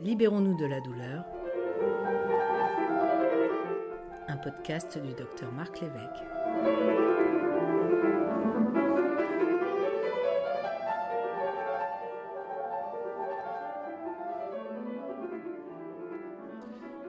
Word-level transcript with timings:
Libérons-nous 0.00 0.56
de 0.56 0.64
la 0.64 0.80
douleur. 0.80 1.24
Un 4.28 4.36
podcast 4.36 4.96
du 4.96 5.12
docteur 5.12 5.50
Marc 5.50 5.80
Lévesque. 5.80 6.22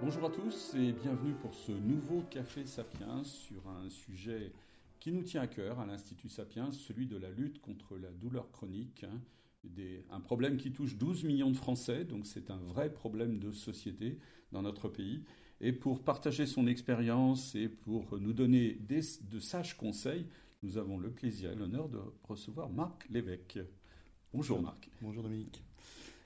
Bonjour 0.01 0.25
à 0.25 0.29
tous 0.31 0.73
et 0.73 0.91
bienvenue 0.91 1.33
pour 1.33 1.53
ce 1.53 1.71
nouveau 1.71 2.23
Café 2.31 2.65
Sapiens 2.65 3.23
sur 3.23 3.67
un 3.69 3.87
sujet 3.89 4.51
qui 4.99 5.11
nous 5.11 5.21
tient 5.21 5.41
à 5.43 5.47
cœur 5.47 5.79
à 5.79 5.85
l'Institut 5.85 6.29
Sapiens, 6.29 6.71
celui 6.71 7.05
de 7.05 7.17
la 7.17 7.29
lutte 7.29 7.61
contre 7.61 7.97
la 7.97 8.09
douleur 8.09 8.49
chronique. 8.51 9.05
Des- 9.63 10.03
un 10.11 10.19
problème 10.19 10.57
qui 10.57 10.71
touche 10.71 10.95
12 10.95 11.23
millions 11.23 11.51
de 11.51 11.57
Français, 11.57 12.05
donc 12.05 12.25
c'est 12.25 12.49
un 12.51 12.57
vrai 12.57 12.91
problème 12.91 13.39
de 13.39 13.51
société 13.51 14.17
dans 14.51 14.61
notre 14.61 14.87
pays. 14.89 15.23
Et 15.61 15.73
pour 15.73 16.01
partager 16.03 16.45
son 16.45 16.67
expérience 16.67 17.53
et 17.55 17.67
pour 17.67 18.17
nous 18.19 18.33
donner 18.33 18.73
des- 18.75 19.01
de 19.29 19.39
sages 19.39 19.75
conseils, 19.75 20.25
nous 20.63 20.77
avons 20.77 20.97
le 20.97 21.09
plaisir 21.11 21.51
et 21.51 21.55
l'honneur 21.55 21.89
de 21.89 21.99
recevoir 22.23 22.69
Marc 22.69 23.07
Lévesque. 23.09 23.59
Bonjour 24.33 24.61
Marc. 24.61 24.89
Bonjour 25.01 25.23
Dominique. 25.23 25.63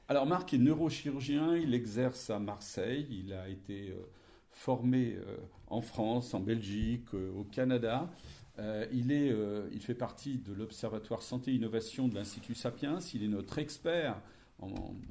Alors 0.07 0.25
Marc 0.25 0.53
est 0.53 0.57
neurochirurgien, 0.57 1.55
il 1.55 1.73
exerce 1.73 2.29
à 2.29 2.37
Marseille, 2.39 3.07
il 3.09 3.33
a 3.33 3.47
été 3.49 3.91
euh, 3.91 4.03
formé 4.51 5.15
euh, 5.15 5.37
en 5.67 5.81
France, 5.81 6.33
en 6.33 6.39
Belgique, 6.41 7.13
euh, 7.13 7.31
au 7.31 7.43
Canada. 7.45 8.11
Euh, 8.59 8.85
euh, 8.93 9.69
il 9.71 9.81
fait 9.81 9.95
partie 9.95 10.37
de 10.37 10.53
l'Observatoire 10.53 11.21
Santé 11.23 11.51
et 11.51 11.55
Innovation 11.55 12.07
de 12.07 12.15
l'Institut 12.15 12.55
Sapiens, 12.55 12.99
il 13.13 13.23
est 13.23 13.27
notre 13.27 13.57
expert 13.59 14.19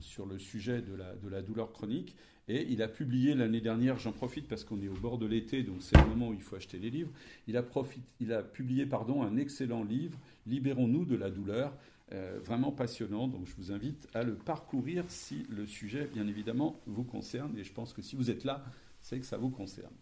sur 0.01 0.25
le 0.25 0.39
sujet 0.39 0.81
de 0.81 0.95
la, 1.29 1.43
douleur 1.43 1.73
chronique. 1.73 2.17
Et 2.49 2.67
il 2.71 2.83
a 2.83 2.89
publié 2.89 3.35
l'année 3.35 3.61
dernière, 3.61 3.99
j'en 3.99 4.13
profite 4.13 4.49
parce 4.49 4.65
qu'on 4.65 4.81
est 4.83 4.89
au 4.89 4.95
bord 4.95 5.19
de 5.19 5.27
l'été, 5.27 5.63
donc 5.63 5.77
c'est 5.81 5.97
le 5.97 6.07
moment 6.09 6.29
où 6.29 6.35
il 6.35 6.41
faut 6.41 6.57
acheter 6.57 6.79
les 6.79 6.91
livres, 6.91 7.13
il 7.47 7.57
a, 7.57 7.63
profit- 7.63 8.03
il 8.19 8.33
a 8.33 8.43
publié 8.43 8.85
pardon, 8.85 9.23
un 9.23 9.37
excellent 9.37 9.85
livre, 9.85 10.19
Libérons-nous 10.47 11.05
de 11.05 11.15
la 11.15 11.31
douleur, 11.31 11.73
euh, 12.13 12.41
vraiment 12.45 12.73
passionnant, 12.73 13.29
donc 13.29 13.47
je 13.47 13.55
vous 13.57 13.73
invite 13.73 14.09
à 14.13 14.23
le 14.23 14.35
parcourir 14.35 15.05
si 15.09 15.47
le 15.49 15.67
sujet, 15.67 16.09
bien 16.13 16.27
évidemment, 16.27 16.81
vous 16.87 17.05
concerne. 17.05 17.57
Et 17.57 17.65
je 17.65 17.73
pense 17.73 17.93
que 17.93 18.03
si 18.03 18.17
vous 18.17 18.29
êtes 18.29 18.45
là, 18.45 18.65
c'est 19.01 19.19
que 19.19 19.25
ça 19.25 19.37
vous 19.37 19.51
concerne. 19.51 19.93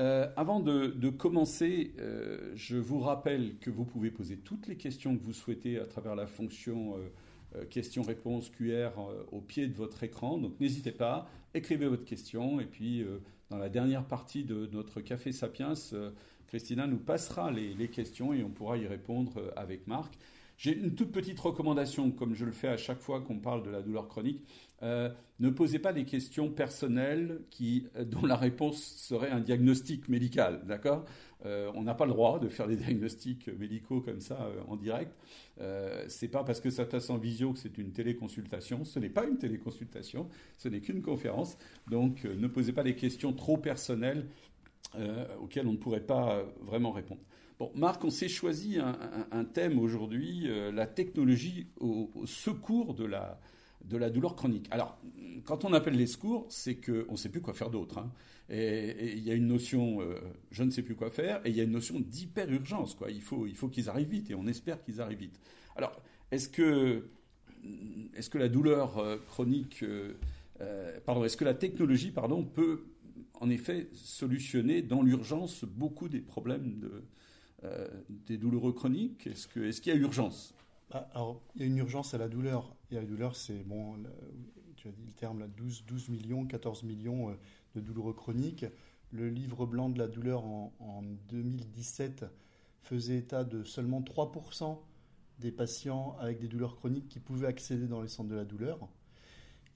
Euh, 0.00 0.28
avant 0.36 0.60
de, 0.60 1.10
commencer, 1.10 1.92
euh, 1.98 2.52
je 2.54 2.76
vous 2.76 3.00
rappelle 3.00 3.58
que 3.58 3.70
vous 3.70 3.84
pouvez 3.84 4.10
poser 4.10 4.38
toutes 4.38 4.66
les 4.66 4.76
questions 4.76 5.16
que 5.16 5.22
vous 5.22 5.34
souhaitez 5.34 5.78
à 5.78 5.84
travers 5.84 6.14
la 6.14 6.26
fonction 6.26 6.96
euh, 7.54 7.64
questions-réponses 7.66 8.48
QR 8.48 8.92
au 9.30 9.40
pied 9.40 9.68
de 9.68 9.74
votre 9.74 10.02
écran. 10.02 10.38
Donc 10.38 10.58
n'hésitez 10.60 10.92
pas, 10.92 11.28
écrivez 11.52 11.86
votre 11.86 12.04
question. 12.04 12.60
Et 12.60 12.64
puis, 12.64 13.04
dans 13.50 13.58
la 13.58 13.68
dernière 13.68 14.06
partie 14.06 14.44
de 14.44 14.66
notre 14.72 15.02
Café 15.02 15.32
Sapiens, 15.32 15.74
Christina 16.46 16.86
nous 16.86 16.98
passera 16.98 17.50
les, 17.50 17.74
les 17.74 17.88
questions 17.88 18.32
et 18.32 18.42
on 18.42 18.48
pourra 18.48 18.78
y 18.78 18.86
répondre 18.86 19.52
avec 19.54 19.86
Marc. 19.86 20.14
J'ai 20.62 20.78
une 20.78 20.94
toute 20.94 21.10
petite 21.10 21.40
recommandation, 21.40 22.12
comme 22.12 22.36
je 22.36 22.44
le 22.44 22.52
fais 22.52 22.68
à 22.68 22.76
chaque 22.76 23.00
fois 23.00 23.20
qu'on 23.20 23.40
parle 23.40 23.64
de 23.64 23.70
la 23.70 23.82
douleur 23.82 24.06
chronique. 24.06 24.44
Euh, 24.84 25.10
ne 25.40 25.50
posez 25.50 25.80
pas 25.80 25.92
des 25.92 26.04
questions 26.04 26.50
personnelles 26.50 27.40
qui, 27.50 27.88
euh, 27.96 28.04
dont 28.04 28.24
la 28.24 28.36
réponse 28.36 28.80
serait 28.80 29.30
un 29.30 29.40
diagnostic 29.40 30.08
médical, 30.08 30.62
d'accord? 30.68 31.04
Euh, 31.46 31.72
On 31.74 31.82
n'a 31.82 31.94
pas 31.94 32.06
le 32.06 32.12
droit 32.12 32.38
de 32.38 32.48
faire 32.48 32.68
des 32.68 32.76
diagnostics 32.76 33.48
médicaux 33.58 34.02
comme 34.02 34.20
ça 34.20 34.52
en 34.68 34.76
direct. 34.76 35.12
C'est 36.06 36.28
pas 36.28 36.44
parce 36.44 36.60
que 36.60 36.70
ça 36.70 36.84
passe 36.84 37.10
en 37.10 37.18
visio 37.18 37.52
que 37.52 37.58
c'est 37.58 37.76
une 37.76 37.90
téléconsultation. 37.90 38.84
Ce 38.84 39.00
n'est 39.00 39.10
pas 39.10 39.24
une 39.24 39.38
téléconsultation, 39.38 40.28
ce 40.58 40.68
n'est 40.68 40.80
qu'une 40.80 41.02
conférence. 41.02 41.58
Donc, 41.90 42.22
ne 42.22 42.46
posez 42.46 42.72
pas 42.72 42.84
des 42.84 42.94
questions 42.94 43.32
trop 43.32 43.56
personnelles 43.56 44.28
auxquelles 45.40 45.66
on 45.66 45.72
ne 45.72 45.76
pourrait 45.76 46.06
pas 46.06 46.44
vraiment 46.60 46.92
répondre. 46.92 47.22
Bon, 47.62 47.70
Marc, 47.76 48.02
on 48.02 48.10
s'est 48.10 48.28
choisi 48.28 48.80
un, 48.80 49.44
thème 49.44 49.78
aujourd'hui, 49.78 50.48
euh, 50.48 50.72
la 50.72 50.88
technologie 50.88 51.68
au, 51.78 52.10
secours 52.26 52.92
de 52.92 53.04
la, 53.04 53.38
de 53.84 53.96
la 53.96 54.10
douleur 54.10 54.34
chronique. 54.34 54.66
Alors, 54.72 54.98
quand 55.44 55.64
on 55.64 55.72
appelle 55.72 55.94
les 55.94 56.08
secours, 56.08 56.44
c'est 56.48 56.74
qu'on 56.74 57.12
ne 57.12 57.16
sait 57.16 57.28
plus 57.28 57.40
quoi 57.40 57.54
faire 57.54 57.70
d'autre. 57.70 57.98
hein. 57.98 58.10
Et 58.50 59.12
il 59.12 59.22
y 59.22 59.30
a 59.30 59.34
une 59.34 59.46
notion, 59.46 60.02
euh, 60.02 60.18
je 60.50 60.64
ne 60.64 60.70
sais 60.70 60.82
plus 60.82 60.96
quoi 60.96 61.08
faire, 61.08 61.40
et 61.44 61.50
il 61.50 61.56
y 61.56 61.60
a 61.60 61.62
une 61.62 61.70
notion 61.70 62.00
d'hyper-urgence. 62.00 62.96
Il 63.08 63.22
faut, 63.22 63.46
il 63.46 63.54
faut 63.54 63.68
qu'ils 63.68 63.88
arrivent 63.88 64.10
vite, 64.10 64.28
et 64.32 64.34
on 64.34 64.48
espère 64.48 64.82
qu'ils 64.82 65.00
arrivent 65.00 65.20
vite. 65.20 65.38
Alors, 65.76 66.02
est-ce 66.32 66.48
que, 66.48 67.10
est-ce 68.16 68.28
que 68.28 68.38
la 68.38 68.48
douleur 68.48 68.98
euh, 68.98 69.18
chronique, 69.28 69.84
pardon, 71.06 71.24
est-ce 71.24 71.36
que 71.36 71.44
la 71.44 71.54
technologie, 71.54 72.10
pardon, 72.10 72.42
peut 72.42 72.86
en 73.34 73.50
effet 73.50 73.88
solutionner 73.92 74.82
dans 74.82 75.02
l'urgence 75.02 75.64
beaucoup 75.64 76.08
des 76.08 76.20
problèmes 76.20 76.80
de, 76.80 77.04
des 78.08 78.38
douloureux 78.38 78.72
chroniques 78.72 79.26
Est-ce 79.26 79.80
qu'il 79.80 79.92
y 79.92 79.96
a 79.96 79.98
urgence? 79.98 80.54
Ah, 80.90 81.08
alors, 81.14 81.40
il 81.54 81.62
y 81.62 81.64
a 81.64 81.66
une 81.66 81.78
urgence 81.78 82.12
à 82.12 82.18
la 82.18 82.28
douleur. 82.28 82.74
Et 82.90 82.96
la 82.96 83.04
douleur, 83.04 83.34
c'est, 83.34 83.64
bon, 83.64 83.96
tu 84.76 84.88
as 84.88 84.92
dit 84.92 85.04
le 85.06 85.12
terme, 85.12 85.38
là, 85.40 85.46
12, 85.48 85.84
12 85.86 86.08
millions, 86.10 86.44
14 86.44 86.82
millions 86.82 87.30
euh, 87.30 87.34
de 87.74 87.80
douloureux 87.80 88.12
chroniques. 88.12 88.66
Le 89.10 89.28
livre 89.28 89.64
blanc 89.64 89.88
de 89.88 89.98
la 89.98 90.08
douleur 90.08 90.44
en, 90.44 90.72
en 90.80 91.02
2017 91.30 92.26
faisait 92.82 93.18
état 93.18 93.44
de 93.44 93.64
seulement 93.64 94.02
3% 94.02 94.78
des 95.38 95.52
patients 95.52 96.16
avec 96.20 96.40
des 96.40 96.48
douleurs 96.48 96.76
chroniques 96.76 97.08
qui 97.08 97.20
pouvaient 97.20 97.46
accéder 97.46 97.86
dans 97.86 98.02
les 98.02 98.08
centres 98.08 98.30
de 98.30 98.36
la 98.36 98.44
douleur. 98.44 98.88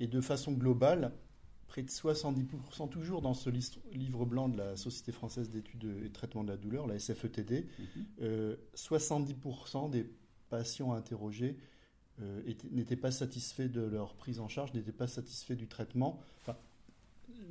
Et 0.01 0.07
de 0.07 0.21
façon 0.21 0.53
globale, 0.53 1.13
près 1.69 1.83
de 1.83 1.89
70%, 1.91 2.89
toujours 2.89 3.23
dans 3.23 3.35
ce 3.35 3.51
livre 3.93 4.25
blanc 4.25 4.49
de 4.49 4.57
la 4.57 4.77
Société 4.77 5.13
française 5.13 5.51
d'études 5.51 5.85
et 6.05 6.09
de 6.09 6.13
traitement 6.13 6.45
de 6.45 6.49
la 6.49 6.57
douleur, 6.57 6.87
la 6.87 6.99
SFETD, 6.99 7.67
euh, 8.23 8.57
70% 8.75 9.89
des 9.91 10.07
patients 10.49 10.93
interrogés 10.93 11.57
euh, 12.23 12.41
étaient- 12.47 12.69
n'étaient 12.71 12.97
pas 12.97 13.11
satisfaits 13.11 13.69
de 13.71 13.83
leur 13.83 14.15
prise 14.15 14.41
en 14.41 14.49
charge, 14.49 14.73
n'étaient 14.73 14.91
pas 14.93 15.07
satisfaits 15.07 15.53
du 15.55 15.69
traitement. 15.69 16.19
Enfin, 16.41 16.57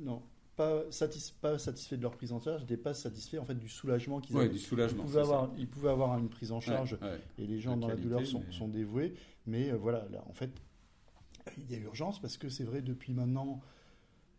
non, 0.00 0.22
pas, 0.56 0.82
satis- 0.90 1.30
pas 1.40 1.56
satisfaits 1.58 1.94
de 1.96 2.02
leur 2.02 2.16
prise 2.16 2.32
en 2.32 2.40
charge, 2.40 2.62
n'étaient 2.62 2.76
pas 2.76 2.94
satisfaits 2.94 3.36
en 3.38 3.44
fait 3.44 3.54
du 3.54 3.68
soulagement 3.68 4.20
qu'ils 4.20 4.36
avaient. 4.36 4.48
du 4.48 4.56
Ils 4.56 4.60
soulagement. 4.60 5.04
pouvaient, 5.04 5.20
avoir, 5.20 5.50
ils 5.56 5.68
pouvaient 5.68 5.90
avoir 5.90 6.18
une 6.18 6.28
prise 6.30 6.50
en 6.50 6.60
charge 6.60 6.94
Ouais, 7.00 7.10
ouais. 7.10 7.20
et 7.38 7.46
les 7.46 7.60
gens 7.60 7.76
dans 7.76 7.86
la 7.86 7.94
douleur 7.96 8.26
sont, 8.26 8.42
mais- 8.44 8.52
sont 8.52 8.66
dévoués. 8.68 9.14
Mais 9.46 9.70
euh, 9.70 9.76
voilà, 9.76 10.08
là, 10.10 10.24
en 10.28 10.32
fait, 10.32 10.50
il 11.58 11.70
y 11.70 11.74
a 11.76 11.78
urgence 11.78 12.20
parce 12.20 12.36
que 12.36 12.48
c'est 12.48 12.64
vrai, 12.64 12.82
depuis 12.82 13.12
maintenant 13.12 13.60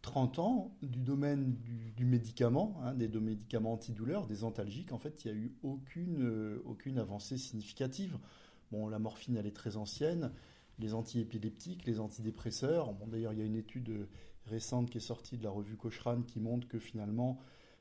30 0.08 0.40
ans, 0.40 0.72
du 0.82 1.02
domaine 1.02 1.58
du, 1.98 2.06
médicament, 2.06 2.80
hein, 2.82 2.94
des 2.94 3.10
de 3.10 3.20
médicaments 3.20 3.74
antidouleurs, 3.74 4.26
des 4.26 4.46
antalgiques, 4.46 4.94
en 4.94 4.98
fait, 4.98 5.26
il 5.26 5.32
n'y 5.32 5.38
a 5.38 5.42
eu 5.42 5.56
aucune, 5.64 6.24
euh, 6.24 6.64
aucune 6.66 6.98
avancée 6.98 7.38
significative. 7.38 8.18
Bon, 8.72 8.88
la 8.88 9.00
morphine, 9.00 9.36
elle 9.36 9.46
est 9.46 9.56
très 9.56 9.76
ancienne. 9.76 10.32
Les 10.80 10.94
antiépileptiques, 10.94 11.86
les 11.86 12.00
antidépresseurs. 12.00 12.94
Bon, 12.94 13.08
d'ailleurs, 13.08 13.34
il 13.34 13.40
y 13.40 13.42
a 13.42 13.46
une 13.46 13.58
étude 13.58 13.90
euh, 13.90 14.10
récente 14.46 14.90
qui 14.90 14.98
est 14.98 15.02
sortie 15.02 15.38
de 15.38 15.44
la 15.44 15.50
revue 15.50 15.76
Cochrane 15.76 16.24
qui 16.24 16.40
montre 16.40 16.70
que 16.70 16.80
finalement, 16.80 17.38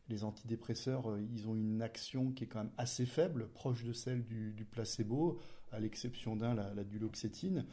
les 0.09 0.25
antidépresseurs, 0.25 1.13
euh, 1.13 1.23
ils 1.33 1.47
ont 1.47 1.55
une 1.55 1.81
action 1.81 2.33
qui 2.33 2.43
est 2.43 2.49
quand 2.49 2.59
même 2.59 2.73
assez 2.77 3.07
faible, 3.07 3.51
proche 3.55 3.85
de 3.85 3.93
celle 3.93 4.25
du, 4.25 4.67
placebo, 4.69 5.39
à 5.71 5.79
l'exception 5.79 6.35
d'un, 6.35 6.55
la, 6.55 6.75
la 6.75 6.83
duloxétine. 6.83 7.67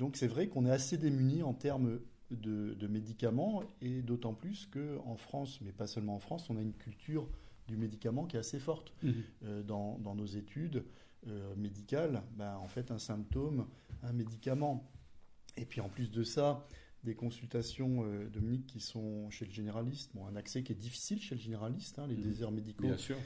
Donc 0.00 0.16
c'est 0.16 0.26
vrai 0.26 0.48
qu'on 0.48 0.66
est 0.66 0.72
assez 0.72 0.98
démunis 0.98 1.44
en 1.44 1.54
termes 1.54 2.00
de, 2.36 2.74
de 2.74 2.86
médicaments, 2.86 3.62
et 3.80 4.02
d'autant 4.02 4.34
plus 4.34 4.66
qu'en 4.66 5.16
France, 5.16 5.60
mais 5.62 5.72
pas 5.72 5.86
seulement 5.86 6.14
en 6.16 6.20
France, 6.20 6.48
on 6.50 6.56
a 6.56 6.60
une 6.62 6.74
culture 6.74 7.28
du 7.68 7.76
médicament 7.76 8.26
qui 8.26 8.36
est 8.36 8.40
assez 8.40 8.58
forte. 8.58 8.92
Mhm. 9.02 9.14
Euh, 9.44 9.62
dans, 9.62 9.98
dans 9.98 10.14
nos 10.14 10.26
études 10.26 10.84
euh, 11.28 11.54
médicales, 11.56 12.22
ben, 12.36 12.56
en 12.56 12.66
fait, 12.68 12.90
un 12.90 12.98
symptôme, 12.98 13.66
un 14.02 14.12
médicament. 14.12 14.90
Et 15.56 15.64
puis 15.64 15.80
en 15.80 15.88
plus 15.88 16.10
de 16.10 16.22
ça, 16.24 16.66
des 17.04 17.14
consultations, 17.14 18.04
euh, 18.04 18.28
Dominique, 18.28 18.66
qui 18.66 18.80
sont 18.80 19.28
chez 19.30 19.44
le 19.44 19.52
généraliste. 19.52 20.10
Bon, 20.14 20.26
un 20.26 20.34
accès 20.36 20.62
qui 20.62 20.72
est 20.72 20.76
difficile 20.76 21.20
chez 21.20 21.34
le 21.34 21.40
généraliste, 21.40 21.98
hein, 21.98 22.06
les 22.06 22.16
Mhm. 22.16 22.22
déserts 22.22 22.50
médicaux. 22.50 22.84
Bien 22.84 22.96
sûr. 22.98 23.16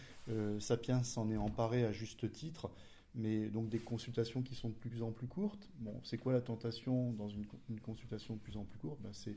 Sapiens 0.58 1.02
s'en 1.04 1.31
est 1.31 1.36
emparé 1.36 1.84
à 1.84 1.92
juste 1.92 2.31
titre, 2.32 2.70
mais 3.16 3.48
donc 3.48 3.68
des 3.70 3.78
consultations 3.78 4.42
qui 4.42 4.54
sont 4.54 4.68
de 4.68 4.74
plus 4.74 5.02
en 5.02 5.10
plus 5.10 5.26
courtes. 5.26 5.68
Bon, 5.78 5.98
c'est 6.04 6.18
quoi 6.18 6.32
la 6.32 6.42
tentation 6.42 7.12
dans 7.12 7.28
une, 7.28 7.46
consultation 7.80 8.34
de 8.34 8.40
plus 8.40 8.56
en 8.56 8.64
plus 8.64 8.78
courte? 8.78 9.00
Ben, 9.00 9.12
C'est 9.12 9.36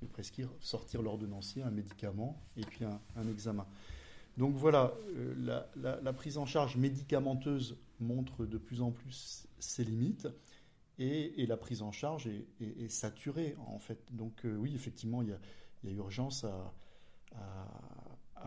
de 0.00 0.06
prescrire, 0.06 0.48
sortir 0.60 1.02
l'ordonnancier, 1.02 1.62
un 1.62 1.72
médicament 1.72 2.40
et 2.56 2.60
puis 2.60 2.84
un, 2.84 3.28
examen. 3.28 3.66
Donc 4.36 4.54
voilà, 4.54 4.94
euh, 5.16 5.64
la, 5.76 6.12
prise 6.12 6.38
en 6.38 6.46
charge 6.46 6.76
médicamenteuse 6.76 7.76
montre 7.98 8.46
de 8.46 8.56
plus 8.58 8.80
en 8.80 8.92
plus 8.92 9.48
ses 9.58 9.82
limites 9.82 10.28
et, 11.00 11.44
la 11.46 11.56
prise 11.56 11.82
en 11.82 11.90
charge 11.90 12.28
est, 12.28 12.88
saturée 12.88 13.56
en 13.66 13.80
fait. 13.80 13.98
Donc 14.12 14.44
euh, 14.44 14.56
oui, 14.56 14.72
effectivement, 14.76 15.22
il 15.22 15.30
y 15.30 15.32
a, 15.32 15.92
urgence 15.92 16.44
à, 16.44 16.72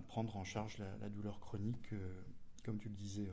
prendre 0.07 0.37
en 0.37 0.45
charge 0.45 0.77
la, 1.01 1.09
douleur 1.09 1.41
chronique, 1.41 1.91
euh, 1.91 2.21
comme 2.63 2.79
tu 2.79 2.87
le 2.87 2.95
disais. 2.95 3.27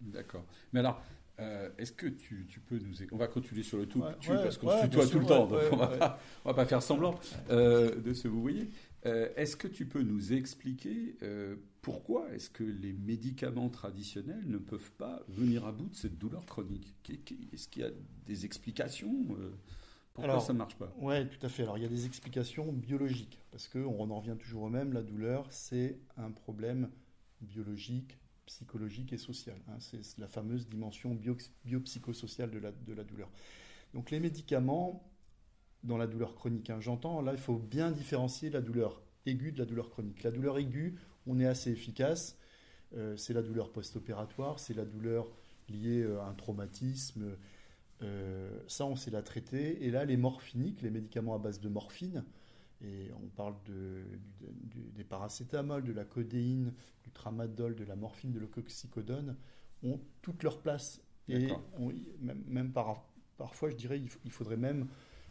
D'accord. 0.00 0.44
Mais 0.72 0.80
alors, 0.80 1.02
Euh, 1.40 1.68
est-ce 1.78 1.90
que 1.90 2.06
tu, 2.06 2.46
peux 2.64 2.78
nous... 2.78 2.94
On 3.10 3.16
va 3.16 3.26
continuer 3.26 3.64
sur 3.64 3.78
le 3.78 3.86
tout, 3.86 4.00
Ouais, 4.00 4.12
tu, 4.20 4.30
ouais, 4.30 4.36
parce 4.36 4.56
qu'on 4.56 4.68
ouais, 4.68 4.82
se 4.82 4.86
tutoie 4.86 5.06
tout 5.08 5.18
le 5.18 5.26
temps, 5.26 5.46
donc 5.46 5.60
on 5.72 5.76
va, 5.76 5.88
pas, 5.88 6.20
on 6.44 6.50
va 6.50 6.54
pas 6.54 6.64
faire 6.64 6.80
semblant 6.82 7.18
euh, 7.50 8.00
de 8.00 8.12
se. 8.12 8.28
Euh, 9.06 9.28
est-ce 9.34 9.56
que 9.56 9.66
tu 9.66 9.86
peux 9.86 10.02
nous 10.02 10.32
expliquer 10.32 11.16
pourquoi 11.82 12.32
est-ce 12.32 12.50
que 12.50 12.62
les 12.62 12.92
médicaments 12.92 13.68
traditionnels 13.68 14.44
ne 14.46 14.58
peuvent 14.58 14.92
pas 14.92 15.24
venir 15.28 15.66
à 15.66 15.72
bout 15.72 15.88
de 15.88 15.96
cette 15.96 16.18
douleur 16.18 16.46
chronique? 16.46 16.94
Est-ce 17.52 17.68
qu'il 17.68 17.82
y 17.82 17.84
a 17.84 17.90
des 18.26 18.44
explications 18.44 19.26
Pourquoi 20.14 20.30
Alors, 20.30 20.40
ça 20.40 20.52
ne 20.52 20.58
marche 20.58 20.76
pas? 20.76 20.94
Ouais, 21.00 21.26
tout 21.26 21.44
à 21.44 21.48
fait. 21.48 21.64
Alors, 21.64 21.78
il 21.78 21.82
y 21.82 21.86
a 21.86 21.88
des 21.88 22.06
explications 22.06 22.72
biologiques, 22.72 23.40
parce 23.50 23.66
qu'on 23.66 24.08
en 24.08 24.20
revient 24.20 24.36
toujours 24.38 24.62
au 24.62 24.70
même, 24.70 24.92
la 24.92 25.02
douleur, 25.02 25.46
c'est 25.50 25.98
un 26.16 26.30
problème 26.30 26.90
biologique, 27.40 28.16
psychologique 28.46 29.12
et 29.12 29.18
social. 29.18 29.56
hein. 29.68 29.78
C'est 29.80 30.18
la 30.18 30.28
fameuse 30.28 30.68
dimension 30.68 31.14
bio- 31.14 31.36
biopsychosociale 31.64 32.50
de 32.50 32.58
la, 32.58 32.72
de 32.72 32.92
la 32.92 33.04
douleur. 33.04 33.30
Donc, 33.92 34.10
les 34.10 34.20
médicaments 34.20 35.08
dans 35.82 35.96
la 35.96 36.06
douleur 36.06 36.34
chronique, 36.34 36.70
hein, 36.70 36.80
j'entends, 36.80 37.20
là, 37.20 37.32
il 37.32 37.38
faut 37.38 37.58
bien 37.58 37.90
différencier 37.90 38.50
la 38.50 38.60
douleur 38.60 39.02
aiguë 39.26 39.52
de 39.52 39.58
la 39.58 39.64
douleur 39.64 39.90
chronique. 39.90 40.22
La 40.22 40.30
douleur 40.30 40.58
aiguë, 40.58 40.96
on 41.26 41.38
est 41.40 41.46
assez 41.46 41.70
efficace. 41.70 42.38
Euh, 42.96 43.16
c'est 43.16 43.32
la 43.32 43.42
douleur 43.42 43.72
post-opératoire, 43.72 44.58
c'est 44.58 44.74
la 44.74 44.84
douleur 44.84 45.26
liée 45.68 46.02
euh, 46.02 46.20
à 46.20 46.26
un 46.26 46.34
traumatisme, 46.34 47.36
euh, 48.02 48.60
ça, 48.68 48.84
on 48.86 48.96
sait 48.96 49.10
la 49.10 49.22
traiter. 49.22 49.84
Et 49.84 49.90
là, 49.90 50.04
les 50.04 50.16
morphiniques, 50.16 50.82
les 50.82 50.90
médicaments 50.90 51.34
à 51.34 51.38
base 51.38 51.60
de 51.60 51.68
morphine, 51.68 52.24
et 52.84 53.10
on 53.14 53.28
parle 53.28 53.54
de, 53.66 54.02
du- 54.40 54.68
du- 54.80 54.90
des 54.92 55.04
paracétamol, 55.04 55.82
de 55.84 55.92
la 55.92 56.04
codéine, 56.04 56.72
du 57.02 57.10
tramadol, 57.10 57.74
de 57.74 57.84
la 57.84 57.96
morphine, 57.96 58.32
de 58.32 58.38
l'oxycodone, 58.40 59.36
ont 59.82 60.00
toute 60.22 60.42
leur 60.42 60.60
place. 60.60 61.00
Et 61.28 61.48
on- 61.78 61.92
même, 62.20 62.42
même 62.46 62.72
par- 62.72 63.06
parfois, 63.38 63.70
je 63.70 63.76
dirais, 63.76 63.98
il, 64.24 64.30
faudrait 64.30 64.56
même 64.58 64.86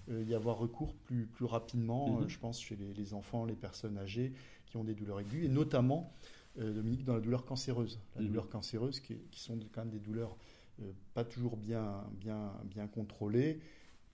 euh, 0.09 0.23
y 0.23 0.33
avoir 0.33 0.57
recours 0.57 0.95
plus, 0.95 1.27
plus 1.27 1.45
rapidement, 1.45 2.17
Mhm. 2.17 2.23
euh, 2.23 2.27
je 2.27 2.39
pense, 2.39 2.61
chez 2.61 2.75
les, 2.75 2.93
les 2.93 3.13
enfants, 3.13 3.45
les 3.45 3.55
personnes 3.55 3.97
âgées 3.97 4.33
qui 4.65 4.77
ont 4.77 4.83
des 4.83 4.95
douleurs 4.95 5.19
aiguës, 5.21 5.45
et 5.45 5.49
notamment, 5.49 6.11
euh, 6.59 6.73
Dominique, 6.73 7.05
dans 7.05 7.13
la 7.13 7.21
douleur 7.21 7.45
cancéreuse. 7.45 7.99
La 8.15 8.21
Mhm. 8.21 8.27
douleur 8.27 8.49
cancéreuse, 8.49 8.99
qui, 8.99 9.15
qui 9.31 9.39
sont 9.39 9.57
quand 9.73 9.81
même 9.81 9.91
des 9.91 9.99
douleurs 9.99 10.35
pas 11.13 11.23
toujours 11.23 11.55
bien, 11.55 12.03
bien, 12.19 12.51
bien 12.65 12.87
contrôlées. 12.87 13.59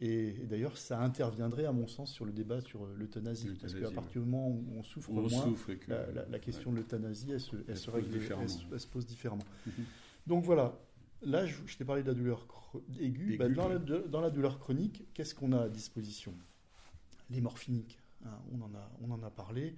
Et, 0.01 0.30
et 0.42 0.46
d'ailleurs, 0.48 0.78
ça 0.78 1.01
interviendrait, 1.01 1.66
à 1.66 1.74
mon 1.74 1.86
sens, 1.88 2.13
sur 2.13 2.24
le 2.25 2.31
débat 2.31 2.62
sur 2.62 2.86
euh, 2.86 2.94
l'euthanasie. 2.96 3.50
Parce 3.60 3.74
qu'à 3.74 3.92
partir 3.92 4.22
du 4.22 4.28
moment 4.30 4.48
où 4.50 4.63
on 4.78 4.84
souffre 4.84 5.10
On 5.12 5.22
moins, 5.22 5.30
souffre 5.30 5.72
et 5.72 5.78
que... 5.78 5.92
la, 5.92 6.10
la- 6.12 6.25
la 6.25 6.40
question 6.40 6.72
de 6.72 6.78
l'euthanasie, 6.78 7.31
elle 7.31 7.40
se, 7.42 7.56
elle 7.57 7.63
Elle 7.68 7.78
se 7.78 7.84
se 7.86 7.92
règle- 7.92 8.07
pose 8.92 9.06
différemment. 9.06 9.44
Mhm. 9.66 9.86
Donc 10.28 10.44
voilà, 10.46 10.80
là, 11.22 11.46
je, 11.46 11.56
je 11.66 11.78
t'ai 11.78 11.84
parlé 11.84 12.01
de 12.04 12.07
la 12.07 12.13
douleur 12.13 12.48
aiguë. 13.00 13.34
Aiguë, 13.34 13.38
Bah, 13.38 13.50
dans, 13.50 13.68
la, 13.68 13.78
de- 13.80 14.06
dans 14.10 14.22
la 14.22 14.30
douleur 14.30 14.60
chronique, 14.60 15.06
qu'est-ce 15.13 15.34
qu'on 15.36 15.51
a 15.54 15.63
à 15.63 15.69
disposition? 15.69 16.34
Les 17.30 17.42
morphiniques, 17.42 18.00
hein, 18.25 18.38
on, 18.54 18.62
en 18.62 18.74
a, 18.75 18.92
on 19.02 19.12
en 19.12 19.22
a 19.24 19.30
parlé, 19.30 19.75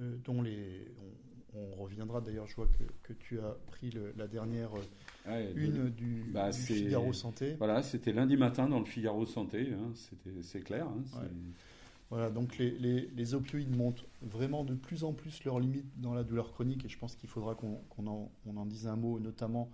euh, 0.00 0.16
dont 0.24 0.42
les, 0.42 0.92
on, 0.98 1.10
on 1.54 1.74
reviendra 1.82 2.20
d'ailleurs, 2.20 2.46
je 2.46 2.56
vois 2.56 2.66
que, 2.68 2.84
que 3.02 3.12
tu 3.14 3.40
as 3.40 3.56
pris 3.68 3.90
le- 3.90 4.12
la 4.16 4.26
dernière 4.26 4.70
euh, 4.74 4.82
Ouais, 5.30 5.52
une 5.56 5.88
du, 5.90 6.24
Bah, 6.32 6.50
du 6.50 6.58
Figaro 6.58 7.12
Santé. 7.12 7.54
Voilà, 7.58 7.82
c'était 7.82 8.12
lundi 8.12 8.36
matin 8.36 8.68
dans 8.68 8.78
le 8.78 8.84
Figaro 8.84 9.24
Santé, 9.26 9.72
hein, 9.72 9.90
c'était- 9.94 10.42
c'est 10.42 10.60
clair. 10.60 10.86
hein, 10.86 11.02
Ouais. 11.20 11.28
Voilà, 12.10 12.30
donc 12.30 12.56
les, 12.58 12.70
les- 12.78 13.08
les 13.08 13.34
opioïdes 13.34 13.74
montrent 13.76 14.06
vraiment 14.22 14.62
de 14.64 14.74
plus 14.74 15.02
en 15.02 15.12
plus 15.12 15.42
leurs 15.44 15.58
limites 15.58 15.90
dans 16.00 16.14
la 16.14 16.22
douleur 16.22 16.52
chronique 16.52 16.84
et 16.84 16.88
je 16.88 16.96
pense 16.98 17.16
qu'il 17.16 17.28
faudra 17.28 17.56
qu'on 17.56 18.06
en, 18.06 18.30
on 18.46 18.56
en 18.56 18.66
dise 18.66 18.86
un 18.86 18.94
mot, 18.94 19.18
notamment 19.18 19.70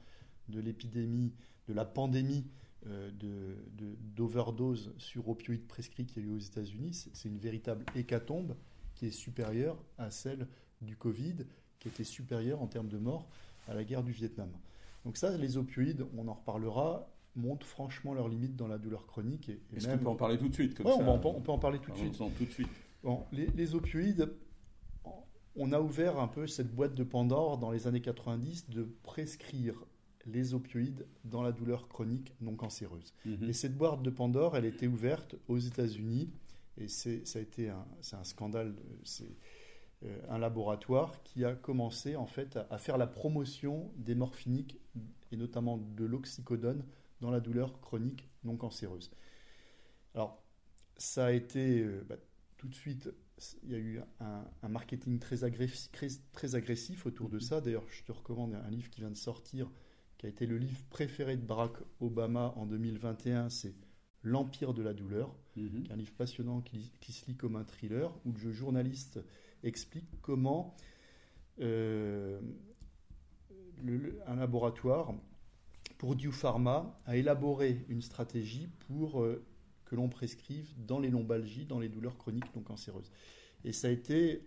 de 0.48 0.58
l'épidémie, 0.60 1.32
de 1.68 1.74
la 1.74 1.84
pandémie 1.84 2.46
euh, 2.86 3.10
de- 3.12 3.56
de- 3.76 3.96
d'overdose 4.16 4.92
sur 4.98 5.28
opioïdes 5.28 5.68
prescrits 5.68 6.04
qu'il 6.06 6.22
y 6.22 6.26
a 6.26 6.28
eu 6.28 6.32
aux 6.34 6.38
États-Unis. 6.40 6.94
C'est 6.94 7.14
c'est 7.14 7.28
une 7.28 7.38
véritable 7.38 7.84
hécatombe 7.94 8.56
qui 8.96 9.06
est 9.06 9.10
supérieure 9.12 9.76
à 9.98 10.10
celle 10.10 10.48
du 10.80 10.96
Covid, 10.96 11.36
qui 11.82 11.88
était 11.88 12.04
supérieure 12.04 12.62
en 12.62 12.68
termes 12.68 12.88
de 12.88 12.96
morts 12.96 13.26
à 13.66 13.74
la 13.74 13.82
guerre 13.82 14.04
du 14.04 14.12
Vietnam. 14.12 14.48
Donc 15.04 15.16
ça, 15.16 15.36
les 15.36 15.56
opioïdes, 15.56 16.06
on 16.16 16.28
en 16.28 16.34
reparlera, 16.34 17.10
montrent 17.34 17.66
franchement 17.66 18.14
leurs 18.14 18.28
limites 18.28 18.54
dans 18.54 18.68
la 18.68 18.78
douleur 18.78 19.04
chronique. 19.06 19.48
Et, 19.48 19.60
et 19.72 19.76
Est-ce 19.76 19.88
qu'on 19.88 19.98
peut 19.98 20.08
en 20.08 20.14
parler 20.14 20.38
tout 20.38 20.48
de 20.48 20.54
suite 20.54 20.74
comme 20.76 20.86
Ouais, 20.86 20.92
ça 20.92 21.04
on, 21.04 21.40
peut 21.40 21.50
en 21.50 21.58
parler 21.58 21.80
tout 21.80 21.90
de 21.90 21.96
suite. 21.96 22.16
Tout 22.16 22.44
de 22.44 22.50
suite. 22.50 22.68
Bon, 23.02 23.24
les, 23.32 23.48
les 23.48 23.74
opioïdes, 23.74 24.32
on 25.56 25.72
a 25.72 25.80
ouvert 25.80 26.20
un 26.20 26.28
peu 26.28 26.46
cette 26.46 26.72
boîte 26.72 26.94
de 26.94 27.02
Pandore 27.02 27.58
dans 27.58 27.72
les 27.72 27.88
années 27.88 28.00
90 28.00 28.70
de 28.70 28.84
prescrire 29.02 29.84
les 30.24 30.54
opioïdes 30.54 31.04
dans 31.24 31.42
la 31.42 31.50
douleur 31.50 31.88
chronique 31.88 32.32
non 32.40 32.54
cancéreuse. 32.54 33.12
Mhm. 33.24 33.48
Et 33.48 33.52
cette 33.52 33.76
boîte 33.76 34.02
de 34.02 34.10
Pandore, 34.10 34.56
elle 34.56 34.66
était 34.66 34.86
ouverte 34.86 35.34
aux 35.48 35.58
États-Unis 35.58 36.30
et 36.78 36.86
c'est, 36.86 37.26
ça 37.26 37.40
a 37.40 37.42
été 37.42 37.70
un, 37.70 37.84
c'est 38.02 38.14
un 38.14 38.22
scandale. 38.22 38.76
C'est 39.02 39.36
un 40.28 40.38
laboratoire 40.38 41.22
qui 41.24 41.44
a 41.44 41.54
commencé 41.54 42.16
en 42.16 42.26
fait 42.26 42.56
à, 42.56 42.66
à 42.70 42.78
faire 42.78 42.98
la 42.98 43.06
promotion 43.06 43.92
des 43.96 44.14
morphiniques 44.14 44.78
et 45.30 45.36
notamment 45.36 45.78
de 45.78 46.04
l'oxycodone 46.04 46.84
dans 47.20 47.30
la 47.30 47.40
douleur 47.40 47.80
chronique 47.80 48.28
non 48.44 48.56
cancéreuse. 48.56 49.10
Alors, 50.14 50.42
ça 50.96 51.26
a 51.26 51.32
été 51.32 51.80
euh, 51.80 52.04
bah, 52.08 52.16
tout 52.56 52.68
de 52.68 52.74
suite, 52.74 53.10
il 53.64 53.70
y 53.70 53.74
a 53.74 53.78
eu 53.78 54.00
un, 54.20 54.44
un 54.62 54.68
marketing 54.68 55.18
très 55.18 55.44
agressif, 55.44 55.90
très, 55.92 56.08
très 56.32 56.54
agressif 56.54 57.06
autour 57.06 57.28
de 57.28 57.38
Mhm. 57.38 57.40
ça. 57.40 57.60
D'ailleurs, 57.60 57.84
je 57.88 58.02
te 58.04 58.12
recommande 58.12 58.54
un 58.54 58.70
livre 58.70 58.90
qui 58.90 59.00
vient 59.00 59.10
de 59.10 59.16
sortir, 59.16 59.70
qui 60.18 60.26
a 60.26 60.28
été 60.28 60.46
le 60.46 60.58
livre 60.58 60.80
préféré 60.90 61.36
de 61.36 61.42
Barack 61.44 61.72
Obama 62.00 62.52
en 62.56 62.66
2021, 62.66 63.48
c'est 63.48 63.74
L'Empire 64.24 64.72
de 64.72 64.82
la 64.82 64.94
douleur, 64.94 65.34
Mhm. 65.56 65.82
qui 65.82 65.90
est 65.90 65.92
un 65.92 65.96
livre 65.96 66.12
passionnant 66.12 66.60
qui, 66.60 66.92
qui 67.00 67.10
se 67.12 67.26
lit 67.26 67.34
comme 67.36 67.56
un 67.56 67.64
thriller, 67.64 68.12
où 68.24 68.32
le 68.32 68.52
journaliste 68.52 69.18
explique 69.62 70.08
comment 70.20 70.76
euh, 71.60 72.40
un 74.26 74.36
laboratoire, 74.36 75.14
pour 75.98 76.16
Dew 76.16 76.30
Pharma, 76.30 77.00
a 77.06 77.16
élaboré 77.16 77.84
une 77.88 78.02
stratégie 78.02 78.68
pour 78.86 79.22
euh, 79.22 79.44
que 79.84 79.94
l'on 79.94 80.08
prescrive 80.08 80.72
dans 80.86 80.98
les 80.98 81.10
lombalgies, 81.10 81.66
dans 81.66 81.78
les 81.78 81.88
douleurs 81.88 82.16
chroniques 82.16 82.54
non 82.54 82.62
cancéreuses. 82.62 83.10
Et 83.64 83.72
ça 83.72 83.88
a 83.88 83.90
été, 83.90 84.42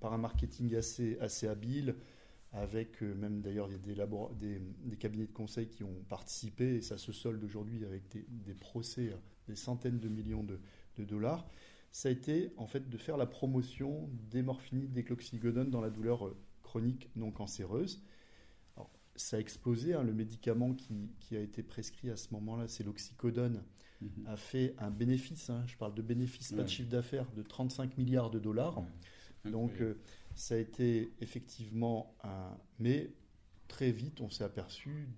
par 0.00 0.12
un 0.12 0.18
marketing 0.18 0.74
assez, 0.74 1.46
habile, 1.46 1.96
avec 2.52 3.02
euh, 3.02 3.14
même 3.14 3.40
d'ailleurs 3.40 3.68
des, 3.68 4.60
cabinets 4.98 5.26
de 5.26 5.32
conseil 5.32 5.68
qui 5.68 5.84
ont 5.84 6.04
participé, 6.08 6.76
et 6.76 6.82
ça 6.82 6.98
se 6.98 7.12
solde 7.12 7.42
aujourd'hui 7.44 7.84
avec 7.84 8.04
des, 8.08 8.54
procès, 8.54 9.12
des 9.48 9.56
centaines 9.56 9.98
de 9.98 10.08
millions 10.08 10.44
de 10.44 11.04
dollars, 11.04 11.46
ça 11.92 12.08
a 12.08 12.12
été 12.12 12.52
en 12.56 12.66
fait 12.66 12.88
de 12.88 12.96
faire 12.98 13.16
la 13.16 13.26
promotion 13.26 14.08
des 14.30 14.42
morphinides, 14.42 14.92
des 14.92 15.04
cloxygodone 15.04 15.70
dans 15.70 15.80
la 15.80 15.90
douleur 15.90 16.26
euh, 16.26 16.36
chronique 16.62 17.08
non 17.16 17.30
cancéreuse. 17.30 18.02
Alors, 18.76 18.90
ça 19.16 19.36
a 19.36 19.40
explosé, 19.40 19.94
hein, 19.94 20.02
le 20.02 20.12
médicament 20.12 20.74
qui, 20.74 21.10
qui 21.20 21.36
a 21.36 21.40
été 21.40 21.62
prescrit 21.62 22.10
à 22.10 22.16
ce 22.16 22.32
moment-là, 22.34 22.68
c'est 22.68 22.84
l'oxycodone, 22.84 23.62
Mhm. 24.02 24.26
a 24.26 24.36
fait 24.36 24.74
un 24.78 24.90
bénéfice, 24.90 25.48
hein, 25.48 25.64
je 25.66 25.74
parle 25.78 25.94
de 25.94 26.02
bénéfice, 26.02 26.50
pas 26.50 26.58
Ouais. 26.58 26.64
de 26.64 26.68
chiffre 26.68 26.90
d'affaires, 26.90 27.30
de 27.32 27.42
35 27.42 27.96
milliards 27.96 28.30
de 28.30 28.38
dollars. 28.38 28.76
Ouais, 29.44 29.50
Donc 29.50 29.80
euh, 29.80 29.94
ça 30.34 30.54
a 30.54 30.58
été 30.58 31.10
effectivement 31.22 32.14
un... 32.22 32.58
Mais 32.78 33.10
très 33.68 33.92
vite, 33.92 34.20
on 34.20 34.28
s'est 34.28 34.44
aperçu 34.44 35.08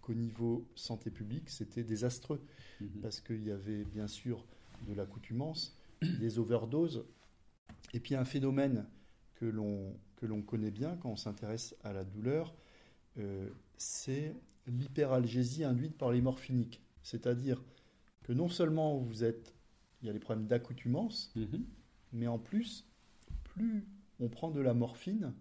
qu'au 0.00 0.14
niveau 0.14 0.66
santé 0.74 1.10
publique, 1.12 1.48
c'était 1.50 1.84
désastreux. 1.84 2.40
Mhm. 2.80 2.88
Parce 3.00 3.20
qu'il 3.20 3.44
y 3.44 3.52
avait 3.52 3.84
bien 3.84 4.08
sûr 4.08 4.44
de 4.88 4.92
l'accoutumance, 4.92 5.78
des 6.02 6.38
overdoses, 6.38 7.04
et 7.94 8.00
puis 8.00 8.14
un 8.14 8.24
phénomène 8.24 8.86
que 9.34 9.46
l'on 9.46 10.42
connaît 10.42 10.70
bien 10.70 10.96
quand 10.96 11.10
on 11.10 11.16
s'intéresse 11.16 11.74
à 11.82 11.92
la 11.92 12.04
douleur, 12.04 12.54
euh, 13.18 13.48
c'est 13.76 14.34
l'hyperalgésie 14.66 15.64
induite 15.64 15.96
par 15.96 16.10
les 16.12 16.20
morphiniques. 16.20 16.82
C'est-à-dire 17.02 17.62
que 18.24 18.32
non 18.32 18.48
seulement 18.48 18.96
vous 18.98 19.24
êtes, 19.24 19.54
il 20.02 20.06
y 20.06 20.10
a 20.10 20.12
les 20.12 20.18
problèmes 20.18 20.46
d'accoutumance, 20.46 21.32
Mhm. 21.36 21.64
mais 22.12 22.26
en 22.26 22.38
plus, 22.38 22.86
plus 23.44 23.86
on 24.18 24.28
prend 24.28 24.50
de 24.50 24.60
la 24.60 24.74
morphine, 24.74 25.34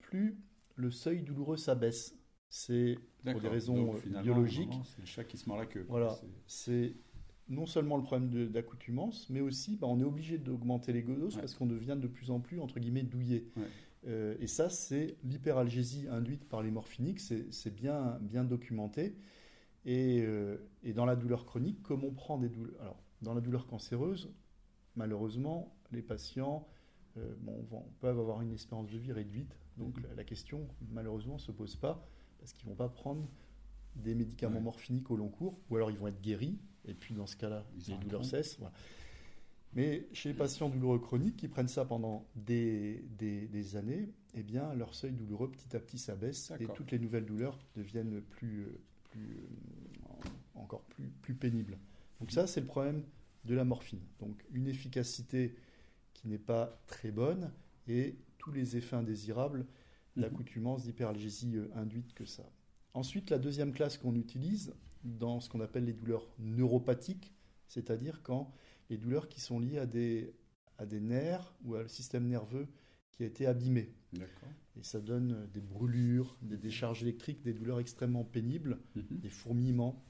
plus 0.00 0.38
le 0.76 0.90
seuil 0.90 1.22
douloureux 1.22 1.56
s'abaisse. 1.56 2.14
C'est 2.50 2.98
pour 3.24 3.40
des 3.40 3.48
raisons 3.48 3.92
Donc, 3.92 4.06
euh, 4.06 4.22
biologiques. 4.22 4.72
C'est 4.84 5.00
le 5.00 5.06
chat 5.06 5.24
qui 5.24 5.36
se 5.36 5.46
mord 5.48 5.58
la 5.58 5.66
queue. 5.66 5.84
Voilà. 5.88 6.18
C'est 6.46 6.94
non 7.48 7.66
seulement 7.66 7.96
le 7.96 8.02
problème 8.02 8.48
d'accoutumance, 8.50 9.28
mais 9.30 9.40
aussi 9.40 9.76
bah, 9.76 9.86
on 9.86 9.98
est 10.00 10.04
obligé 10.04 10.38
d'augmenter 10.38 10.92
les 10.92 11.02
doses 11.02 11.34
Ouais. 11.36 11.40
parce 11.40 11.54
qu'on 11.54 11.66
devient 11.66 11.96
de 12.00 12.06
plus 12.06 12.30
en 12.30 12.40
plus, 12.40 12.60
entre 12.60 12.78
guillemets, 12.78 13.02
douillé. 13.04 13.48
Ouais. 13.56 13.62
Euh, 14.06 14.36
et 14.38 14.46
ça, 14.46 14.68
c'est 14.70 15.16
l'hyperalgésie 15.24 16.06
induite 16.08 16.44
par 16.48 16.62
les 16.62 16.70
morphiniques, 16.70 17.20
c'est 17.20 17.74
bien, 17.74 18.18
bien 18.20 18.44
documenté. 18.44 19.16
Et, 19.84 20.20
euh, 20.22 20.58
et 20.82 20.92
dans 20.92 21.04
la 21.06 21.16
douleur 21.16 21.46
chronique, 21.46 21.82
comme 21.82 22.04
on 22.04 22.12
prend 22.12 22.38
des 22.38 22.48
douleurs... 22.48 22.80
Alors, 22.80 23.02
dans 23.22 23.34
la 23.34 23.40
douleur 23.40 23.66
cancéreuse, 23.66 24.30
malheureusement, 24.96 25.74
les 25.92 26.02
patients 26.02 26.66
euh, 27.16 27.34
bon, 27.40 27.60
vont- 27.70 27.86
peuvent 28.00 28.18
avoir 28.20 28.42
une 28.42 28.52
espérance 28.52 28.88
de 28.90 28.98
vie 28.98 29.12
réduite. 29.12 29.58
Donc 29.76 29.96
Mhm. 29.96 30.04
la, 30.10 30.14
la 30.16 30.24
question, 30.24 30.68
malheureusement, 30.90 31.34
ne 31.34 31.40
se 31.40 31.50
pose 31.50 31.74
pas 31.76 32.06
parce 32.38 32.52
qu'ils 32.52 32.66
ne 32.68 32.72
vont 32.72 32.76
pas 32.76 32.88
prendre 32.88 33.26
des 33.96 34.14
médicaments 34.14 34.56
Ouais. 34.58 34.62
morphiniques 34.62 35.10
au 35.10 35.16
long 35.16 35.28
cours, 35.28 35.58
ou 35.70 35.76
alors 35.76 35.90
ils 35.90 35.98
vont 35.98 36.06
être 36.06 36.20
guéris, 36.20 36.58
et 36.88 36.94
puis 36.94 37.14
dans 37.14 37.26
ce 37.26 37.36
cas-là, 37.36 37.64
les 37.88 37.96
douleurs 37.98 38.24
cessent. 38.24 38.56
voilà. 38.58 38.72
Mais 39.74 40.08
chez 40.12 40.30
les 40.30 40.34
patients 40.34 40.68
douloureux 40.70 40.98
chroniques 40.98 41.36
qui 41.36 41.46
prennent 41.48 41.68
ça 41.68 41.84
pendant 41.84 42.26
des, 42.34 43.04
des, 43.18 43.46
des 43.48 43.76
années, 43.76 44.08
eh 44.34 44.42
bien, 44.42 44.74
leur 44.74 44.94
seuil 44.94 45.12
douloureux 45.12 45.50
petit 45.50 45.76
à 45.76 45.80
petit 45.80 45.98
s'abaisse 45.98 46.52
et 46.58 46.66
toutes 46.66 46.90
les 46.90 46.98
nouvelles 46.98 47.26
douleurs 47.26 47.58
deviennent 47.76 48.22
plus, 48.22 48.62
euh, 48.62 48.80
plus, 49.10 49.36
euh, 49.36 50.28
encore 50.54 50.82
plus, 50.84 51.08
plus 51.22 51.34
pénibles. 51.34 51.78
Donc 52.20 52.30
ça, 52.32 52.46
c'est 52.46 52.60
le 52.60 52.66
problème 52.66 53.04
de 53.44 53.54
la 53.54 53.64
morphine. 53.64 54.00
Donc 54.20 54.42
une 54.52 54.66
efficacité 54.68 55.54
qui 56.14 56.28
n'est 56.28 56.38
pas 56.38 56.80
très 56.86 57.10
bonne 57.10 57.52
et 57.86 58.16
tous 58.38 58.50
les 58.52 58.76
effets 58.76 58.96
indésirables, 58.96 59.66
Mhm. 60.16 60.22
l'accoutumance 60.22 60.84
d'hyperalgésie 60.84 61.56
euh, 61.56 61.68
induite 61.76 62.12
que 62.14 62.24
ça. 62.24 62.42
Ensuite, 62.94 63.30
la 63.30 63.38
deuxième 63.38 63.72
classe 63.72 63.98
qu'on 63.98 64.14
utilise 64.16 64.74
dans 65.04 65.40
ce 65.40 65.48
qu'on 65.48 65.60
appelle 65.60 65.84
les 65.84 65.92
douleurs 65.92 66.28
neuropathiques, 66.38 67.32
c'est-à-dire 67.68 68.22
quand 68.22 68.52
les 68.90 68.96
douleurs 68.96 69.28
qui 69.28 69.40
sont 69.40 69.60
liées 69.60 69.78
à 69.78 69.86
des, 69.86 70.34
à 70.78 70.86
des 70.86 71.00
nerfs 71.00 71.54
ou 71.64 71.74
à 71.74 71.82
le 71.82 71.88
système 71.88 72.26
nerveux 72.26 72.66
qui 73.12 73.22
a 73.22 73.26
été 73.26 73.46
abîmé. 73.46 73.94
Et 74.76 74.82
ça 74.82 75.00
donne 75.00 75.48
des 75.52 75.60
brûlures, 75.60 76.36
des 76.42 76.56
décharges 76.56 77.02
électriques, 77.02 77.42
des 77.42 77.52
douleurs 77.52 77.80
extrêmement 77.80 78.24
pénibles, 78.24 78.78
Mhm. 78.94 79.18
des 79.18 79.28
fourmillements. 79.30 80.04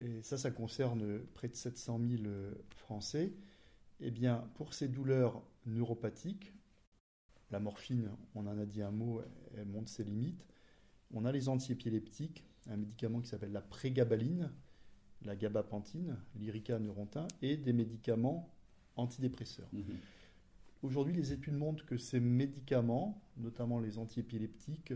Et 0.00 0.22
ça, 0.22 0.36
ça 0.36 0.50
concerne 0.50 1.20
près 1.34 1.48
de 1.48 1.54
700 1.54 2.00
000 2.06 2.22
euh, 2.26 2.52
Français. 2.76 3.32
Eh 4.00 4.10
bien, 4.10 4.48
pour 4.54 4.74
ces 4.74 4.88
douleurs 4.88 5.42
neuropathiques, 5.66 6.52
la 7.50 7.60
morphine, 7.60 8.10
on 8.34 8.46
en 8.46 8.58
a 8.58 8.66
dit 8.66 8.82
un 8.82 8.90
mot, 8.90 9.22
elle 9.56 9.66
montre 9.68 9.88
ses 9.88 10.04
limites. 10.04 10.44
On 11.12 11.24
a 11.24 11.32
les 11.32 11.48
antiépileptiques, 11.48 12.44
un 12.70 12.76
médicament 12.76 13.20
qui 13.20 13.28
s'appelle 13.28 13.52
la 13.52 13.60
prégabaline, 13.60 14.50
la 15.22 15.36
gabapentine, 15.36 16.16
l'Irica 16.36 16.78
neurontin, 16.78 17.26
et 17.42 17.56
des 17.56 17.72
médicaments 17.72 18.50
antidépresseurs. 18.96 19.68
Mhm. 19.72 19.96
Aujourd'hui, 20.82 21.14
les 21.14 21.32
études 21.32 21.54
montrent 21.54 21.86
que 21.86 21.96
ces 21.96 22.20
médicaments, 22.20 23.22
notamment 23.38 23.80
les 23.80 23.98
antiépileptiques, 23.98 24.92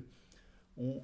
ont 0.77 1.03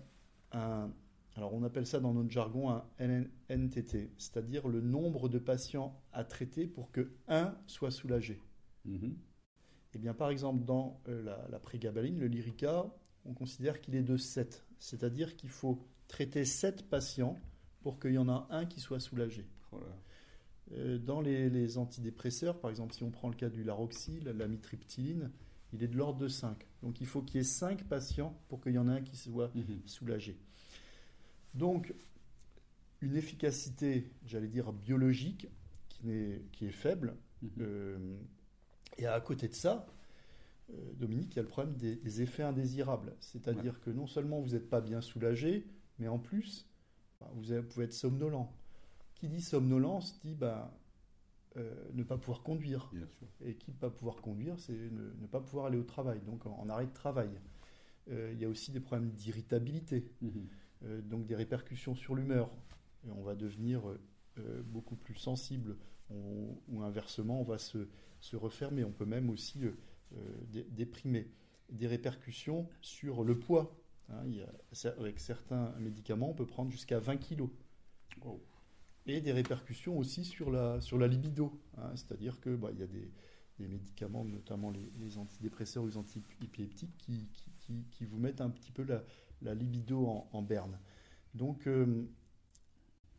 un, 0.53 0.91
alors 1.37 1.55
on 1.55 1.63
appelle 1.63 1.87
ça 1.87 2.01
dans 2.01 2.13
notre 2.13 2.31
jargon 2.31 2.71
un 2.71 2.85
NNTT, 2.99 4.11
c'est-à-dire 4.19 4.69
le 4.69 4.81
nombre 4.81 5.29
de 5.29 5.39
patients 5.39 5.99
à 6.13 6.23
traiter 6.25 6.67
pour 6.67 6.91
que 6.93 7.11
un 7.29 7.57
soit 7.67 7.91
soulagé. 7.91 8.41
Mhm. 8.85 9.17
Eh 9.95 9.99
bien, 9.99 10.13
par 10.13 10.31
exemple, 10.31 10.65
dans 10.65 11.01
euh, 11.09 11.23
la, 11.23 11.47
la 11.51 11.59
prégabaline, 11.59 12.19
le 12.19 12.27
Lyrica, 12.27 12.93
on 13.25 13.33
considère 13.33 13.81
qu'il 13.81 13.95
est 13.95 14.03
de 14.03 14.17
7, 14.17 14.67
c'est-à-dire 14.79 15.37
qu'il 15.37 15.51
faut 15.51 15.87
traiter 16.09 16.45
7 16.45 16.89
patients 16.89 17.39
pour 17.83 17.99
qu'il 18.01 18.13
y 18.13 18.19
en 18.19 18.29
a 18.29 18.47
un 18.51 18.67
qui 18.67 18.81
soit 18.81 19.01
soulagé. 19.01 19.47
Oh. 19.73 19.79
Euh, 20.73 20.99
Dans 20.99 21.21
les, 21.21 21.51
les 21.51 21.77
antidépresseurs, 21.79 22.59
par 22.61 22.71
exemple, 22.71 22.95
si 22.95 23.03
on 23.03 23.11
prend 23.11 23.29
le 23.29 23.35
cas 23.37 23.51
du 23.51 23.63
Laroxyl, 23.65 24.25
la 24.25 24.49
mitriptyline, 24.49 25.31
il 25.73 25.83
est 25.83 25.89
de 25.89 25.97
l'ordre 25.97 26.19
de 26.21 26.29
5. 26.29 26.57
Donc 26.83 27.01
il 27.01 27.07
faut 27.07 27.21
qu'il 27.23 27.37
y 27.37 27.41
ait 27.41 27.45
5 27.45 27.85
patients 27.85 28.39
pour 28.49 28.61
qu'il 28.63 28.73
y 28.73 28.79
en 28.79 28.89
ait 28.89 28.93
un 28.93 29.03
qui 29.03 29.17
soit 29.17 29.55
Mhm. 29.55 29.83
soulagé. 29.87 30.39
Donc, 31.55 31.95
une 33.01 33.17
efficacité, 33.17 34.11
j'allais 34.27 34.49
dire, 34.49 34.73
biologique 34.73 35.49
qui, 35.89 36.07
n'est- 36.07 36.43
qui 36.53 36.67
est 36.67 36.71
faible. 36.73 37.15
Mhm. 37.43 37.51
Euh, 37.61 38.17
et 38.99 39.07
à 39.07 39.21
côté 39.21 39.49
de 39.49 39.55
ça, 39.55 39.87
euh, 40.71 40.93
Dominique, 40.95 41.35
il 41.35 41.37
y 41.37 41.39
a 41.41 41.43
le 41.43 41.49
problème 41.49 41.77
des, 41.77 41.97
des 41.97 42.23
effets 42.23 42.43
indésirables. 42.43 43.15
C'est-à-dire 43.21 43.81
que 43.81 43.91
non 43.91 44.07
seulement 44.07 44.41
vous 44.41 44.51
n'êtes 44.53 44.69
pas 44.71 44.81
bien 44.81 45.01
soulagé, 45.01 45.67
mais 45.99 46.09
en 46.09 46.19
plus, 46.19 46.69
bah, 47.21 47.31
vous, 47.35 47.63
pouvez 47.63 47.85
être 47.87 47.93
somnolent. 47.93 48.49
Qui 49.15 49.29
dit 49.29 49.41
somnolence 49.43 50.21
dit 50.25 50.35
bah, 50.35 50.77
euh, 51.57 51.73
ne 51.95 52.03
pas 52.03 52.19
pouvoir 52.19 52.43
conduire. 52.43 52.89
Bien 52.93 53.07
sûr. 53.07 53.29
Et 53.45 53.55
qui 53.55 53.71
ne 53.71 53.77
pas 53.77 53.91
pouvoir 53.91 54.17
conduire, 54.17 54.59
c'est 54.59 54.73
ne, 54.73 55.13
ne 55.21 55.27
pas 55.27 55.41
pouvoir 55.41 55.67
aller 55.67 55.79
au 55.79 55.85
travail, 55.85 56.21
donc 56.21 56.47
en, 56.47 56.59
en 56.59 56.69
arrêt 56.69 56.87
de 56.87 56.93
travail. 56.93 57.31
Euh, 58.11 58.31
il 58.35 58.41
y 58.41 58.45
a 58.45 58.49
aussi 58.49 58.71
des 58.73 58.81
problèmes 58.81 59.11
d'irritabilité, 59.13 60.11
Mhm. 60.21 60.47
euh, 60.85 61.01
donc 61.03 61.27
des 61.27 61.35
répercussions 61.37 61.95
sur 61.95 62.15
l'humeur. 62.15 62.51
Et 63.07 63.11
on 63.11 63.23
va 63.23 63.35
devenir 63.35 63.83
beaucoup 64.65 64.97
plus 64.97 65.15
sensible, 65.15 65.77
On- 66.11 66.57
ou 66.69 66.83
inversement, 66.83 67.41
on 67.41 67.45
va 67.45 67.59
se, 67.59 67.89
se 68.21 68.35
refermer. 68.37 68.83
On 68.85 68.91
peut 68.93 69.05
même 69.07 69.31
aussi 69.31 69.61
dé- 70.49 70.65
déprimer. 70.71 71.31
Des 71.71 71.87
répercussions 71.87 72.69
sur 72.81 73.23
le 73.25 73.39
poids. 73.39 73.75
Hein. 74.11 74.23
il 74.27 74.37
y 74.37 74.43
a- 74.43 74.91
avec 74.99 75.19
certains 75.21 75.73
médicaments, 75.79 76.31
on 76.31 76.35
peut 76.35 76.47
prendre 76.47 76.71
jusqu'à 76.71 76.99
20 76.99 77.17
kilos 77.19 77.51
Wow. 78.23 78.41
et 79.07 79.21
des 79.21 79.33
répercussions 79.33 79.99
aussi 79.99 80.25
sur 80.25 80.51
la, 80.51 80.81
sur 80.81 80.99
la 80.99 81.09
libido. 81.09 81.61
hein. 81.79 81.91
C'est-à-dire 81.97 82.41
que 82.41 82.55
bah, 82.55 82.71
y 82.73 82.83
a 82.83 82.87
des, 82.87 83.11
des 83.59 83.67
médicaments, 83.69 84.25
notamment 84.25 84.71
les, 84.71 84.91
les 84.99 85.19
antidépresseurs 85.19 85.83
ou 85.85 85.87
les 85.89 85.97
antiépileptiques, 85.97 86.97
qui, 86.99 87.29
qui, 87.33 87.51
qui- 87.59 87.85
qui 87.91 88.05
vous 88.05 88.19
mettent 88.19 88.41
un 88.41 88.51
petit 88.51 88.71
peu 88.73 88.83
la, 88.85 89.03
la 89.43 89.55
libido 89.55 90.07
en, 90.07 90.29
en 90.33 90.43
berne. 90.43 90.79
Donc, 91.35 91.67
euh, 91.67 92.05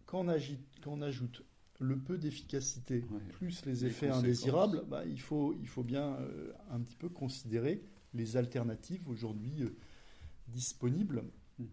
quand, 0.05 0.19
on 0.21 0.27
agite, 0.27 0.61
quand 0.81 0.93
on 0.93 1.01
ajoute 1.01 1.43
le 1.79 1.97
peu 1.99 2.17
d'efficacité 2.17 3.03
Ouais. 3.11 3.19
plus 3.33 3.65
les 3.65 3.85
effets 3.85 4.09
indésirables, 4.09 4.83
bah, 4.87 5.03
il, 5.05 5.19
faut, 5.19 5.53
il 5.59 5.67
faut 5.67 5.83
bien 5.83 6.15
euh, 6.21 6.53
un 6.69 6.79
petit 6.79 6.95
peu 6.95 7.09
considérer 7.09 7.83
les 8.13 8.37
alternatives 8.37 9.09
aujourd'hui 9.09 9.61
euh, 9.63 9.75
disponibles. 10.47 11.23
Mhm. 11.59 11.67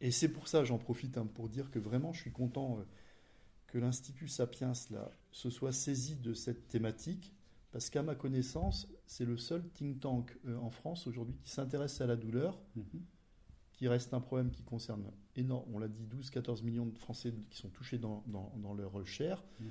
Et 0.00 0.10
c'est 0.10 0.28
pour 0.28 0.48
ça, 0.48 0.64
j'en 0.64 0.78
profite 0.78 1.16
hein, 1.18 1.26
pour 1.34 1.48
dire 1.48 1.70
que 1.70 1.78
vraiment, 1.78 2.12
je 2.12 2.20
suis 2.20 2.32
content 2.32 2.78
euh, 2.78 2.82
que 3.68 3.78
l'Institut 3.78 4.28
Sapiens 4.28 4.72
là, 4.90 5.10
se 5.32 5.50
soit 5.50 5.72
saisi 5.72 6.16
de 6.16 6.34
cette 6.34 6.68
thématique, 6.68 7.32
parce 7.72 7.90
qu'à 7.90 8.02
ma 8.02 8.14
connaissance, 8.14 8.88
c'est 9.06 9.24
le 9.24 9.36
seul 9.36 9.68
think 9.70 10.00
tank 10.00 10.36
euh, 10.46 10.56
en 10.58 10.70
France 10.70 11.06
aujourd'hui 11.06 11.34
qui 11.42 11.50
s'intéresse 11.50 12.00
à 12.00 12.06
la 12.06 12.16
douleur, 12.16 12.60
Mhm. 12.76 12.84
qui 13.72 13.88
reste 13.88 14.14
un 14.14 14.20
problème 14.20 14.50
qui 14.50 14.62
concerne 14.62 15.10
énorme, 15.34 15.64
on 15.74 15.78
l'a 15.80 15.88
dit, 15.88 16.04
12-14 16.06 16.62
millions 16.62 16.86
de 16.86 16.96
Français 16.98 17.34
qui 17.50 17.56
sont 17.58 17.70
touchés 17.70 17.98
dans, 17.98 18.22
dans- 18.28 18.52
dans 18.62 18.74
leur 18.74 19.04
chair, 19.06 19.42
Mhm. 19.58 19.66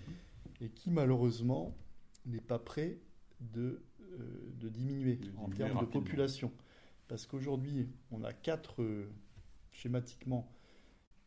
et 0.62 0.69
qui 0.69 0.89
malheureusement 0.91 1.74
n'est 2.25 2.41
pas 2.41 2.60
prêt 2.60 3.00
de, 3.39 3.81
euh, 4.01 4.51
de 4.60 4.67
diminuer 4.69 5.15
De 5.15 5.31
en 5.38 5.50
termes 5.50 5.79
de 5.79 5.86
population. 5.86 6.51
Parce 7.07 7.25
qu'aujourd'hui, 7.27 7.89
on 8.12 8.24
a 8.24 8.33
quatre, 8.33 8.81
euh, 8.81 9.10
schématiquement, 9.72 10.51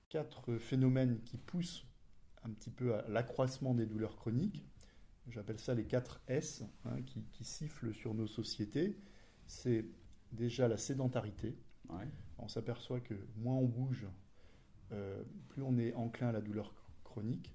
quatre 0.08 0.56
phénomènes 0.56 1.20
qui 1.24 1.36
poussent 1.38 1.86
un 2.44 2.50
petit 2.50 2.70
peu 2.70 2.94
à 2.94 3.06
l'accroissement 3.08 3.74
des 3.74 3.86
douleurs 3.86 4.16
chroniques. 4.16 4.64
J'appelle 5.28 5.58
ça 5.58 5.74
les 5.74 5.84
4 5.84 6.20
S 6.28 6.62
hein, 6.84 7.02
qui, 7.02 7.22
qui 7.32 7.44
sifflent 7.44 7.92
sur 7.92 8.14
nos 8.14 8.28
sociétés. 8.28 8.96
C'est 9.46 9.84
déjà 10.32 10.68
la 10.68 10.76
sédentarité. 10.76 11.56
Ouais. 11.88 12.08
On 12.38 12.48
s'aperçoit 12.48 13.00
que 13.00 13.14
moins 13.36 13.56
on 13.56 13.66
bouge, 13.66 14.06
euh, 14.92 15.22
plus 15.48 15.62
on 15.62 15.76
est 15.78 15.92
enclin 15.94 16.28
à 16.28 16.32
la 16.32 16.40
douleur 16.40 16.72
chronique. 17.04 17.52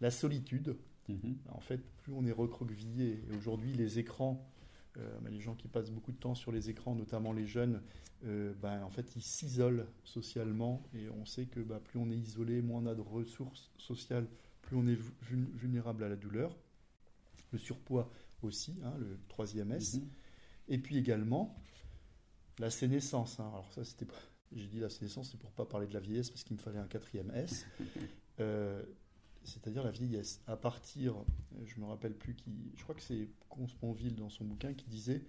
La 0.00 0.10
solitude, 0.10 0.76
Mhm. 1.08 1.38
en 1.50 1.60
fait, 1.60 1.78
plus 1.98 2.12
on 2.12 2.24
est 2.26 2.32
recroquevillé. 2.32 3.22
Et 3.30 3.36
aujourd'hui, 3.36 3.72
les 3.72 3.98
écrans, 4.00 4.44
euh, 4.98 5.18
les 5.30 5.40
gens 5.40 5.54
qui 5.54 5.68
passent 5.68 5.90
beaucoup 5.90 6.12
de 6.12 6.16
temps 6.18 6.34
sur 6.34 6.52
les 6.52 6.70
écrans, 6.70 6.94
notamment 6.94 7.32
les 7.32 7.46
jeunes, 7.46 7.82
euh, 8.24 8.54
ben, 8.60 8.82
en 8.82 8.90
fait, 8.90 9.14
ils 9.16 9.22
s'isolent 9.22 9.86
socialement. 10.04 10.82
Et 10.94 11.08
on 11.10 11.24
sait 11.26 11.46
que 11.46 11.60
ben, 11.60 11.78
plus 11.80 11.98
on 11.98 12.10
est 12.10 12.16
isolé, 12.16 12.62
moins 12.62 12.80
on 12.82 12.86
a 12.86 12.94
de 12.94 13.00
ressources 13.02 13.70
sociales, 13.78 14.26
plus 14.62 14.76
on 14.76 14.86
est 14.86 14.98
vul- 15.22 15.50
vulnérable 15.54 16.04
à 16.04 16.08
la 16.08 16.16
douleur. 16.16 16.56
Le 17.52 17.58
surpoids 17.58 18.10
aussi, 18.42 18.74
hein, 18.84 18.94
le 18.98 19.18
troisième 19.28 19.70
S. 19.72 19.94
Mhm. 19.96 20.08
Et 20.68 20.78
puis 20.78 20.96
également 20.98 21.54
la 22.58 22.70
sénescence. 22.70 23.38
hein. 23.40 23.48
Alors 23.52 23.70
ça, 23.72 23.84
c'était 23.84 24.06
pas- 24.06 24.14
j'ai 24.52 24.66
dit 24.66 24.80
la 24.80 24.90
sénescence, 24.90 25.30
c'est 25.30 25.38
pour 25.38 25.52
pas 25.52 25.64
parler 25.66 25.86
de 25.86 25.94
la 25.94 26.00
vieillesse 26.00 26.30
parce 26.30 26.42
qu'il 26.44 26.56
me 26.56 26.60
fallait 26.60 26.78
un 26.78 26.86
quatrième 26.88 27.30
S. 27.32 27.66
Euh, 28.40 28.82
c'est-à-dire 29.46 29.82
la 29.84 29.90
vieillesse. 29.90 30.40
À 30.46 30.56
partir, 30.56 31.14
je 31.64 31.80
me 31.80 31.86
rappelle 31.86 32.12
plus 32.14 32.34
qui, 32.34 32.50
je 32.76 32.82
crois 32.82 32.94
que 32.94 33.02
c'est 33.02 33.28
Consponville 33.48 34.14
dans 34.14 34.28
son 34.28 34.44
bouquin 34.44 34.74
qui 34.74 34.86
disait, 34.86 35.22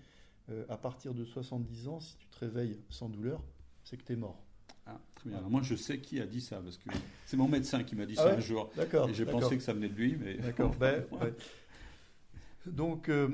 euh, 0.49 0.65
à 0.69 0.77
partir 0.77 1.13
de 1.13 1.23
70 1.23 1.87
ans, 1.87 1.99
si 1.99 2.17
tu 2.17 2.27
te 2.27 2.39
réveilles 2.39 2.77
sans 2.89 3.09
douleur, 3.09 3.43
c'est 3.83 3.97
que 3.97 4.03
tu 4.03 4.13
es 4.13 4.15
mort. 4.17 4.43
Ah, 4.85 4.99
très 5.15 5.29
bien. 5.29 5.37
Alors, 5.39 5.49
moi, 5.49 5.61
je 5.63 5.75
sais 5.75 5.99
qui 5.99 6.19
a 6.19 6.25
dit 6.25 6.41
ça, 6.41 6.61
parce 6.61 6.77
que 6.77 6.89
c'est 7.25 7.37
mon 7.37 7.47
médecin 7.47 7.83
qui 7.83 7.95
m'a 7.95 8.05
dit 8.05 8.15
Ah 8.17 8.21
ça 8.23 8.27
ouais 8.29 8.35
un 8.37 8.39
jour. 8.39 8.69
D'accord. 8.75 9.09
Et 9.09 9.13
j'ai 9.13 9.25
pensé 9.25 9.57
que 9.57 9.63
ça 9.63 9.73
venait 9.73 9.89
de 9.89 9.95
lui, 9.95 10.15
mais. 10.15 10.35
D'accord. 10.35 10.73
ben, 10.79 11.05
ouais. 11.11 11.33
Donc 12.65 13.09
euh, 13.09 13.29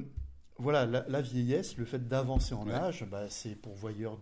voilà, 0.58 0.86
la, 0.86 1.06
la 1.08 1.22
vieillesse, 1.22 1.78
le 1.78 1.86
fait 1.86 2.08
d'avancer 2.08 2.54
en 2.54 2.66
Ouais. 2.68 2.74
âge, 2.74 3.06
bah, 3.10 3.30
c'est 3.30 3.56
pourvoyeur 3.56 4.20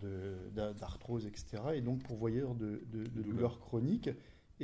d'arthrose, 0.54 1.26
etc. 1.26 1.62
Et 1.74 1.80
donc 1.80 2.02
pourvoyeur 2.02 2.54
de, 2.54 2.82
de, 2.92 3.04
de 3.04 3.08
Douleur. 3.08 3.24
douleurs 3.34 3.60
chroniques. 3.60 4.10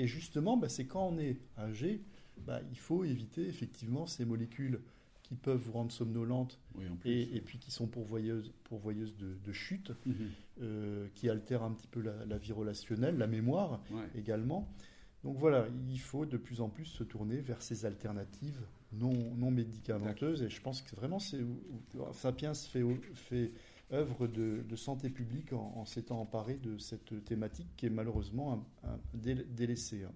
Et 0.00 0.06
justement, 0.06 0.56
bah, 0.56 0.68
c'est 0.68 0.86
quand 0.86 1.08
on 1.08 1.18
est 1.18 1.36
âgé, 1.58 2.02
bah, 2.46 2.60
il 2.70 2.78
faut 2.78 3.04
éviter 3.04 3.46
effectivement 3.48 4.06
ces 4.06 4.24
molécules 4.24 4.80
qui 5.24 5.34
peuvent 5.34 5.60
vous 5.60 5.72
rendre 5.72 5.90
somnolente 5.92 6.58
Oui, 6.76 6.84
et, 7.04 7.36
et 7.36 7.40
puis 7.40 7.58
qui 7.58 7.70
sont 7.70 7.86
pourvoyeuses, 7.88 8.52
pourvoyeuses 8.64 9.16
de, 9.16 9.34
de 9.44 9.52
chute, 9.52 9.92
Mhm. 10.06 10.14
euh, 10.62 11.08
qui 11.14 11.28
altèrent 11.28 11.62
un 11.64 11.72
petit 11.72 11.88
peu 11.88 12.00
la, 12.00 12.24
la 12.26 12.38
vie 12.38 12.52
relationnelle, 12.52 13.18
la 13.18 13.26
mémoire 13.26 13.82
Ouais. 13.90 14.08
également. 14.16 14.68
Donc 15.24 15.36
voilà, 15.36 15.66
il 15.90 15.98
faut 16.00 16.26
de 16.26 16.36
plus 16.36 16.60
en 16.60 16.68
plus 16.68 16.84
se 16.86 17.02
tourner 17.04 17.40
vers 17.40 17.60
ces 17.60 17.84
alternatives 17.84 18.60
non, 18.92 19.12
non 19.36 19.50
médicamenteuses. 19.50 20.42
Et 20.44 20.48
je 20.48 20.60
pense 20.62 20.80
que 20.80 20.94
vraiment, 20.96 21.18
Sapiens 22.12 22.54
fait, 22.54 22.84
fait 23.14 23.52
œuvre 23.92 24.26
de, 24.26 24.62
de 24.68 24.76
santé 24.76 25.08
publique 25.10 25.52
en, 25.52 25.72
en 25.76 25.84
s'étant 25.84 26.20
emparé 26.20 26.54
de 26.56 26.76
cette 26.78 27.24
thématique 27.24 27.68
qui 27.76 27.86
est 27.86 27.90
malheureusement 27.90 28.64
un, 28.84 28.88
un 28.90 28.98
dé- 29.14 29.46
délaissée. 29.48 30.04
hein. 30.04 30.12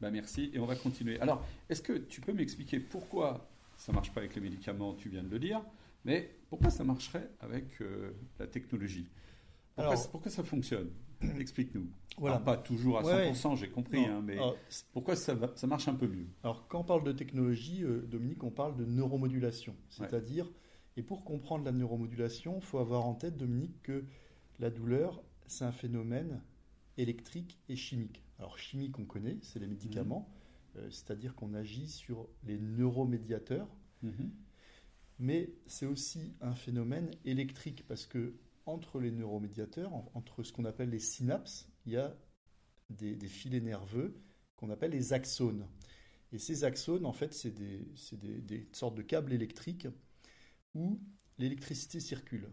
Bah, 0.00 0.10
merci, 0.10 0.50
et 0.54 0.60
on 0.60 0.66
va 0.66 0.76
continuer. 0.76 1.18
Alors, 1.20 1.44
est-ce 1.68 1.82
que 1.82 1.92
tu 1.94 2.20
peux 2.20 2.32
m'expliquer 2.32 2.78
pourquoi 2.78 3.48
ça 3.76 3.92
marche 3.92 4.12
pas 4.12 4.20
avec 4.20 4.34
les 4.36 4.40
médicaments, 4.40 4.94
tu 4.94 5.08
viens 5.08 5.22
de 5.24 5.28
le 5.28 5.38
dire, 5.40 5.60
mais 6.04 6.30
pourquoi 6.50 6.70
ça 6.70 6.84
marcherait 6.84 7.28
avec 7.40 7.80
euh, 7.80 8.12
la 8.38 8.46
technologie? 8.46 9.08
Pourquoi, 9.74 9.92
Alors- 9.94 10.10
pourquoi 10.10 10.30
ça 10.30 10.44
fonctionne? 10.44 10.90
Explique-nous. 11.40 11.88
Voilà. 12.16 12.36
Alors, 12.36 12.44
pas 12.44 12.56
toujours 12.56 12.98
à 12.98 13.02
Ouais, 13.04 13.32
100%, 13.32 13.56
j'ai 13.56 13.68
compris, 13.70 14.04
hein, 14.04 14.22
mais 14.24 14.34
alors, 14.34 14.56
pourquoi 14.92 15.16
ça, 15.16 15.34
va- 15.34 15.52
ça 15.56 15.66
marche 15.66 15.88
un 15.88 15.94
peu 15.94 16.06
mieux? 16.06 16.26
Alors, 16.44 16.66
quand 16.68 16.80
on 16.80 16.84
parle 16.84 17.02
de 17.02 17.12
technologie, 17.12 17.82
euh, 17.82 18.02
Dominique, 18.02 18.42
on 18.44 18.50
parle 18.50 18.76
de 18.76 18.84
neuromodulation. 18.84 19.74
C'est-à-dire, 19.88 20.48
et 20.98 21.02
pour 21.02 21.24
comprendre 21.24 21.64
la 21.64 21.70
neuromodulation, 21.70 22.56
il 22.56 22.62
faut 22.62 22.78
avoir 22.78 23.06
en 23.06 23.14
tête, 23.14 23.36
Dominique, 23.36 23.80
que 23.84 24.04
la 24.58 24.68
douleur, 24.68 25.22
c'est 25.46 25.64
un 25.64 25.70
phénomène 25.70 26.42
électrique 26.96 27.56
et 27.68 27.76
chimique. 27.76 28.24
Alors, 28.40 28.58
chimique, 28.58 28.98
on 28.98 29.04
connaît, 29.04 29.38
c'est 29.40 29.60
les 29.60 29.68
médicaments, 29.68 30.28
euh, 30.76 30.90
c'est-à-dire 30.90 31.36
qu'on 31.36 31.54
agit 31.54 31.86
sur 31.88 32.28
les 32.42 32.58
neuromédiateurs, 32.58 33.68
Mhm. 34.02 34.32
mais 35.20 35.50
c'est 35.66 35.86
aussi 35.86 36.34
un 36.40 36.54
phénomène 36.56 37.12
électrique 37.24 37.86
parce 37.86 38.04
que 38.04 38.34
entre 38.66 38.98
les 38.98 39.12
neuromédiateurs, 39.12 39.94
en- 39.94 40.10
entre 40.14 40.42
ce 40.42 40.52
qu'on 40.52 40.64
appelle 40.64 40.90
les 40.90 40.98
synapses, 40.98 41.68
il 41.86 41.92
y 41.92 41.96
a 41.96 42.16
des, 42.90 43.14
des 43.14 43.28
filets 43.28 43.60
nerveux 43.60 44.20
qu'on 44.56 44.70
appelle 44.70 44.90
les 44.90 45.12
axones. 45.12 45.64
Et 46.32 46.38
ces 46.38 46.64
axones, 46.64 47.06
en 47.06 47.12
fait, 47.12 47.32
c'est 47.32 47.52
des, 47.52 47.86
c'est 47.94 48.18
des- 48.18 48.40
des 48.40 48.68
sortes 48.72 48.96
de 48.96 49.02
câbles 49.02 49.32
électriques 49.32 49.86
où 50.78 51.00
l'électricité 51.38 52.00
circule. 52.00 52.48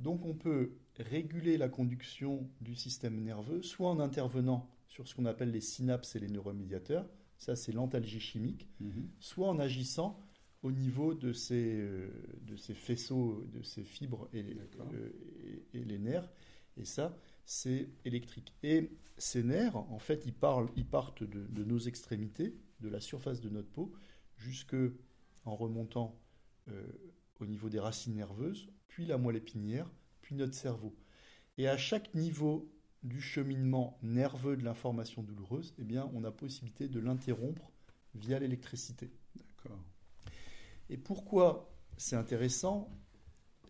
Donc 0.00 0.24
on 0.24 0.34
peut 0.34 0.72
réguler 0.98 1.56
la 1.58 1.68
conduction 1.68 2.48
du 2.60 2.74
système 2.74 3.22
nerveux, 3.22 3.62
soit 3.62 3.90
en 3.90 3.98
intervenant 4.00 4.68
sur 4.88 5.06
ce 5.08 5.14
qu'on 5.14 5.26
appelle 5.26 5.50
les 5.50 5.60
synapses 5.60 6.16
et 6.16 6.20
les 6.20 6.28
neuromédiateurs, 6.28 7.08
ça 7.38 7.56
c'est 7.56 7.72
l'antalgie 7.72 8.20
chimique, 8.20 8.68
Mhm. 8.80 9.08
soit 9.20 9.48
en 9.48 9.58
agissant 9.58 10.20
au 10.62 10.72
niveau 10.72 11.14
de 11.14 11.32
ces, 11.32 11.76
euh, 11.80 12.10
de 12.42 12.56
ces 12.56 12.74
faisceaux, 12.74 13.44
de 13.52 13.62
ces 13.62 13.84
fibres 13.84 14.28
et, 14.32 14.42
euh, 14.92 15.10
et- 15.72 15.78
et 15.78 15.84
les 15.84 15.98
nerfs. 15.98 16.30
Et 16.76 16.84
ça, 16.84 17.16
c'est 17.44 17.88
électrique. 18.04 18.54
Et 18.62 18.90
ces 19.16 19.42
nerfs, 19.42 19.76
en 19.76 19.98
fait, 19.98 20.24
ils, 20.26 20.34
parlent, 20.34 20.70
ils 20.76 20.86
partent 20.86 21.22
de, 21.24 21.46
de 21.46 21.64
nos 21.64 21.78
extrémités, 21.78 22.54
de 22.80 22.88
la 22.88 23.00
surface 23.00 23.40
de 23.40 23.48
notre 23.48 23.68
peau, 23.70 23.92
jusque 24.36 24.76
en 25.44 25.56
remontant 25.56 26.20
euh, 26.68 26.84
au 27.40 27.46
niveau 27.46 27.68
des 27.68 27.80
racines 27.80 28.14
nerveuses, 28.14 28.68
puis 28.88 29.06
la 29.06 29.18
moelle 29.18 29.36
épinière, 29.36 29.90
puis 30.22 30.34
notre 30.34 30.54
cerveau. 30.54 30.94
Et 31.58 31.68
à 31.68 31.76
chaque 31.76 32.14
niveau 32.14 32.70
du 33.02 33.20
cheminement 33.20 33.98
nerveux 34.02 34.56
de 34.56 34.64
l'information 34.64 35.22
douloureuse, 35.22 35.74
eh 35.78 35.84
bien, 35.84 36.10
on 36.14 36.24
a 36.24 36.30
possibilité 36.30 36.88
de 36.88 36.98
l'interrompre 36.98 37.70
via 38.14 38.38
l'électricité. 38.38 39.10
D'accord. 39.36 39.78
Et 40.90 40.96
pourquoi 40.96 41.72
c'est 41.96 42.16
intéressant, 42.16 42.90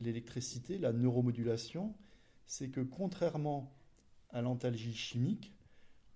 l'électricité, 0.01 0.79
la 0.79 0.93
neuromodulation, 0.93 1.95
c'est 2.47 2.69
que 2.69 2.81
contrairement 2.81 3.75
à 4.31 4.43
l'antalgie 4.43 4.95
chimique, 4.95 5.55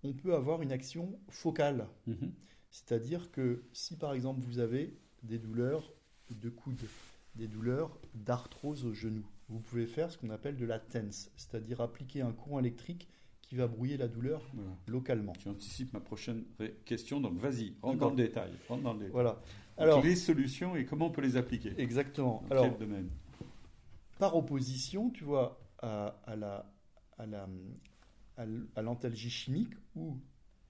on 0.02 0.12
peut 0.12 0.35
avoir 0.35 0.62
une 0.62 0.73
action 0.73 1.19
focale. 1.28 1.88
Mhm. 2.07 2.33
C'est-à-dire 2.71 3.30
que 3.30 3.64
si 3.73 3.97
par 3.97 4.14
exemple 4.14 4.40
vous 4.42 4.59
avez 4.59 4.97
des 5.23 5.38
douleurs 5.38 5.92
de 6.30 6.49
coude, 6.49 6.80
des 7.35 7.49
douleurs 7.49 7.99
d'arthrose 8.15 8.85
au 8.85 8.93
genou, 8.93 9.25
vous 9.49 9.61
pouvez 9.61 9.87
faire 9.87 10.11
ce 10.11 10.19
qu'on 10.19 10.31
appelle 10.31 10.57
de 10.57 10.64
la 10.66 10.79
TENS, 10.79 11.31
c'est-à-dire 11.37 11.81
appliquer 11.81 12.23
un 12.23 12.33
courant 12.33 12.59
électrique 12.61 13.09
qui 13.43 13.57
va 13.57 13.66
brouiller 13.66 13.97
la 13.97 14.07
douleur 14.09 14.43
Voilà. 14.55 14.71
localement. 14.87 15.33
Tu 15.33 15.49
anticipes 15.49 15.93
ma 15.93 16.01
prochaine 16.01 16.45
question, 16.85 17.21
donc 17.21 17.37
vas-y, 17.37 17.75
rentre 17.83 17.99
dans 17.99 18.11
le 18.11 18.16
détail. 18.16 18.53
rentre 18.69 18.83
dans 18.83 18.93
le 18.93 18.99
détail. 19.01 19.12
Voilà. 19.12 19.31
Donc, 19.33 19.43
Alors, 19.79 20.03
les 20.05 20.14
solutions 20.16 20.77
et 20.77 20.85
comment 20.85 21.07
on 21.07 21.11
peut 21.11 21.23
les 21.23 21.37
appliquer 21.37 21.73
exactement. 21.81 22.43
Dans 22.49 22.51
Alors, 22.57 22.64
quel 22.79 22.79
domaine? 22.88 23.11
par 24.19 24.37
opposition, 24.37 25.09
tu 25.11 25.25
vois, 25.25 25.59
à, 25.79 26.09
à 26.27 26.37
la, 26.37 26.71
à 27.16 27.25
la, 27.27 27.49
à 28.77 28.83
l'antalgie 28.83 29.31
chimique, 29.31 29.73
où, 29.97 30.16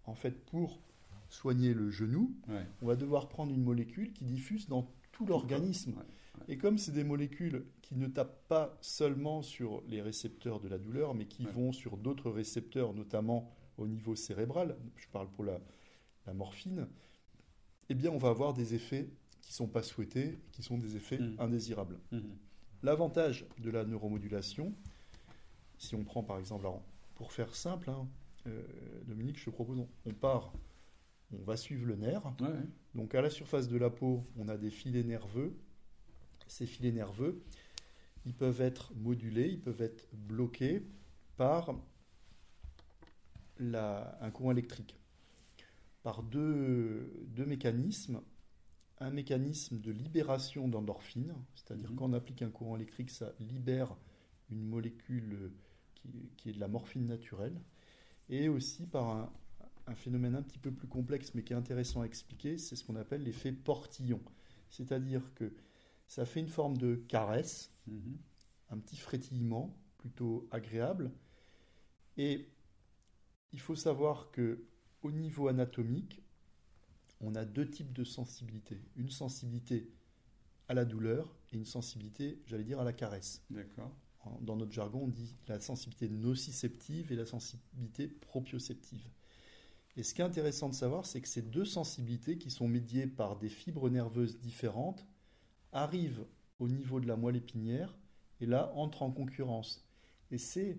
en 0.05 0.15
fait, 0.15 0.45
pour 0.47 0.81
soigner 1.29 1.75
le 1.75 1.91
genou, 1.91 2.33
Ouais. 2.49 2.65
on 2.81 2.87
va 2.87 2.95
devoir 2.97 3.29
prendre 3.29 3.53
une 3.53 3.63
molécule 3.65 4.13
qui 4.13 4.25
diffuse 4.25 4.69
dans 4.69 4.89
tout 5.13 5.27
l'organisme. 5.27 5.93
Ouais, 5.99 6.05
Et 6.49 6.59
comme 6.59 6.79
c'est 6.79 6.93
des 6.93 7.05
molécules 7.05 7.65
qui 7.83 7.95
ne 7.97 8.07
tapent 8.07 8.47
pas 8.49 8.77
seulement 8.81 9.43
sur 9.43 9.83
les 9.87 10.03
récepteurs 10.03 10.61
de 10.61 10.69
la 10.69 10.79
douleur, 10.79 11.15
mais 11.15 11.27
qui 11.27 11.45
vont 11.45 11.73
sur 11.73 11.97
d'autres 11.97 12.31
récepteurs, 12.31 12.95
notamment 12.95 13.51
au 13.79 13.87
niveau 13.87 14.17
cérébral, 14.17 14.77
je 14.97 15.07
parle 15.09 15.29
pour 15.31 15.45
la, 15.45 15.61
la 16.27 16.35
morphine, 16.35 16.89
eh 17.89 17.95
bien, 17.95 18.11
on 18.11 18.19
va 18.19 18.29
avoir 18.29 18.55
des 18.55 18.75
effets 18.75 19.11
qui 19.41 19.51
ne 19.51 19.55
sont 19.55 19.69
pas 19.69 19.83
souhaités, 19.83 20.39
qui 20.53 20.63
sont 20.63 20.79
des 20.79 20.97
effets 20.97 21.19
Mm. 21.19 21.37
indésirables. 21.39 21.99
Mhm. 22.13 22.37
L'avantage 22.83 23.47
de 23.59 23.71
la 23.71 23.85
neuromodulation, 23.85 24.75
si 25.79 25.95
on 25.95 26.05
prend 26.05 26.23
par 26.23 26.39
exemple, 26.39 26.67
alors, 26.67 26.83
pour 27.15 27.33
faire 27.33 27.55
simple, 27.55 27.91
hein, 27.91 28.09
euh, 28.47 28.63
Dominique, 29.07 29.39
je 29.39 29.45
te 29.47 29.51
propose, 29.51 29.79
on, 29.81 29.89
on 30.07 30.15
part, 30.15 30.53
on 31.33 31.43
va 31.45 31.57
suivre 31.57 31.87
le 31.87 31.97
nerf. 31.97 32.23
Ouais. 32.41 32.49
Donc 32.95 33.15
à 33.15 33.23
la 33.23 33.31
surface 33.31 33.69
de 33.69 33.77
la 33.79 33.91
peau, 33.91 34.27
on 34.37 34.49
a 34.49 34.57
des 34.57 34.71
filets 34.71 35.05
nerveux. 35.05 35.57
Ces 36.51 36.67
filets 36.67 36.91
nerveux, 36.91 37.41
ils 38.27 38.35
peuvent 38.35 38.61
être 38.61 38.93
modulés, 38.97 39.49
ils 39.49 39.61
peuvent 39.61 39.81
être 39.81 40.09
bloqués 40.13 40.83
par 41.37 41.79
la- 43.59 44.19
un 44.21 44.31
courant 44.33 44.51
électrique. 44.51 44.97
Par 46.03 46.23
deux, 46.25 47.13
deux 47.29 47.47
mécanismes. 47.47 48.21
Un 48.99 49.11
mécanisme 49.11 49.81
de 49.81 49.93
libération 49.93 50.69
d'endorphine, 50.69 51.35
c'est-à-dire 51.55 51.91
Mhm. 51.91 51.97
quand 51.97 52.11
on 52.11 52.13
applique 52.13 52.43
un 52.43 52.51
courant 52.51 52.77
électrique, 52.77 53.11
ça 53.11 53.33
libère 53.39 53.97
une 54.51 54.63
molécule 54.63 55.53
qui, 55.95 56.09
qui 56.37 56.51
est 56.51 56.53
de 56.53 56.61
la 56.61 56.69
morphine 56.69 57.07
naturelle. 57.07 57.59
Et 58.29 58.49
aussi 58.49 58.87
par 58.87 59.09
un, 59.09 59.33
un 59.87 59.95
phénomène 59.95 60.35
un 60.35 60.43
petit 60.43 60.59
peu 60.59 60.71
plus 60.73 60.89
complexe, 60.89 61.33
mais 61.35 61.43
qui 61.43 61.53
est 61.53 61.57
intéressant 61.57 62.03
à 62.03 62.07
expliquer, 62.07 62.59
c'est 62.59 62.77
ce 62.77 62.85
qu'on 62.85 62.97
appelle 62.97 63.23
l'effet 63.23 63.53
portillon. 63.53 64.21
C'est-à-dire 64.69 65.23
que 65.35 65.53
ça 66.11 66.27
fait 66.27 66.41
une 66.41 66.49
forme 66.49 66.77
de 66.77 66.97
caresse, 66.97 67.71
Mhm. 67.87 68.19
un 68.71 68.79
petit 68.79 68.97
frétillement 68.97 69.79
plutôt 69.97 70.49
agréable. 70.51 71.13
Et 72.17 72.49
il 73.53 73.61
faut 73.61 73.77
savoir 73.77 74.33
que 74.33 74.65
au 75.03 75.13
niveau 75.13 75.47
anatomique, 75.47 76.21
on 77.21 77.37
a 77.37 77.45
deux 77.45 77.71
types 77.71 77.93
de 77.93 78.03
sensibilité. 78.03 78.83
Une 78.97 79.11
sensibilité 79.11 79.89
à 80.67 80.75
la 80.75 80.85
douleur 80.85 81.33
et 81.53 81.57
une 81.57 81.65
sensibilité, 81.65 82.43
j'allais 82.47 82.65
dire, 82.65 82.81
à 82.81 82.85
la 82.85 82.93
caresse. 82.93 83.45
D'accord. 83.49 83.95
Dans 84.41 84.57
notre 84.57 84.73
jargon, 84.73 85.05
on 85.05 85.09
dit 85.09 85.37
la 85.47 85.61
sensibilité 85.61 86.09
nociceptive 86.09 87.13
et 87.13 87.17
la 87.17 87.25
sensibilité 87.25 88.09
proprioceptive. 88.09 89.09
Et 89.97 90.03
ce 90.03 90.13
qui 90.13 90.23
est 90.23 90.25
intéressant 90.25 90.69
de 90.69 90.75
savoir, 90.75 91.07
c'est 91.07 91.21
que 91.21 91.29
ces 91.29 91.43
deux 91.43 91.65
sensibilités, 91.65 92.37
qui 92.37 92.51
sont 92.51 92.67
médiées 92.69 93.07
par 93.07 93.39
des 93.39 93.49
fibres 93.49 93.89
nerveuses 93.91 94.41
différentes, 94.41 95.07
arrivent 95.73 96.25
au 96.59 96.69
niveau 96.69 97.01
de 97.01 97.07
la 97.07 97.17
moelle 97.17 97.37
épinière 97.37 97.97
et 98.41 98.47
là 98.47 98.73
entrent 98.75 99.03
en 99.03 99.11
concurrence. 99.11 99.87
Et 100.31 100.39
c'est, 100.39 100.79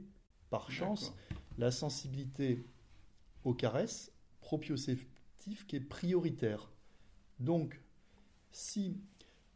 par 0.49 0.71
chance, 0.71 1.13
la 1.57 1.71
sensibilité 1.71 2.65
aux 3.43 3.53
caresses 3.53 4.11
proprioceptive 4.41 5.65
qui 5.65 5.75
est 5.75 5.79
prioritaire. 5.81 6.71
Donc, 7.39 7.81
si 8.51 8.97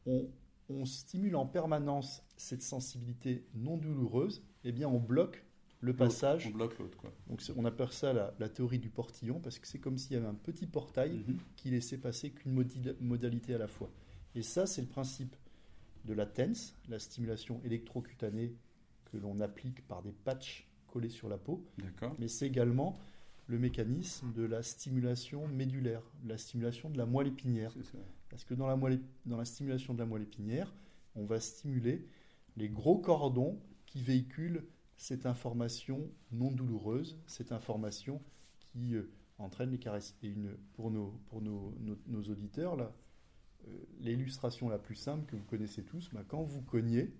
on, 0.05 0.29
on 0.69 0.85
stimule 0.85 1.35
en 1.35 1.45
permanence 1.45 2.23
cette 2.37 2.63
sensibilité 2.63 3.45
non 3.53 3.77
douloureuse, 3.77 4.43
eh 4.63 4.71
bien 4.71 4.87
on 4.87 4.99
bloque 4.99 5.43
le 5.81 5.95
passage. 5.95 6.47
On 6.47 6.51
bloque 6.51 6.77
l'autre, 6.79 6.97
quoi. 6.97 7.11
Donc 7.27 7.41
on 7.55 7.65
appelle 7.65 7.91
ça 7.91 8.11
la, 8.13 8.33
la 8.39 8.49
théorie 8.49 8.79
du 8.79 8.89
portillon 8.89 9.39
parce 9.39 9.59
que 9.59 9.67
c'est 9.67 9.79
comme 9.79 9.97
s'il 9.97 10.13
y 10.13 10.15
avait 10.15 10.25
un 10.25 10.33
petit 10.33 10.65
portail 10.65 11.23
Mhm. 11.27 11.37
qui 11.55 11.69
laissait 11.69 11.97
passer 11.97 12.31
qu'une 12.31 12.53
modalité 13.01 13.53
à 13.53 13.57
la 13.59 13.67
fois. 13.67 13.89
Et 14.35 14.41
ça, 14.41 14.65
c'est 14.65 14.81
le 14.81 14.87
principe 14.87 15.35
de 16.05 16.13
la 16.13 16.25
TENS, 16.25 16.75
la 16.89 16.99
stimulation 16.99 17.61
électrocutanée 17.63 18.53
que 19.05 19.17
l'on 19.17 19.39
applique 19.39 19.87
par 19.87 20.01
des 20.01 20.11
patchs 20.11 20.67
collés 20.87 21.09
sur 21.09 21.29
la 21.29 21.37
peau, 21.37 21.65
D'accord. 21.77 22.15
mais 22.19 22.27
c'est 22.27 22.45
également 22.45 22.97
le 23.47 23.59
mécanisme 23.59 24.31
de 24.33 24.43
la 24.43 24.63
stimulation 24.63 25.47
médulaire, 25.47 26.01
la 26.25 26.37
stimulation 26.37 26.89
de 26.89 26.97
la 26.97 27.05
moelle 27.05 27.27
épinière. 27.27 27.73
Parce 28.29 28.43
que 28.43 28.53
dans 28.53 28.67
la, 28.67 28.75
moelle, 28.75 29.01
dans 29.25 29.37
la 29.37 29.45
stimulation 29.45 29.93
de 29.93 29.99
la 29.99 30.05
moelle 30.05 30.23
épinière, 30.23 30.73
on 31.15 31.25
va 31.25 31.39
stimuler 31.39 32.07
les 32.57 32.69
gros 32.69 32.97
cordons 32.97 33.59
qui 33.85 34.01
véhiculent 34.01 34.65
cette 34.97 35.25
information 35.25 36.09
non 36.31 36.51
douloureuse, 36.51 37.17
cette 37.27 37.51
information 37.51 38.21
qui 38.59 38.95
euh, 38.95 39.09
entraîne 39.37 39.71
les 39.71 39.77
caresses. 39.77 40.15
Et 40.23 40.27
une, 40.27 40.55
pour 40.73 40.91
nos, 40.91 41.19
pour 41.27 41.41
nos, 41.41 41.73
nos, 42.07 42.23
auditeurs, 42.23 42.75
là, 42.75 42.93
l'illustration 43.99 44.69
la 44.69 44.77
plus 44.77 44.95
simple 44.95 45.25
que 45.25 45.35
vous 45.35 45.43
connaissez 45.43 45.83
tous, 45.83 46.09
bah, 46.13 46.23
quand 46.27 46.43
vous 46.43 46.61
cognez, 46.61 47.13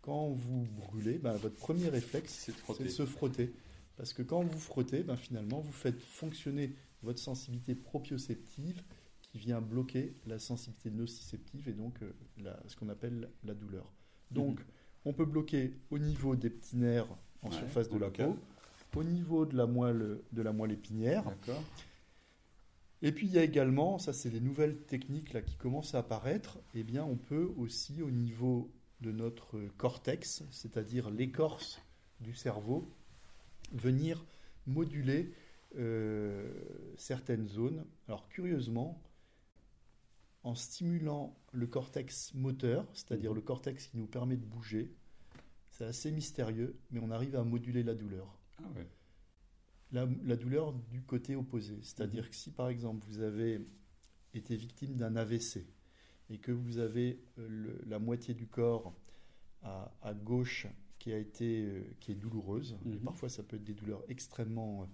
quand 0.00 0.28
vous 0.28 0.66
brûlez, 0.76 1.18
bah, 1.18 1.36
votre 1.36 1.56
premier 1.56 1.88
réflexe, 1.88 2.32
c'est 2.32 2.82
de, 2.82 2.88
se 2.88 3.06
frotter. 3.06 3.52
Parce 3.96 4.12
que 4.12 4.22
quand 4.22 4.42
vous 4.42 4.58
frottez, 4.58 5.02
bah, 5.02 5.16
finalement, 5.16 5.60
vous 5.60 5.72
faites 5.72 6.00
fonctionner 6.00 6.74
votre 7.02 7.18
sensibilité 7.18 7.74
proprioceptive 7.74 8.82
qui 9.20 9.38
vient 9.38 9.60
bloquer 9.60 10.16
la 10.26 10.38
sensibilité 10.38 10.90
nociceptive 10.90 11.68
et 11.68 11.72
donc 11.72 12.02
euh, 12.02 12.54
ce 12.66 12.76
qu'on 12.76 12.88
appelle 12.88 13.28
la 13.44 13.54
douleur. 13.54 13.92
Donc, 14.30 14.58
mhm. 14.58 14.66
on 15.04 15.12
peut 15.12 15.26
bloquer 15.26 15.74
au 15.90 15.98
niveau 15.98 16.36
des 16.36 16.50
petits 16.50 16.76
nerfs 16.76 17.08
en 17.42 17.50
surface 17.50 17.88
de 17.88 17.98
la 17.98 18.10
peau, 18.10 18.36
au 18.96 19.04
niveau 19.04 19.46
de 19.46 19.56
la 19.56 19.66
moelle, 19.66 20.20
de 20.32 20.42
la 20.42 20.52
moelle 20.52 20.72
épinière. 20.72 21.24
Et 23.02 23.12
puis 23.12 23.26
il 23.26 23.32
y 23.32 23.38
a 23.38 23.44
également, 23.44 23.98
ça 23.98 24.12
c'est 24.12 24.30
les 24.30 24.40
nouvelles 24.40 24.76
techniques 24.82 25.32
là 25.32 25.42
qui 25.42 25.56
commencent 25.56 25.94
à 25.94 25.98
apparaître, 25.98 26.58
eh 26.74 26.82
bien 26.82 27.04
on 27.04 27.16
peut 27.16 27.52
aussi 27.56 28.02
au 28.02 28.10
niveau 28.10 28.72
de 29.00 29.12
notre 29.12 29.60
cortex, 29.76 30.42
c'est-à-dire 30.50 31.10
l'écorce 31.10 31.80
du 32.20 32.34
cerveau, 32.34 32.92
venir 33.72 34.24
moduler 34.66 35.32
euh, 35.76 36.50
certaines 36.96 37.46
zones. 37.46 37.84
Alors 38.08 38.28
curieusement, 38.28 39.00
en 40.42 40.54
stimulant 40.54 41.38
le 41.52 41.66
cortex 41.66 42.34
moteur, 42.34 42.86
c'est-à-dire 42.94 43.32
le 43.32 43.40
cortex 43.40 43.86
qui 43.86 43.98
nous 43.98 44.06
permet 44.06 44.36
de 44.36 44.44
bouger, 44.44 44.92
c'est 45.70 45.84
assez 45.84 46.10
mystérieux, 46.10 46.76
mais 46.90 47.00
on 47.00 47.10
arrive 47.10 47.36
à 47.36 47.44
moduler 47.44 47.84
la 47.84 47.94
douleur. 47.94 48.38
Ah 48.58 48.66
la, 49.92 50.36
douleur 50.36 50.72
du 50.72 51.02
côté 51.02 51.34
opposé, 51.34 51.78
c'est-à-dire 51.82 52.28
que 52.28 52.36
si 52.36 52.50
par 52.50 52.68
exemple 52.68 53.06
vous 53.08 53.20
avez 53.20 53.60
été 54.34 54.56
victime 54.56 54.96
d'un 54.96 55.16
AVC 55.16 55.66
et 56.30 56.38
que 56.38 56.52
vous 56.52 56.78
avez 56.78 57.22
euh, 57.38 57.78
la 57.86 57.98
moitié 57.98 58.34
du 58.34 58.46
corps 58.46 58.94
à, 59.62 60.14
gauche 60.14 60.66
qui 60.98 61.12
a 61.12 61.18
été 61.18 61.62
euh, 61.62 61.82
qui 62.00 62.12
est 62.12 62.14
douloureuse, 62.14 62.78
mhm. 62.84 63.00
parfois 63.00 63.28
ça 63.28 63.42
peut 63.42 63.56
être 63.56 63.64
des 63.64 63.74
douleurs 63.74 64.04
extrêmement 64.08 64.88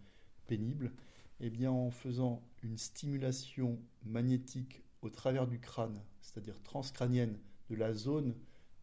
pénibles, 0.46 0.92
et 1.40 1.46
eh 1.46 1.50
bien 1.50 1.70
en 1.70 1.90
faisant 1.90 2.42
une 2.62 2.78
stimulation 2.78 3.78
magnétique 4.04 4.82
au 5.02 5.10
travers 5.10 5.46
du 5.46 5.58
crâne, 5.58 6.00
c'est-à-dire 6.22 6.62
transcrânienne, 6.62 7.38
de 7.68 7.74
la 7.74 7.92
zone 7.92 8.34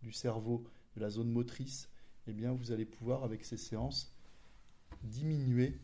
du 0.04 0.12
cerveau, 0.12 0.66
de 0.96 1.02
la 1.02 1.10
zone 1.10 1.30
motrice, 1.30 1.90
eh 2.28 2.34
bien 2.34 2.52
vous 2.52 2.72
allez 2.72 2.86
pouvoir 2.86 3.24
avec 3.24 3.46
ces 3.46 3.58
séances 3.58 4.14
diminuer 5.04 5.80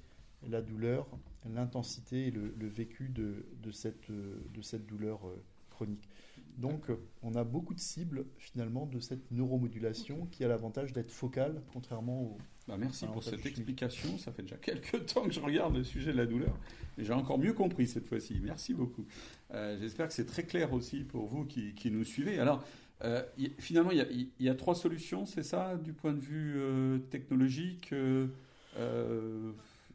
la 0.49 0.61
douleur, 0.61 1.07
l'intensité 1.53 2.27
et 2.27 2.31
le, 2.31 2.67
vécu 2.67 3.09
de, 3.09 3.71
cette, 3.71 4.11
de 4.11 4.61
cette 4.61 4.85
douleur 4.85 5.27
euh, 5.27 5.43
chronique. 5.69 6.09
Donc, 6.57 6.85
on 7.21 7.35
a 7.35 7.43
beaucoup 7.43 7.75
de 7.75 7.79
cibles 7.79 8.25
finalement 8.39 8.87
de 8.87 8.99
cette 8.99 9.29
neuromodulation 9.31 10.27
qui 10.31 10.43
a 10.43 10.47
l'avantage 10.47 10.91
d'être 10.91 11.11
focale, 11.11 11.61
contrairement 11.71 12.23
au. 12.23 12.37
Bah 12.67 12.75
merci 12.77 13.05
pour 13.05 13.23
cette 13.23 13.45
explication. 13.45 14.17
Ça 14.17 14.33
fait 14.33 14.41
déjà 14.41 14.57
quelques 14.57 15.05
temps 15.05 15.23
que 15.23 15.31
je 15.31 15.39
regarde 15.39 15.75
le 15.77 15.85
sujet 15.85 16.11
de 16.11 16.17
la 16.17 16.25
douleur, 16.25 16.57
et 16.97 17.05
j'ai 17.05 17.13
encore 17.13 17.37
mieux 17.37 17.53
compris 17.53 17.87
cette 17.87 18.07
fois-ci. 18.07 18.41
Merci 18.43 18.73
beaucoup. 18.73 19.05
Euh, 19.53 19.77
j'espère 19.79 20.07
que 20.07 20.13
c'est 20.13 20.25
très 20.25 20.43
clair 20.43 20.73
aussi 20.73 21.03
pour 21.03 21.27
vous 21.27 21.45
qui, 21.45 21.91
nous 21.91 22.03
suivez. 22.03 22.39
Alors, 22.39 22.63
euh, 23.03 23.21
finalement, 23.59 23.91
il 23.91 24.29
y, 24.39 24.49
a, 24.49 24.55
trois 24.55 24.75
solutions, 24.75 25.25
c'est 25.25 25.43
ça, 25.43 25.77
du 25.77 25.93
point 25.93 26.11
de 26.11 26.19
vue 26.19 26.55
euh, 26.57 26.97
technologique 26.97 27.93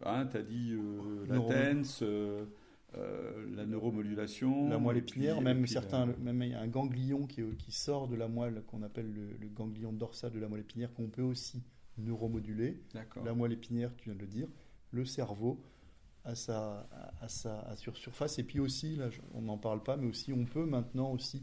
hein, 0.05 0.27
Tu 0.27 0.37
as 0.37 0.43
dit 0.43 0.77
la 1.29 1.39
TENS. 1.41 2.03
Euh, 2.99 3.47
la 3.57 3.65
neuromodulation. 3.65 4.69
La 4.69 4.79
moelle 4.79 4.99
épinière, 4.99 5.41
même 5.41 5.67
certains, 5.67 6.05
même 6.19 6.43
il 6.43 6.51
y 6.51 6.55
a 6.55 6.61
un 6.61 6.67
ganglion 6.67 7.27
qui, 7.27 7.43
qui 7.57 7.73
sort 7.73 8.07
de 8.07 8.17
la 8.17 8.29
moelle 8.29 8.63
qu'on 8.67 8.83
appelle 8.83 9.11
le, 9.11 9.49
ganglion 9.49 9.93
dorsal 9.93 10.31
de 10.31 10.39
la 10.39 10.47
moelle 10.47 10.61
épinière 10.61 10.93
qu'on 10.93 11.09
peut 11.09 11.23
aussi 11.23 11.63
neuromoduler. 11.97 12.83
La 13.25 13.33
moelle 13.33 13.53
épinière, 13.53 13.97
tu 13.97 14.11
viens 14.11 14.15
de 14.15 14.21
le 14.21 14.27
dire, 14.27 14.47
le 14.91 15.07
cerveau 15.07 15.63
à 16.25 16.35
sa, 16.35 16.87
à 17.23 17.29
sa 17.29 17.75
surface. 17.95 18.39
Et 18.39 18.45
puis 18.45 18.61
aussi, 18.61 18.97
là, 18.97 19.09
on 19.33 19.41
n'en 19.41 19.57
parle 19.57 19.83
pas, 19.83 19.97
mais 19.97 20.07
aussi 20.07 20.35
on 20.35 20.45
peut 20.45 20.67
maintenant 20.67 21.13
aussi 21.13 21.43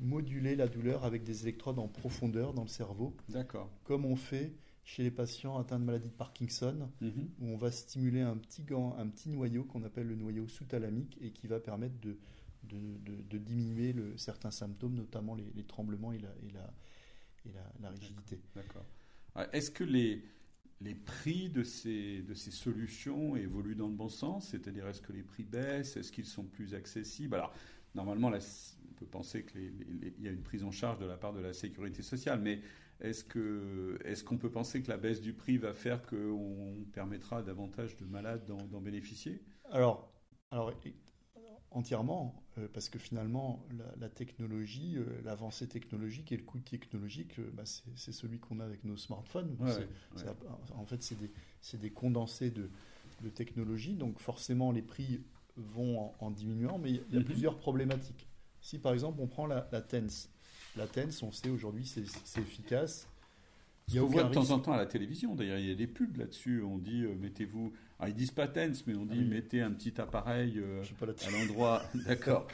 moduler 0.00 0.56
la 0.56 0.66
douleur 0.66 1.04
avec 1.04 1.22
des 1.22 1.42
électrodes 1.42 1.78
en 1.78 1.86
profondeur 1.86 2.52
dans 2.52 2.62
le 2.62 2.68
cerveau. 2.68 3.14
D'accord. 3.28 3.70
Comme 3.84 4.04
on 4.04 4.16
fait 4.16 4.52
chez 4.84 5.02
les 5.02 5.10
patients 5.10 5.58
atteints 5.58 5.80
de 5.80 5.84
maladie 5.84 6.08
de 6.08 6.14
Parkinson, 6.14 6.90
mhm. 7.00 7.30
où 7.40 7.48
on 7.48 7.56
va 7.56 7.70
stimuler 7.70 8.20
un 8.20 8.36
petit, 8.36 8.62
gant, 8.62 8.94
un 8.98 9.08
petit 9.08 9.30
noyau 9.30 9.64
qu'on 9.64 9.82
appelle 9.82 10.06
le 10.06 10.14
noyau 10.14 10.46
sous-thalamique 10.46 11.16
et 11.20 11.30
qui 11.30 11.46
va 11.46 11.58
permettre 11.58 11.98
de, 12.00 12.18
de, 12.62 13.38
diminuer 13.38 13.92
le, 13.92 14.16
certains 14.16 14.50
symptômes, 14.50 14.94
notamment 14.94 15.34
les, 15.34 15.64
tremblements 15.64 16.12
et 16.12 16.18
la, 16.18 16.28
et 16.42 16.50
la, 16.52 16.74
et 17.46 17.52
la, 17.80 17.90
rigidité. 17.90 18.40
D'accord. 18.54 18.84
Est-ce 19.52 19.70
que 19.70 19.84
les, 19.84 20.22
les 20.80 20.94
prix 20.94 21.48
de 21.48 21.62
ces, 21.62 22.22
de 22.22 22.34
ces 22.34 22.50
solutions 22.50 23.36
évoluent 23.36 23.74
dans 23.74 23.88
le 23.88 23.94
bon 23.94 24.08
sens? 24.08 24.48
C'est-à-dire, 24.48 24.86
est-ce 24.86 25.00
que 25.00 25.12
les 25.12 25.22
prix 25.22 25.44
baissent? 25.44 25.96
Est-ce 25.96 26.12
qu'ils 26.12 26.26
sont 26.26 26.44
plus 26.44 26.74
accessibles? 26.74 27.34
Alors, 27.34 27.54
normalement, 27.94 28.28
on 28.28 28.94
peut 28.94 29.06
penser 29.06 29.44
qu'il 29.44 30.14
y 30.20 30.28
a 30.28 30.30
une 30.30 30.42
prise 30.42 30.62
en 30.62 30.70
charge 30.70 30.98
de 30.98 31.06
la 31.06 31.16
part 31.16 31.32
de 31.32 31.40
la 31.40 31.54
sécurité 31.54 32.02
sociale, 32.02 32.40
mais 32.40 32.60
est-ce 33.00 33.24
que 33.24 33.98
est-ce 34.04 34.24
qu'on 34.24 34.38
peut 34.38 34.50
penser 34.50 34.82
que 34.82 34.90
la 34.90 34.96
baisse 34.96 35.20
du 35.20 35.32
prix 35.32 35.58
va 35.58 35.74
faire 35.74 36.04
qu'on 36.06 36.86
permettra 36.92 37.42
davantage 37.42 37.96
de 37.96 38.04
malades 38.04 38.44
d'en 38.46 38.80
bénéficier? 38.80 39.42
Alors, 39.70 40.12
alors 40.50 40.72
entièrement, 41.74 42.44
euh, 42.56 42.68
parce 42.72 42.88
que 42.88 42.98
finalement, 42.98 43.66
la, 43.98 44.08
technologie, 44.08 44.96
euh, 44.96 45.20
l'avancée 45.24 45.68
technologique 45.68 46.30
et 46.32 46.36
le 46.36 46.44
coût 46.44 46.60
technologique, 46.60 47.38
euh, 47.38 47.50
bah, 47.52 47.64
c'est 47.64 48.12
celui 48.12 48.38
qu'on 48.38 48.60
a 48.60 48.64
avec 48.64 48.84
nos 48.84 48.96
smartphones. 48.96 49.56
en 50.74 50.86
fait, 50.86 51.02
c'est 51.02 51.18
des, 51.18 51.30
des, 51.78 51.90
condensés 51.90 52.50
de, 52.50 52.70
de, 53.22 53.28
technologie, 53.28 53.94
donc 53.94 54.20
forcément 54.20 54.70
les 54.70 54.82
prix 54.82 55.24
vont 55.56 56.12
en, 56.20 56.30
diminuant, 56.30 56.78
mais 56.78 56.90
il 56.90 56.96
y 56.96 57.16
a, 57.16 57.20
mm-hmm. 57.20 57.24
plusieurs 57.24 57.58
problématiques. 57.58 58.28
Si 58.60 58.78
par 58.78 58.92
exemple 58.92 59.20
on 59.20 59.26
prend 59.26 59.46
la, 59.46 59.68
la 59.72 59.82
TENS, 59.82 60.30
la 60.76 60.86
TENS, 60.86 61.22
on 61.22 61.32
sait 61.32 61.50
aujourd'hui, 61.50 61.86
c'est 61.86 62.40
efficace. 62.40 63.06
Il 63.88 63.94
y 63.94 63.98
a 63.98 64.04
on 64.04 64.06
voit 64.06 64.24
de 64.24 64.32
temps 64.32 64.50
en 64.50 64.58
temps 64.58 64.72
à 64.72 64.78
la 64.78 64.86
télévision, 64.86 65.34
d'ailleurs, 65.34 65.58
il 65.58 65.68
y 65.68 65.70
a 65.70 65.74
des 65.74 65.86
pubs 65.86 66.16
là-dessus. 66.16 66.62
On 66.62 66.78
dit, 66.78 67.04
euh, 67.04 67.14
mettez-vous. 67.20 67.72
Ah, 68.00 68.08
ils 68.08 68.14
disent 68.14 68.30
pas 68.30 68.48
TENS, 68.48 68.82
mais 68.86 68.94
on 68.94 69.04
dit, 69.04 69.22
mettez 69.24 69.60
un 69.60 69.70
petit 69.70 70.00
appareil 70.00 70.58
euh, 70.58 70.82
à 70.82 71.30
l'endroit. 71.30 71.82
D'accord. 72.06 72.46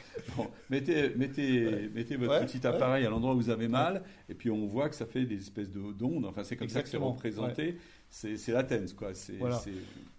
mettez, 0.69 1.15
mettez, 1.15 1.89
mettez 1.93 2.15
votre 2.17 2.45
petit 2.45 2.65
appareil 2.67 3.05
à 3.05 3.09
l'endroit 3.09 3.33
où 3.33 3.37
vous 3.37 3.49
avez 3.49 3.67
mal, 3.67 4.03
et 4.29 4.35
puis 4.35 4.51
on 4.51 4.65
voit 4.67 4.89
que 4.89 4.95
ça 4.95 5.05
fait 5.05 5.25
des 5.25 5.37
espèces 5.37 5.71
d'ondes. 5.71 6.25
Enfin, 6.25 6.43
c'est 6.43 6.57
comme 6.57 6.69
ça 6.69 6.83
que 6.83 6.89
c'est 6.89 6.97
représenté 6.97 7.77
c'est 8.11 8.49
la 8.49 8.63
TENS, 8.63 8.93
quoi. 8.95 9.13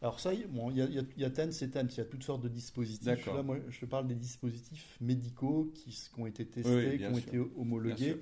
Alors 0.01 0.19
ça, 0.19 0.33
bon, 0.49 0.71
il 0.71 0.79
y, 0.79 0.83
a, 0.83 1.03
y 1.17 1.25
a 1.25 1.31
TENS 1.31 1.63
et 1.63 1.69
TENS, 1.69 1.89
il 1.93 1.99
y 1.99 2.01
a 2.01 2.05
toutes 2.05 2.25
sortes 2.25 2.43
de 2.43 2.49
dispositifs. 2.49 3.27
Là, 3.27 3.43
moi, 3.43 3.59
je 3.69 3.81
te 3.81 3.87
parle 3.87 4.09
des 4.09 4.15
dispositifs 4.15 4.97
médicaux 5.01 5.71
qui, 5.75 5.91
qui 5.91 6.21
ont 6.21 6.27
été 6.27 6.47
testés, 6.47 6.99
qui 6.99 7.07
ont 7.07 7.19
été 7.19 7.39
homologués, 7.57 8.17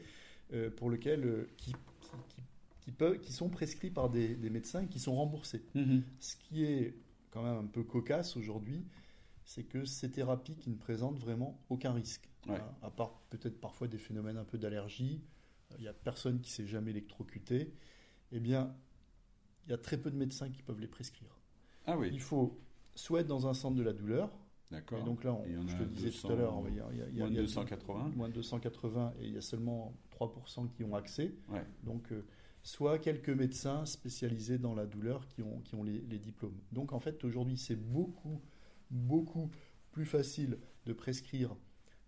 euh, 0.52 0.70
pour 0.70 0.90
lesquels, 0.90 1.46
qui, 1.56 1.72
qui, 2.28 2.42
peuvent, 2.90 3.18
qui 3.20 3.32
sont 3.32 3.48
prescrits 3.48 3.90
par 3.90 4.10
des, 4.10 4.36
médecins 4.36 4.86
qui 4.86 4.98
sont 4.98 5.14
remboursés. 5.14 5.64
Mm-hmm. 5.74 6.02
Ce 6.18 6.36
qui 6.36 6.64
est 6.64 6.96
quand 7.30 7.42
même 7.42 7.56
un 7.56 7.66
peu 7.66 7.82
cocasse 7.82 8.36
aujourd'hui, 8.36 8.84
c'est 9.44 9.64
que 9.64 9.84
ces 9.84 10.10
thérapies 10.10 10.56
qui 10.56 10.70
ne 10.70 10.76
présentent 10.76 11.18
vraiment 11.18 11.60
aucun 11.70 11.92
risque, 11.92 12.28
à 12.82 12.90
part 12.90 13.20
peut-être 13.30 13.60
parfois 13.60 13.88
des 13.88 13.98
phénomènes 13.98 14.36
un 14.36 14.44
peu 14.44 14.58
d'allergie, 14.58 15.20
il 15.78 15.82
n'y 15.82 15.88
a 15.88 15.92
personne 15.92 16.40
qui 16.40 16.50
s'est 16.50 16.66
jamais 16.66 16.90
électrocuté, 16.90 17.72
eh 18.32 18.40
bien, 18.40 18.74
il 19.66 19.70
y 19.70 19.74
a 19.74 19.78
très 19.78 19.98
peu 19.98 20.10
de 20.10 20.16
médecins 20.16 20.50
qui 20.50 20.62
peuvent 20.62 20.80
les 20.80 20.88
prescrire. 20.88 21.40
Ah 21.86 21.96
oui. 21.96 22.10
Il 22.12 22.20
faut 22.20 22.58
soit 22.94 23.20
être 23.20 23.26
dans 23.26 23.46
un 23.46 23.54
centre 23.54 23.76
de 23.76 23.82
la 23.82 23.92
douleur. 23.92 24.30
D'accord. 24.70 25.02
donc 25.02 25.24
là, 25.24 25.36
je 25.66 25.76
te 25.76 25.82
disais 25.82 26.10
tout 26.10 26.28
à 26.28 26.36
l'heure, 26.36 26.62
il 26.68 26.76
y 26.76 27.20
a, 27.20 27.24
moins 27.24 27.30
de 27.30 27.40
280. 27.40 28.12
Moins 28.14 28.28
de 28.28 28.34
280 28.34 29.14
et 29.18 29.26
il 29.26 29.34
y 29.34 29.36
a 29.36 29.40
seulement 29.40 29.92
3% 30.12 30.68
qui 30.70 30.84
ont 30.84 30.94
accès. 30.94 31.34
Donc, 31.82 32.12
euh, 32.12 32.24
soit 32.62 32.98
quelques 32.98 33.30
médecins 33.30 33.86
spécialisés 33.86 34.58
dans 34.58 34.74
la 34.74 34.86
douleur 34.86 35.26
qui 35.28 35.42
ont, 35.42 35.60
qui 35.60 35.74
ont 35.74 35.82
les, 35.82 36.18
diplômes. 36.18 36.58
Donc 36.72 36.92
en 36.92 37.00
fait, 37.00 37.24
aujourd'hui, 37.24 37.56
c'est 37.56 37.76
beaucoup, 37.76 38.40
beaucoup 38.90 39.50
plus 39.92 40.06
facile 40.06 40.58
de 40.86 40.92
prescrire 40.92 41.56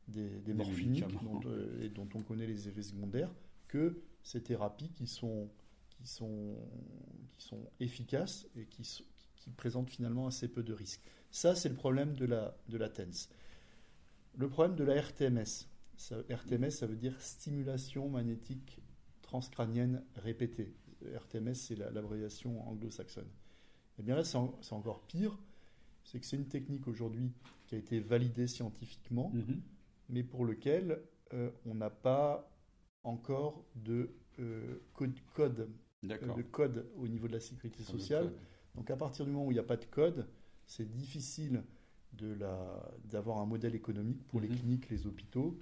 des, 0.09 0.41
des, 0.41 0.55
morphiniques 0.55 1.07
dont, 1.23 1.41
euh, 1.47 1.83
et 1.83 1.89
dont 1.89 2.09
on 2.15 2.23
connaît 2.23 2.47
les 2.47 2.69
effets 2.69 2.83
secondaires 2.83 3.33
que 3.69 4.03
ces 4.23 4.43
thérapies 4.43 4.91
qui 4.91 5.07
sont 5.07 5.49
qui 6.03 6.09
sont, 6.09 6.57
qui 7.33 7.43
sont 7.43 7.71
efficaces 7.81 8.47
et 8.57 8.67
qui, 8.67 8.83
qui, 9.37 9.51
présentent 9.51 9.91
finalement 9.91 10.27
assez 10.27 10.49
peu 10.49 10.63
de 10.63 10.73
risques. 10.73 11.03
Ça, 11.31 11.55
c'est 11.55 11.69
le 11.69 11.75
problème 11.75 12.15
de 12.15 12.25
la, 12.25 12.57
de 12.69 12.77
la 12.77 12.89
TENS. 12.89 13.29
Le 14.37 14.49
problème 14.49 14.77
de 14.77 14.85
la 14.85 15.01
RTMS. 15.01 15.69
Ça, 15.97 16.17
RTMS, 16.29 16.71
ça 16.71 16.87
veut 16.87 16.97
dire 16.97 17.21
stimulation 17.21 18.09
magnétique 18.09 18.82
transcrânienne 19.37 20.03
répétée. 20.17 20.75
RTMS, 21.17 21.55
c'est 21.55 21.75
l'abréviation 21.75 22.69
anglo-saxonne. 22.69 23.25
Et 23.25 24.01
eh 24.01 24.03
bien 24.03 24.15
là, 24.15 24.25
c'est 24.25 24.37
encore 24.75 25.01
pire. 25.07 25.39
C'est 26.05 26.21
que 26.21 26.27
c'est 26.27 26.37
une 26.37 26.49
technique 26.49 26.87
aujourd'hui 26.87 27.33
qui 27.67 27.75
a 27.75 27.79
été 27.79 27.99
validée 27.99 28.47
scientifiquement, 28.47 29.31
Mhm. 29.33 29.63
mais 30.11 30.23
pour 30.23 30.45
lequel 30.45 31.01
euh, 31.33 31.51
on 31.65 31.75
n'a 31.75 31.89
pas 31.89 32.47
encore 33.05 33.65
de 33.75 34.11
euh, 34.39 34.83
code, 34.93 35.15
code, 35.35 35.71
euh, 36.05 36.35
de 36.37 36.43
code 36.43 36.87
au 36.99 37.09
niveau 37.09 37.27
de 37.27 37.33
la 37.33 37.41
sécurité 37.41 37.83
sociale. 37.85 38.33
Donc 38.75 38.91
à 38.91 38.97
partir 38.97 39.25
du 39.25 39.31
moment 39.31 39.47
où 39.47 39.51
il 39.51 39.55
n'y 39.55 39.61
a 39.61 39.65
pas 39.65 39.77
de 39.79 39.85
code, 39.87 40.27
c'est 40.67 40.91
difficile 40.91 41.63
d'avoir 42.13 43.39
un 43.39 43.47
modèle 43.47 43.75
économique 43.75 44.23
pour 44.29 44.41
les 44.43 44.49
Mhm. 44.49 44.57
cliniques, 44.57 44.91
les 44.91 45.07
hôpitaux. 45.07 45.57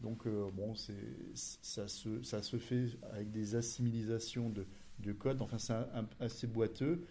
Donc 0.00 0.26
euh, 0.26 0.50
bon, 0.52 0.74
ça 0.74 1.88
se, 1.88 2.22
ça 2.22 2.42
se 2.42 2.58
fait 2.58 2.86
avec 3.12 3.30
des 3.30 3.54
assimilisations 3.54 4.50
de, 4.50 4.66
de 5.00 5.12
code. 5.12 5.40
Enfin, 5.42 5.58
c'est 5.58 5.74
assez 6.20 6.46
boiteux 6.46 7.06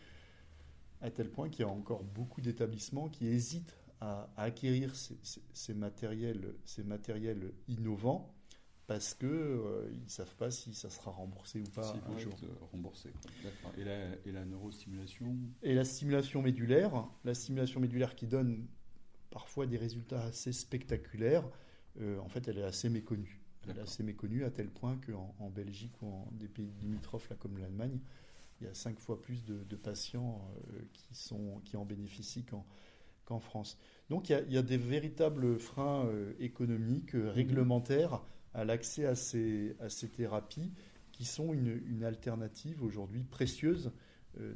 à 1.02 1.12
tel 1.12 1.30
point 1.30 1.50
qu'il 1.50 1.62
y 1.62 1.67
a 1.67 1.71
encore 1.71 2.04
beaucoup 2.04 2.41
d'établissements 2.41 3.10
qui 3.10 3.28
hésitent 3.28 3.76
à, 4.02 4.30
à 4.38 4.43
acquérir 4.43 4.95
ces, 4.95 5.17
ces- 5.24 5.41
ces 5.54 5.74
matériels, 5.74 6.54
ces 6.65 6.84
matériels 6.84 7.54
innovants 7.67 8.34
parce 8.88 9.15
que 9.15 9.26
euh, 9.26 9.89
ils 9.91 10.10
savent 10.10 10.36
pas 10.36 10.52
si 10.52 10.74
ça 10.76 10.89
sera 10.91 11.12
remboursé 11.12 11.60
ou 11.60 11.63
pas 11.74 11.91
un 12.08 12.17
jour. 12.19 12.34
remboursé. 12.71 13.10
quoi. 13.63 13.71
Et 13.78 13.84
la, 13.84 14.15
et 14.26 14.32
la 14.32 14.45
neurostimulation? 14.45 15.36
Et 15.63 15.74
la 15.74 15.84
stimulation 15.84 16.41
médulaire, 16.43 17.08
la 17.24 17.34
stimulation 17.34 17.80
médulaire 17.80 18.15
qui 18.15 18.28
donne 18.28 18.67
parfois 19.32 19.65
des 19.65 19.78
résultats 19.78 20.24
assez 20.24 20.54
spectaculaires, 20.54 21.43
euh, 22.01 22.19
en 22.19 22.29
fait, 22.29 22.47
elle 22.47 22.58
est 22.58 22.63
assez 22.63 22.89
méconnue. 22.89 23.39
Elle 23.67 23.77
est 23.77 23.81
assez 23.81 24.03
méconnue 24.03 24.43
à 24.43 24.51
tel 24.51 24.69
point 24.69 24.97
qu'en 25.08 25.34
en 25.39 25.49
Belgique 25.49 26.01
ou 26.01 26.08
en 26.08 26.27
des 26.34 26.47
pays 26.47 26.71
limitrophes, 26.81 27.29
là, 27.29 27.36
comme 27.36 27.58
l'Allemagne, 27.58 27.99
il 28.62 28.67
y 28.67 28.69
a 28.69 28.73
cinq 28.73 28.99
fois 28.99 29.21
plus 29.21 29.43
de, 29.43 29.63
de 29.63 29.75
patients 29.75 30.47
euh, 30.73 30.79
qui, 30.93 31.15
sont, 31.15 31.62
qui 31.65 31.75
en 31.75 31.84
bénéficient 31.84 32.45
qu'en 33.25 33.39
France. 33.39 33.77
Donc 34.10 34.29
il 34.29 34.34
y, 34.34 34.36
a, 34.36 34.41
il 34.43 34.53
y 34.53 34.58
a 34.58 34.62
des 34.62 34.77
véritables 34.77 35.58
freins 35.58 36.05
euh, 36.05 36.34
économiques, 36.39 37.15
euh, 37.15 37.31
réglementaires 37.31 38.21
à 38.53 38.63
l'accès 38.63 39.05
à 39.05 39.15
ces, 39.15 39.75
à 39.79 39.89
ces 39.89 40.10
thérapies 40.10 40.71
qui 41.12 41.25
sont 41.25 41.53
une, 41.53 41.81
une 41.88 42.03
alternative 42.03 42.84
aujourd'hui 42.84 43.23
précieuse 43.23 43.91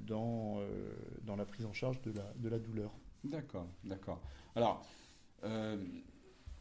dans, 0.02 0.62
dans 1.23 1.38
la 1.38 1.45
prise 1.45 1.65
en 1.65 1.71
charge 1.71 2.02
de 2.02 2.12
la, 2.12 2.34
de 2.34 2.49
la 2.49 2.60
douleur. 2.60 2.93
D'accord, 3.23 3.67
d'accord. 3.86 4.21
Alors, 4.56 4.86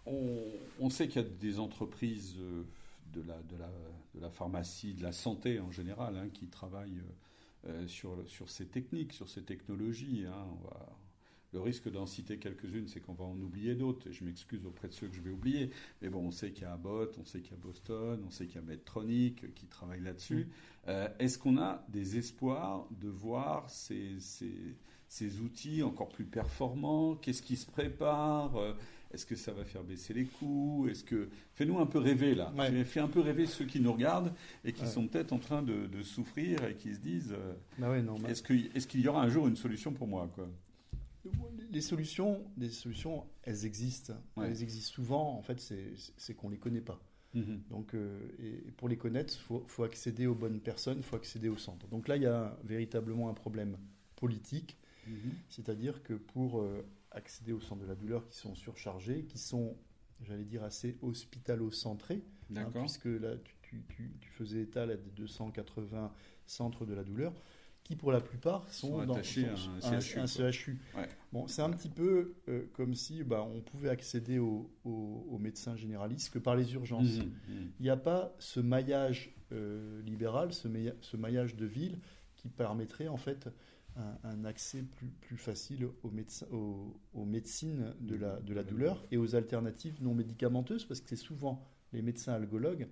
on, 0.09 0.43
on 0.81 0.91
sait 0.91 1.09
qu'il 1.09 1.23
y 1.23 1.25
a 1.25 1.29
des 1.29 1.59
entreprises 1.59 2.37
euh, 2.41 2.65
de 3.13 3.23
la, 3.23 3.39
de, 3.43 3.57
la, 3.57 3.71
de 4.15 4.21
la 4.21 4.31
pharmacie, 4.31 4.95
de 4.95 5.03
la 5.03 5.13
santé 5.13 5.61
en 5.61 5.71
général, 5.71 6.17
hein, 6.17 6.29
qui 6.33 6.47
travaillent 6.47 7.03
euh, 7.67 7.87
sur, 7.87 8.17
sur 8.27 8.49
ces 8.51 8.67
techniques, 8.67 9.13
sur 9.13 9.29
ces 9.29 9.43
technologies. 9.43 10.25
hein. 10.27 10.47
On 10.53 10.69
va- 10.69 10.97
le 11.55 11.61
risque 11.61 11.91
d'en 11.91 12.05
citer 12.05 12.37
quelques-unes, 12.37 12.89
c'est 12.89 13.01
qu'on 13.01 13.15
va 13.15 13.25
en 13.25 13.41
oublier 13.41 13.75
d'autres. 13.75 14.11
Je 14.11 14.23
m'excuse 14.23 14.67
auprès 14.67 14.87
de 14.89 14.93
ceux 14.93 15.09
que 15.09 15.17
je 15.17 15.23
vais 15.23 15.31
oublier. 15.31 15.71
Mais 16.03 16.11
bon, 16.11 16.27
on 16.27 16.31
sait 16.31 16.51
qu'il 16.53 16.65
y 16.65 16.67
a 16.67 16.75
Abbott, 16.75 17.17
on 17.19 17.25
sait 17.25 17.41
qu'il 17.41 17.53
y 17.53 17.55
a 17.55 17.63
Boston, 17.63 18.23
on 18.27 18.31
sait 18.31 18.45
qu'il 18.45 18.57
y 18.57 18.59
a 18.59 18.67
Medtronic 18.67 19.45
euh, 19.45 19.49
qui 19.55 19.65
travaille 19.67 20.03
là-dessus. 20.03 20.49
Euh, 20.89 21.09
Est-ce 21.19 21.39
qu'on 21.39 21.57
a 21.57 21.83
des 21.89 22.19
espoirs 22.19 22.87
de 23.01 23.09
voir 23.09 23.71
ces, 23.71 24.21
ces, 24.21 24.77
ces 25.09 25.41
outils 25.41 25.83
encore 25.83 26.11
plus 26.11 26.27
performants? 26.27 27.17
Qu'est-ce 27.17 27.41
qui 27.41 27.57
se 27.57 27.65
prépare? 27.67 28.55
Est-ce 29.11 29.25
que 29.25 29.37
ça 29.37 29.53
va 29.53 29.65
faire 29.65 29.83
baisser 29.85 30.13
les 30.13 30.25
coûts? 30.27 30.87
Est-ce 30.91 31.03
que 31.03 31.29
fais-nous 31.55 31.79
un 31.79 31.87
peu 31.87 31.99
rêver 31.99 32.35
là 32.35 32.53
Ouais. 32.57 32.85
Fais- 32.85 33.01
un 33.01 33.09
peu 33.09 33.21
rêver 33.21 33.47
ceux 33.47 33.65
qui 33.65 33.81
nous 33.81 33.93
regardent 33.93 34.35
et 34.65 34.73
qui 34.73 34.83
Ouais. 34.83 34.87
sont 34.89 35.07
peut-être 35.09 35.33
en 35.33 35.39
train 35.39 35.63
de, 35.63 35.87
de 35.87 36.03
souffrir 36.03 36.65
et 36.65 36.75
qui 36.75 36.95
se 36.95 37.01
disent 37.01 37.33
euh, 37.33 37.55
Bah 37.79 37.91
ouais, 37.91 38.05
est-ce 38.29 38.43
qu'il 38.43 38.67
est 38.75 38.95
y 39.05 39.09
aura 39.09 39.23
un 39.23 39.29
jour 39.31 39.49
une 39.49 39.57
solution 39.57 39.93
pour 39.93 40.07
moi 40.09 40.29
quoi? 40.35 40.49
Les 41.71 41.81
solutions, 41.83 42.43
les 42.57 42.71
solutions, 42.71 43.25
elles 43.43 43.65
existent. 43.67 44.15
Elles 44.37 44.63
existent 44.63 44.93
souvent. 44.95 45.37
En 45.37 45.43
fait, 45.43 45.61
c'est 46.17 46.35
qu'on 46.35 46.49
les 46.49 46.57
connaît 46.59 46.81
pas. 46.81 47.01
Donc, 47.71 47.95
euh, 47.95 48.19
et 48.41 48.71
pour 48.73 48.89
les 48.89 48.97
connaître, 48.97 49.33
il 49.37 49.43
faut, 49.43 49.65
faut 49.69 49.85
accéder 49.85 50.27
aux 50.27 50.35
bonnes 50.35 50.59
personnes, 50.61 50.99
il 50.99 51.05
faut 51.05 51.15
accéder 51.17 51.49
au 51.49 51.57
centre. 51.59 51.87
Donc 51.89 52.09
là, 52.09 52.17
il 52.17 52.23
y 52.23 52.27
a 52.27 52.59
véritablement 52.65 53.29
un 53.29 53.35
problème 53.35 53.77
politique, 54.17 54.77
c'est-à-dire 55.49 56.03
que 56.03 56.15
pour 56.15 56.61
euh, 56.61 56.83
accéder 57.11 57.53
au 57.53 57.61
centre 57.61 57.83
de 57.83 57.87
la 57.87 57.95
douleur 57.95 58.27
qui 58.29 58.37
sont 58.37 58.55
surchargés, 58.55 59.25
qui 59.25 59.39
sont, 59.39 59.77
j'allais 60.23 60.45
dire, 60.45 60.63
assez 60.65 60.97
hospitalo-centrés, 61.03 62.23
hein, 62.57 62.71
puisque 62.81 63.07
là, 63.07 63.37
tu, 63.45 63.55
tu- 63.63 63.85
tu- 63.89 64.13
tu 64.21 64.31
faisais 64.31 64.63
état 64.63 64.87
là, 64.87 64.97
des 64.97 65.11
280 65.11 66.13
centres 66.47 66.85
de 66.87 66.95
la 66.95 67.05
douleur, 67.05 67.33
qui 67.85 67.97
pour 67.97 68.13
la 68.13 68.21
plupart 68.21 68.71
sont, 68.71 68.89
Sont 69.01 69.07
dans 69.07 69.15
attachés 69.15 69.47
à 69.49 69.57
sont- 69.57 69.71
un 69.95 70.01
CHU, 70.01 70.19
un 70.19 70.27
quoi. 70.27 70.51
CHU. 70.53 70.81
Ouais. 70.97 71.09
Bon, 71.33 71.47
c'est 71.47 71.63
un 71.63 71.71
petit 71.71 71.89
peu 71.89 72.35
euh, 72.49 72.67
comme 72.75 72.95
si 72.95 73.25
bah, 73.25 73.43
on 73.43 73.61
pouvait 73.63 73.89
accéder 73.89 74.39
aux 74.39 74.71
au, 74.85 75.27
aux 75.31 75.39
médecins 75.39 75.75
généralistes 75.77 76.31
que 76.31 76.39
par 76.39 76.55
les 76.57 76.75
urgences. 76.75 77.17
Mhm, 77.19 77.33
mhm. 77.49 77.71
Il 77.79 77.83
n'y 77.83 77.91
a 77.91 77.97
pas 77.97 78.35
ce 78.39 78.61
maillage 78.61 79.35
euh, 79.53 80.03
libéral, 80.03 80.53
ce 80.53 81.17
maillage 81.17 81.57
de 81.57 81.65
ville 81.65 81.99
qui 82.37 82.49
permettrait 82.51 83.09
en 83.09 83.17
fait 83.17 83.49
un, 83.97 84.19
un 84.25 84.45
accès 84.45 84.83
plus, 84.83 85.09
plus 85.09 85.37
facile 85.37 85.89
aux, 86.03 86.11
médecins, 86.11 86.47
aux, 86.53 87.01
aux 87.15 87.25
médecines 87.25 87.95
de 88.01 88.15
la, 88.17 88.41
de 88.41 88.55
la 88.55 88.63
douleur 88.63 89.05
et 89.11 89.17
aux 89.17 89.35
alternatives 89.35 90.03
non 90.03 90.15
médicamenteuses, 90.15 90.85
parce 90.85 91.01
que 91.01 91.09
c'est 91.09 91.17
souvent 91.17 91.65
les 91.93 92.03
médecins 92.03 92.35
algologues 92.35 92.89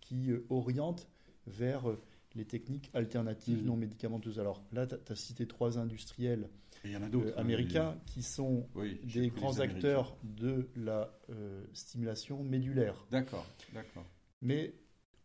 qui 0.00 0.30
euh, 0.30 0.44
orientent 0.50 1.08
vers 1.46 1.88
euh, 1.90 2.00
les 2.34 2.44
techniques 2.44 2.90
alternatives 2.94 3.58
Mhm. 3.60 3.66
non 3.66 3.76
médicamenteuses. 3.76 4.38
Alors 4.38 4.62
là, 4.72 4.86
tu 4.86 4.96
as 5.12 5.16
cité 5.16 5.46
trois 5.46 5.78
industriels 5.78 6.48
Et 6.84 6.88
il 6.88 6.92
y 6.92 6.96
en 6.96 7.02
a 7.02 7.06
euh, 7.06 7.32
hein, 7.36 7.40
américains 7.40 7.96
qui 8.06 8.22
sont 8.22 8.66
Oui, 8.74 9.00
des 9.04 9.28
grands 9.30 9.58
acteurs 9.60 10.16
de 10.22 10.68
la 10.76 11.12
euh, 11.30 11.64
stimulation 11.72 12.42
médulaire. 12.42 12.94
D'accord, 13.10 13.46
d'accord. 13.72 14.04
Mais 14.42 14.74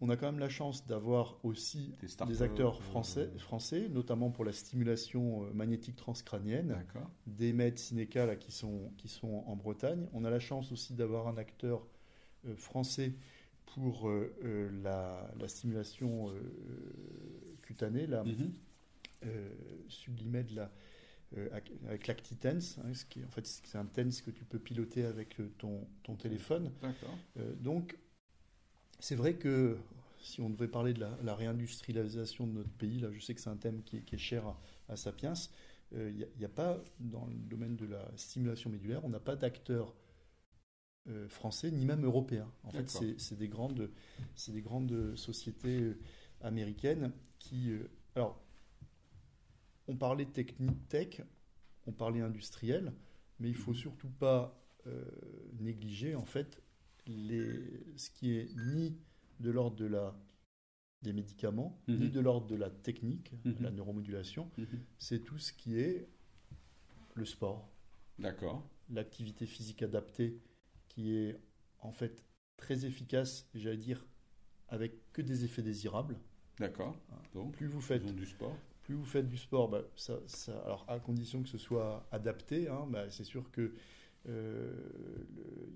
on 0.01 0.09
a 0.09 0.17
quand 0.17 0.25
même 0.27 0.39
la 0.39 0.49
chance 0.49 0.85
d'avoir 0.87 1.39
aussi 1.43 1.93
Des 2.27 2.41
acteurs 2.41 2.77
euh, 2.77 2.81
français, 2.81 3.31
français, 3.37 3.87
notamment 3.89 4.29
pour 4.29 4.43
la 4.45 4.51
stimulation 4.51 5.45
euh, 5.45 5.53
magnétique 5.53 5.95
transcrânienne, 5.95 6.83
des 7.27 7.53
Cineca 7.77 8.25
là, 8.25 8.35
qui, 8.35 8.51
sont, 8.51 8.91
qui 8.97 9.07
sont 9.07 9.43
en 9.47 9.55
Bretagne. 9.55 10.07
On 10.13 10.25
a 10.25 10.29
la 10.29 10.39
chance 10.39 10.71
aussi 10.71 10.93
d'avoir 10.93 11.27
un 11.27 11.37
acteur 11.37 11.87
euh, 12.45 12.55
français 12.55 13.13
pour 13.73 14.09
euh, 14.09 14.35
euh, 14.43 14.69
la, 14.83 15.31
la 15.39 15.47
stimulation 15.47 16.29
euh, 16.29 16.33
cutanée, 17.61 18.05
la 18.07 18.23
Mhm. 18.23 18.53
euh, 19.25 19.49
Sublimed 19.87 20.51
là, 20.51 20.71
euh, 21.37 21.49
avec- 21.83 22.07
l'Actitense, 22.07 22.77
hein, 22.83 22.93
ce 22.93 23.05
qui, 23.05 23.23
en 23.25 23.29
fait, 23.29 23.45
c'est 23.47 23.77
un 23.77 23.85
TENS 23.85 24.21
que 24.23 24.31
tu 24.31 24.45
peux 24.45 24.59
piloter 24.59 25.05
avec 25.05 25.39
euh, 25.39 25.49
ton, 25.57 25.87
ton 26.03 26.15
téléphone. 26.15 26.71
Euh, 27.37 27.55
donc, 27.55 27.97
c'est 28.99 29.15
vrai 29.15 29.35
que 29.35 29.77
si 30.19 30.41
on 30.41 30.49
devait 30.49 30.67
parler 30.67 30.93
de 30.93 30.99
la, 31.01 31.17
la 31.23 31.35
réindustrialisation 31.35 32.47
de 32.47 32.53
notre 32.53 32.71
pays, 32.71 32.99
là, 32.99 33.09
je 33.11 33.19
sais 33.19 33.35
que 33.35 33.41
c'est 33.41 33.49
un 33.49 33.57
thème 33.57 33.83
qui 33.83 33.97
est, 33.97 34.01
qui 34.01 34.15
est 34.15 34.19
cher 34.19 34.45
à, 34.47 34.59
à 34.89 34.95
Sapiens, 34.97 35.33
euh, 35.93 36.11
il 36.11 36.27
n'y 36.39 36.45
a, 36.45 36.49
pas, 36.49 36.81
dans 36.99 37.25
le 37.27 37.35
domaine 37.35 37.75
de 37.75 37.85
la 37.85 38.11
stimulation 38.17 38.69
médulaire, 38.69 39.03
on 39.05 39.09
n'a 39.09 39.19
pas 39.19 39.35
d'acteurs 39.35 39.93
euh, 41.07 41.27
français, 41.29 41.71
ni 41.71 41.85
même 41.85 42.03
européens. 42.03 42.51
En 42.63 42.71
fait, 42.71 42.89
c'est 42.89 43.37
des, 43.37 43.47
grandes- 43.47 43.89
des 44.47 44.61
grandes 44.61 45.15
sociétés 45.15 45.81
euh, 45.81 45.99
américaines 46.41 47.11
qui... 47.39 47.71
euh, 47.71 47.87
alors, 48.15 48.41
on 49.87 49.95
parlait 49.95 50.25
technique 50.25 50.87
tech, 50.89 51.21
on 51.87 51.91
parlait 51.93 52.21
industriel, 52.21 52.93
mais 53.39 53.49
il 53.49 53.55
faut 53.55 53.73
Mhm. 53.73 53.79
surtout 53.79 54.09
pas 54.09 54.57
euh, 54.87 55.05
négliger 55.59 56.15
en 56.15 56.25
fait 56.25 56.61
les, 57.07 57.83
ce 57.97 58.09
qui 58.09 58.35
est 58.37 58.49
ni 58.55 58.97
de 59.39 59.51
l'ordre 59.51 59.75
de 59.77 59.85
la 59.85 60.15
des 61.01 61.13
médicaments, 61.13 61.79
Mhm. 61.87 61.99
ni 61.99 62.09
de 62.09 62.19
l'ordre 62.19 62.47
de 62.47 62.55
la 62.55 62.69
technique, 62.71 63.33
Mhm. 63.43 63.57
la 63.59 63.69
neuromodulation, 63.71 64.49
Mhm. 64.57 64.65
c'est 64.97 65.19
tout 65.19 65.37
ce 65.37 65.53
qui 65.53 65.77
est 65.79 66.07
le 67.13 67.25
sport, 67.25 67.69
D'accord. 68.17 68.67
l'activité 68.89 69.45
physique 69.45 69.83
adaptée, 69.83 70.39
qui 70.87 71.15
est 71.15 71.39
en 71.79 71.91
fait 71.91 72.23
très 72.57 72.85
efficace, 72.85 73.47
j'allais 73.53 73.77
dire, 73.77 74.03
avec 74.69 74.93
que 75.13 75.21
des 75.21 75.43
effets 75.45 75.61
désirables. 75.61 76.17
D'accord. 76.57 76.97
Donc, 77.33 77.53
Plus 77.55 77.67
vous 77.67 77.81
faites 77.81 78.05
du 78.15 78.25
sport. 78.25 78.57
plus 78.81 78.95
vous 78.95 79.05
faites 79.05 79.27
du 79.27 79.37
sport, 79.37 79.69
bah, 79.69 79.81
ça, 79.95 80.19
ça- 80.27 80.57
alors 80.63 80.85
à 80.87 80.99
condition 80.99 81.43
que 81.43 81.49
ce 81.49 81.57
soit 81.59 82.07
adapté, 82.11 82.67
hein, 82.67 82.87
bah, 82.89 83.11
c'est 83.11 83.23
sûr 83.25 83.51
que 83.51 83.75
le- 84.27 85.27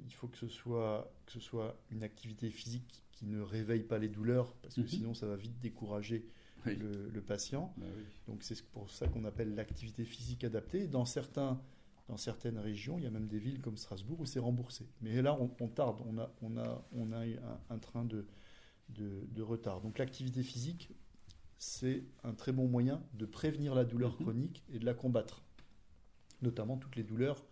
il 0.06 0.14
faut 0.14 0.28
que 0.28 0.38
ce, 0.38 0.48
soit, 0.48 1.12
que 1.26 1.32
ce 1.34 1.40
soit 1.40 1.78
une 1.92 2.04
activité 2.04 2.50
physique 2.50 3.04
qui, 3.12 3.26
ne 3.26 3.42
réveille 3.42 3.84
pas 3.84 3.98
les 3.98 4.08
douleurs, 4.08 4.54
parce 4.62 4.76
que 4.76 4.82
Mhm. 4.82 4.88
sinon 4.88 5.14
ça 5.14 5.28
va 5.28 5.36
vite 5.36 5.60
décourager 5.60 6.26
Oui. 6.66 6.78
le, 6.78 7.10
le 7.10 7.22
patient. 7.22 7.74
Bah 7.78 7.86
oui. 7.96 8.04
Donc 8.28 8.44
c'est 8.44 8.62
pour 8.68 8.90
ça 8.90 9.08
qu'on 9.10 9.26
appelle 9.26 9.56
l'activité 9.56 10.06
physique 10.06 10.46
adaptée. 10.46 10.88
Dans 10.88 11.04
certains 11.06 11.60
dans 12.10 12.18
certaines 12.18 12.58
régions, 12.58 12.98
il 12.98 13.04
y 13.04 13.08
a 13.08 13.12
même 13.12 13.28
des 13.28 13.38
villes 13.38 13.62
comme 13.62 13.78
Strasbourg 13.78 14.20
où 14.20 14.26
c'est 14.26 14.40
remboursé. 14.40 14.88
Mais 15.02 15.22
là, 15.22 15.38
on, 15.60 15.68
tarde, 15.68 16.02
on 16.08 16.18
a, 16.18 16.32
on 16.42 16.58
a, 16.58 16.84
on 16.92 17.12
a 17.12 17.24
un, 17.70 17.78
train 17.78 18.04
de, 18.04 18.26
de, 18.90 19.42
retard. 19.44 19.80
Donc 19.80 20.00
l'activité 20.00 20.42
physique, 20.42 20.90
c'est 21.60 22.04
un 22.24 22.34
très 22.34 22.52
bon 22.52 22.68
moyen 22.68 23.04
de 23.14 23.28
prévenir 23.28 23.76
la 23.76 23.86
douleur 23.86 24.14
mhm. 24.14 24.26
chronique 24.26 24.64
et 24.74 24.80
de 24.80 24.86
la 24.86 24.96
combattre. 24.96 25.44
Notamment 26.42 26.78
toutes 26.78 26.96
les 26.96 27.04
douleurs 27.04 27.46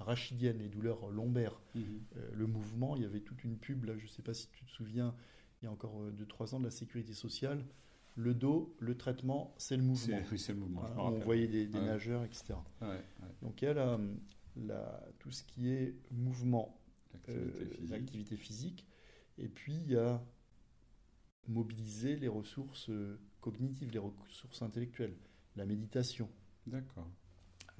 rachidiennes, 0.00 0.58
les 0.58 0.68
douleurs 0.68 1.10
lombaires. 1.10 1.60
Mhm. 1.74 1.82
Euh, 2.16 2.30
le 2.32 2.46
mouvement, 2.46 2.96
il 2.96 3.02
y 3.02 3.04
avait 3.04 3.20
toute 3.20 3.44
une 3.44 3.56
pub, 3.56 3.84
là, 3.84 3.96
je 3.96 4.04
ne 4.04 4.08
sais 4.08 4.22
pas 4.22 4.34
si 4.34 4.48
tu 4.48 4.64
te 4.64 4.70
souviens, 4.70 5.14
il 5.60 5.66
y 5.66 5.68
a 5.68 5.70
encore 5.70 6.00
2-3 6.12 6.52
euh, 6.52 6.56
ans 6.56 6.60
de 6.60 6.64
la 6.64 6.70
sécurité 6.70 7.12
sociale. 7.12 7.64
Le 8.16 8.34
dos, 8.34 8.74
le 8.80 8.96
traitement, 8.96 9.54
c'est 9.56 9.76
le 9.76 9.82
mouvement. 9.82 10.18
Oui, 10.30 10.38
c'est 10.38 10.52
le 10.52 10.58
mouvement. 10.58 10.84
on 10.96 11.18
voyait 11.20 11.46
des, 11.46 11.68
nageurs, 11.68 12.24
etc. 12.24 12.54
Donc 13.40 13.62
il 13.62 13.66
y 13.66 13.68
a 13.68 13.98
tout 15.20 15.30
ce 15.30 15.44
qui 15.44 15.70
est 15.70 15.94
mouvement, 16.10 16.76
l'activité 17.88 18.34
euh, 18.34 18.38
physique. 18.38 18.86
Et 19.38 19.48
puis 19.48 19.74
il 19.74 19.92
y 19.92 19.96
a 19.96 20.22
mobiliser 21.46 22.16
les 22.16 22.28
ressources 22.28 22.90
cognitives, 23.40 23.90
les 23.90 23.98
ressources 23.98 24.60
intellectuelles, 24.62 25.16
la 25.56 25.64
méditation. 25.64 26.28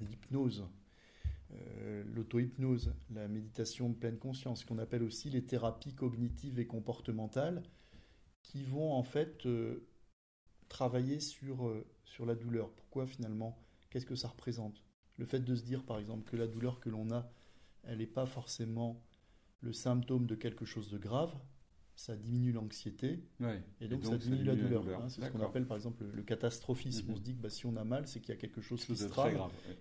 L'hypnose. 0.01 0.67
Euh, 1.91 2.05
l'auto-hypnose, 2.15 2.95
la 3.11 3.27
méditation 3.29 3.89
de 3.89 3.95
pleine 3.95 4.19
conscience, 4.19 4.65
qu'on 4.65 4.79
appelle 4.79 5.03
aussi 5.03 5.31
les 5.31 5.45
thérapies 5.45 5.95
cognitives 5.95 6.59
et 6.59 6.67
comportementales, 6.67 7.63
qui 8.43 8.63
vont 8.63 8.93
en 8.93 9.03
fait 9.03 9.45
euh, 9.47 9.89
travailler 10.69 11.21
sur, 11.21 11.67
euh, 11.67 11.87
sur 12.05 12.27
la 12.27 12.35
douleur. 12.35 12.71
Pourquoi 12.71 13.07
finalement 13.07 13.59
Qu'est-ce 13.91 14.07
que 14.07 14.15
ça 14.15 14.29
représente? 14.29 14.85
Le 15.17 15.27
fait 15.27 15.41
de 15.41 15.55
se 15.55 15.63
dire 15.63 15.85
par 15.85 15.99
exemple 15.99 16.31
que 16.31 16.37
la 16.37 16.47
douleur 16.47 16.81
que 16.81 16.89
l'on 16.89 17.11
a, 17.11 17.31
elle 17.83 17.99
n'est 17.99 18.07
pas 18.07 18.27
forcément 18.27 19.03
le 19.61 19.73
symptôme 19.73 20.27
de 20.27 20.35
quelque 20.35 20.65
chose 20.65 20.91
de 20.91 20.99
grave, 20.99 21.35
ça 22.01 22.17
diminue 22.17 22.53
l'anxiété 22.53 23.21
et, 23.79 23.87
donc 23.87 24.07
ça 24.07 24.17
diminue, 24.17 24.45
la 24.45 24.57
douleur. 24.57 24.83
Hein. 24.89 25.09
c'est 25.11 25.23
ce 25.23 25.31
qu'on 25.31 25.43
appelle 25.43 25.67
par 25.67 25.77
exemple 25.77 26.03
le, 26.15 26.23
catastrophisme. 26.23 27.09
Mhm. 27.09 27.13
On 27.13 27.17
se 27.17 27.21
dit 27.21 27.35
que 27.35 27.43
bah, 27.43 27.51
si 27.51 27.67
on 27.67 27.77
a 27.77 27.85
mal, 27.85 28.07
c'est 28.07 28.21
qu'il 28.21 28.31
y 28.31 28.39
a 28.39 28.41
quelque 28.41 28.63
chose 28.63 28.83
qui 28.87 28.97
se 28.97 29.05
trame. 29.05 29.37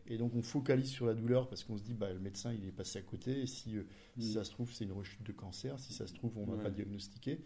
Et 0.06 0.18
donc 0.18 0.36
on 0.36 0.42
focalise 0.42 0.90
sur 0.90 1.06
la 1.06 1.14
douleur 1.14 1.48
parce 1.48 1.64
qu'on 1.64 1.78
se 1.78 1.84
dit 1.84 1.94
bah, 1.94 2.12
le 2.12 2.20
médecin 2.20 2.52
il 2.52 2.68
est 2.68 2.74
passé 2.74 3.00
à 3.00 3.04
côté 3.04 3.40
et 3.42 3.48
si, 3.48 3.78
euh, 3.78 3.84
si 4.18 4.28
mhm. 4.28 4.34
ça 4.34 4.44
se 4.44 4.52
trouve 4.52 4.74
c'est 4.74 4.84
une 4.84 4.92
rechute 4.92 5.24
de 5.24 5.32
cancer, 5.32 5.80
si 5.80 5.94
ça 5.94 6.08
se 6.08 6.14
trouve 6.14 6.38
on 6.38 6.46
ne 6.46 6.58
va 6.58 6.64
pas 6.64 6.70
diagnostiquer. 6.70 7.40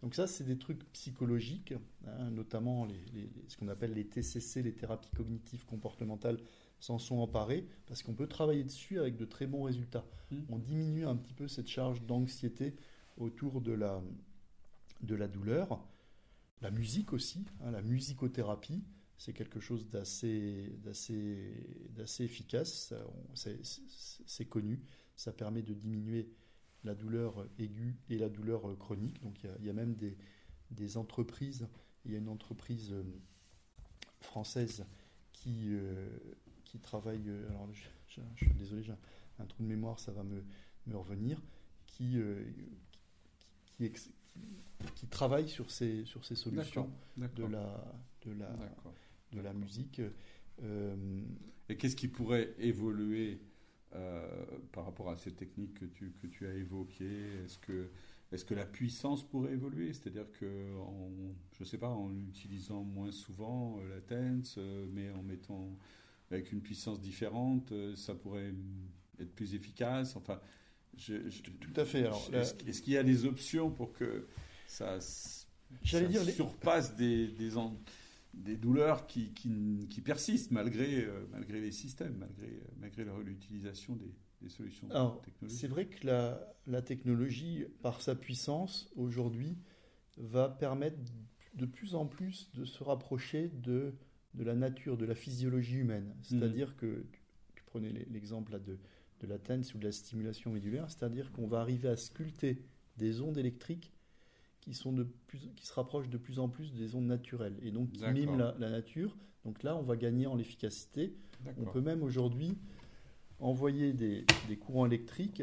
Donc 0.00 0.14
ça 0.14 0.28
c'est 0.28 0.44
des 0.44 0.58
trucs 0.58 0.84
psychologiques, 0.92 1.74
hein, 2.06 2.30
notamment 2.30 2.86
les, 2.86 3.30
ce 3.48 3.56
qu'on 3.56 3.68
appelle 3.68 3.94
les 3.94 4.06
TCC, 4.06 4.62
les 4.62 4.74
thérapies 4.74 5.10
cognitives 5.10 5.64
comportementales 5.66 6.38
s'en 6.78 6.98
sont 6.98 7.18
emparés 7.18 7.66
parce 7.86 8.04
qu'on 8.04 8.14
peut 8.14 8.28
travailler 8.28 8.62
dessus 8.62 9.00
avec 9.00 9.16
de 9.16 9.24
très 9.24 9.48
bons 9.48 9.64
résultats. 9.64 10.06
Mhm. 10.30 10.44
On 10.50 10.58
diminue 10.58 11.04
un 11.04 11.16
petit 11.16 11.34
peu 11.34 11.48
cette 11.48 11.68
charge 11.68 12.02
d'anxiété 12.02 12.76
autour 13.20 13.60
de 13.60 13.72
la, 13.72 14.02
de 15.02 15.14
la 15.14 15.28
douleur. 15.28 15.86
La 16.62 16.70
musique 16.70 17.12
aussi, 17.12 17.46
hein, 17.60 17.70
la 17.70 17.82
musicothérapie, 17.82 18.84
c'est 19.16 19.32
quelque 19.32 19.60
chose 19.60 19.88
d'assez, 19.88 20.72
efficace, 22.20 22.94
c'est, 23.34 24.46
connu, 24.46 24.82
ça 25.14 25.32
permet 25.32 25.62
de 25.62 25.74
diminuer 25.74 26.30
la 26.84 26.94
douleur 26.94 27.46
aiguë 27.58 27.98
et 28.08 28.16
la 28.16 28.30
douleur 28.30 28.78
chronique. 28.78 29.20
Donc 29.22 29.44
il 29.58 29.66
y 29.66 29.70
a, 29.70 29.72
même 29.74 29.94
des, 29.94 30.16
des, 30.70 30.96
entreprises, 30.96 31.68
il 32.04 32.12
y 32.12 32.14
a 32.14 32.18
une 32.18 32.30
entreprise 32.30 32.92
euh, 32.92 33.02
française 34.20 34.86
qui, 35.32 35.66
euh, 35.68 36.08
qui 36.64 36.78
travaille, 36.78 37.28
euh, 37.28 37.48
alors 37.50 37.68
je, 37.74 38.22
suis 38.36 38.54
désolé, 38.54 38.82
j'ai 38.82 38.94
un, 39.38 39.44
trou 39.44 39.62
de 39.62 39.68
mémoire, 39.68 39.98
ça 39.98 40.12
va 40.12 40.22
me, 40.22 40.42
me 40.86 40.96
revenir, 40.96 41.42
qui, 41.86 42.18
qui, 43.88 44.12
qui, 44.94 45.06
travaille 45.06 45.48
sur 45.48 45.70
ces, 45.70 46.04
sur 46.04 46.24
ces 46.24 46.34
solutions 46.34 46.90
de 47.16 47.44
la, 47.46 47.96
de 48.26 48.32
la, 48.32 48.50
de 49.32 49.40
la 49.40 49.52
musique. 49.54 50.02
Euh, 50.62 51.22
Et 51.68 51.76
qu'est-ce 51.76 51.96
qui 51.96 52.08
pourrait 52.08 52.54
évoluer 52.58 53.40
euh, 53.94 54.44
par 54.72 54.84
rapport 54.84 55.08
à 55.10 55.16
ces 55.16 55.32
techniques 55.32 55.74
que 55.74 55.86
tu, 55.86 56.12
que 56.20 56.26
tu 56.26 56.46
as 56.46 56.54
évoquées? 56.54 57.44
Est-ce 57.44 57.58
que, 57.58 57.90
est 58.32 58.44
que 58.44 58.54
la 58.54 58.66
puissance 58.66 59.22
pourrait 59.26 59.52
évoluer? 59.52 59.92
C'est-à-dire 59.92 60.30
que, 60.32 60.76
en, 60.78 61.10
je 61.52 61.62
ne 61.62 61.64
sais 61.64 61.78
pas, 61.78 61.88
en 61.88 62.14
utilisant 62.16 62.82
moins 62.82 63.12
souvent 63.12 63.78
euh, 63.78 63.88
la 63.94 64.00
tense, 64.00 64.58
mais 64.92 65.10
en 65.12 65.22
mettant 65.22 65.76
avec 66.30 66.52
une 66.52 66.60
puissance 66.60 67.00
différente, 67.00 67.72
ça 67.96 68.14
pourrait 68.14 68.52
être 69.18 69.34
plus 69.34 69.54
efficace? 69.54 70.16
Enfin, 70.16 70.40
tout 71.60 71.80
à 71.80 71.84
fait. 71.84 72.08
Est-ce 72.32 72.82
qu'il 72.82 72.92
y 72.92 72.98
a 72.98 73.02
des 73.02 73.24
options 73.24 73.70
pour 73.70 73.92
que 73.92 74.26
ça, 74.66 74.98
dire, 75.82 76.22
surpasse 76.24 76.96
des, 76.96 77.28
des, 77.28 77.50
des 78.34 78.56
douleurs 78.56 79.06
qui, 79.06 79.32
qui, 79.32 80.00
persistent 80.04 80.50
malgré, 80.50 81.04
euh, 81.04 81.26
malgré 81.32 81.60
les 81.60 81.72
systèmes, 81.72 82.16
malgré, 82.18 82.62
malgré 82.78 83.04
l'utilisation 83.24 83.96
des, 83.96 84.14
des, 84.42 84.48
solutions 84.48 84.88
technologiques? 85.24 85.60
C'est 85.60 85.68
vrai 85.68 85.86
que 85.86 86.06
la, 86.06 86.54
la, 86.66 86.82
technologie, 86.82 87.64
par 87.82 88.00
sa 88.00 88.14
puissance, 88.14 88.90
aujourd'hui, 88.96 89.58
va 90.16 90.48
permettre 90.48 90.98
de 91.54 91.66
plus 91.66 91.94
en 91.94 92.06
plus 92.06 92.50
de 92.54 92.64
se 92.64 92.82
rapprocher 92.84 93.48
de, 93.48 93.94
de 94.34 94.44
la 94.44 94.54
nature, 94.54 94.96
de 94.96 95.04
la 95.04 95.14
physiologie 95.14 95.78
humaine. 95.78 96.14
C'est-à-dire 96.22 96.70
mmh. 96.70 96.80
que, 96.80 97.06
tu 97.54 97.64
prenais 97.64 97.92
l'exemple 98.10 98.58
de 98.60 98.78
de 99.20 99.26
la 99.26 99.38
tense 99.38 99.74
ou 99.74 99.78
de 99.78 99.84
la 99.84 99.92
stimulation 99.92 100.50
médulaire, 100.50 100.90
c'est-à-dire 100.90 101.30
qu'on 101.32 101.46
va 101.46 101.60
arriver 101.60 101.88
à 101.88 101.96
sculpter 101.96 102.62
des 102.96 103.20
ondes 103.20 103.38
électriques 103.38 103.92
qui, 104.60 104.74
sont 104.74 104.92
de 104.92 105.04
plus, 105.26 105.50
qui 105.56 105.66
se 105.66 105.72
rapprochent 105.72 106.08
de 106.08 106.18
plus 106.18 106.38
en 106.38 106.48
plus 106.48 106.72
des 106.72 106.94
ondes 106.94 107.06
naturelles 107.06 107.56
et 107.62 107.70
donc 107.70 107.90
qui 107.92 108.04
miment 108.06 108.36
la, 108.36 108.70
nature. 108.70 109.16
Donc 109.44 109.62
là, 109.62 109.76
on 109.76 109.82
va 109.82 109.96
gagner 109.96 110.26
en 110.26 110.38
efficacité. 110.38 111.16
On 111.58 111.64
peut 111.64 111.80
même 111.80 112.02
aujourd'hui 112.02 112.58
envoyer 113.38 113.92
des, 113.92 114.24
courants 114.58 114.86
électriques 114.86 115.42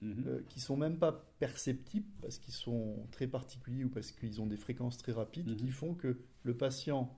mhm. 0.00 0.24
euh, 0.26 0.40
qui 0.48 0.60
sont 0.60 0.76
même 0.76 0.98
pas 0.98 1.12
perceptibles 1.40 2.08
parce 2.20 2.38
qu'ils 2.38 2.54
sont 2.54 3.06
très 3.10 3.26
particuliers 3.26 3.84
ou 3.84 3.88
parce 3.88 4.12
qu'ils 4.12 4.40
ont 4.40 4.46
des 4.46 4.56
fréquences 4.56 4.96
très 4.96 5.12
rapides 5.12 5.48
mhm. 5.48 5.56
qui 5.56 5.68
font 5.70 5.94
que 5.94 6.20
le 6.44 6.56
patient 6.56 7.12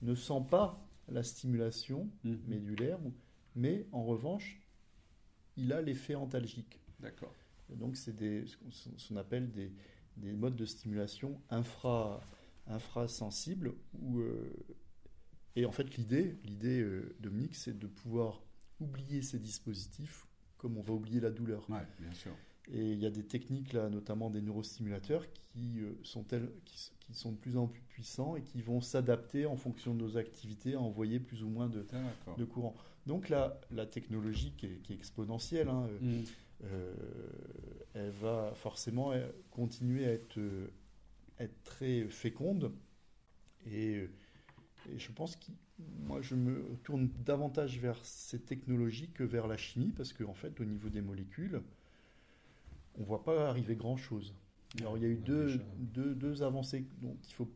ne 0.00 0.14
sent 0.14 0.42
pas 0.50 0.82
la 1.08 1.22
stimulation 1.22 2.08
mhm. 2.24 2.38
médulaire, 2.46 2.98
mais 3.54 3.86
en 3.92 4.04
revanche 4.04 4.62
il 5.58 5.72
a 5.72 5.82
l'effet 5.82 6.14
antalgique. 6.14 6.80
D'accord. 7.00 7.34
Donc, 7.70 7.96
c'est 7.96 8.14
ce 8.46 9.08
qu'on 9.08 9.16
appelle 9.16 9.50
des, 9.50 9.70
des, 10.16 10.32
modes 10.32 10.56
de 10.56 10.64
stimulation 10.64 11.40
infra, 11.50 12.20
infrasensibles. 12.66 13.74
Où, 14.00 14.20
euh, 14.20 14.50
et 15.54 15.66
en 15.66 15.72
fait, 15.72 15.96
l'idée, 15.96 16.38
l'idée 16.44 16.80
euh, 16.80 17.14
Dominique, 17.20 17.56
c'est 17.56 17.78
de 17.78 17.86
pouvoir 17.86 18.42
oublier 18.80 19.22
ces 19.22 19.38
dispositifs 19.38 20.26
comme 20.56 20.76
on 20.76 20.82
va 20.82 20.94
oublier 20.94 21.20
la 21.20 21.30
douleur. 21.30 21.68
Ouais, 21.70 21.86
bien 22.00 22.12
sûr. 22.12 22.32
Et 22.70 22.92
il 22.92 22.98
y 22.98 23.06
a 23.06 23.10
des 23.10 23.24
techniques, 23.24 23.72
là, 23.72 23.88
notamment 23.88 24.28
des 24.28 24.42
neurostimulateurs, 24.42 25.24
qui, 25.32 25.80
euh, 25.80 25.98
sont 26.02 26.22
telles, 26.22 26.50
qui, 26.64 27.14
sont 27.14 27.32
de 27.32 27.36
plus 27.36 27.56
en 27.56 27.66
plus 27.66 27.80
puissants 27.82 28.36
et 28.36 28.42
qui 28.42 28.60
vont 28.60 28.80
s'adapter 28.80 29.46
en 29.46 29.56
fonction 29.56 29.94
de 29.94 30.00
nos 30.00 30.16
activités 30.16 30.74
à 30.74 30.80
envoyer 30.80 31.20
plus 31.20 31.42
ou 31.42 31.48
moins 31.48 31.68
de, 31.68 31.86
de 32.36 32.44
courant. 32.44 32.74
Donc 33.06 33.28
la, 33.28 33.60
la 33.70 33.86
technologie 33.86 34.52
qui 34.56 34.66
est, 34.66 34.90
exponentielle, 34.90 35.68
hein, 35.68 35.88
mm. 36.00 36.22
euh, 36.64 36.94
elle 37.94 38.10
va 38.10 38.52
forcément 38.54 39.12
euh, 39.12 39.26
continuer 39.50 40.06
à 40.06 40.12
être, 40.12 40.38
être 41.38 41.62
très 41.64 42.04
féconde. 42.08 42.72
Et, 43.66 44.08
je 44.96 45.12
pense 45.12 45.36
que 45.36 45.50
moi, 46.06 46.22
je 46.22 46.34
me 46.34 46.76
tourne 46.82 47.10
davantage 47.24 47.78
vers 47.78 47.98
ces 48.04 48.40
technologies 48.40 49.10
que 49.10 49.22
vers 49.22 49.46
la 49.46 49.56
chimie, 49.56 49.92
parce 49.94 50.12
qu'en 50.12 50.34
fait, 50.34 50.60
au 50.60 50.64
niveau 50.64 50.88
des 50.88 51.02
molécules, 51.02 51.60
on 52.96 53.02
ne 53.02 53.06
voit 53.06 53.22
pas 53.22 53.48
arriver 53.48 53.76
grand-chose. 53.76 54.34
Alors, 54.80 54.96
il 54.96 55.02
y 55.02 55.06
a 55.06 55.08
eu 55.08 55.16
deux, 55.16 55.60
deux, 55.78 56.14
deux, 56.14 56.42
avancées 56.42 56.84
dont 57.00 57.16
il 57.26 57.32
faut 57.32 57.50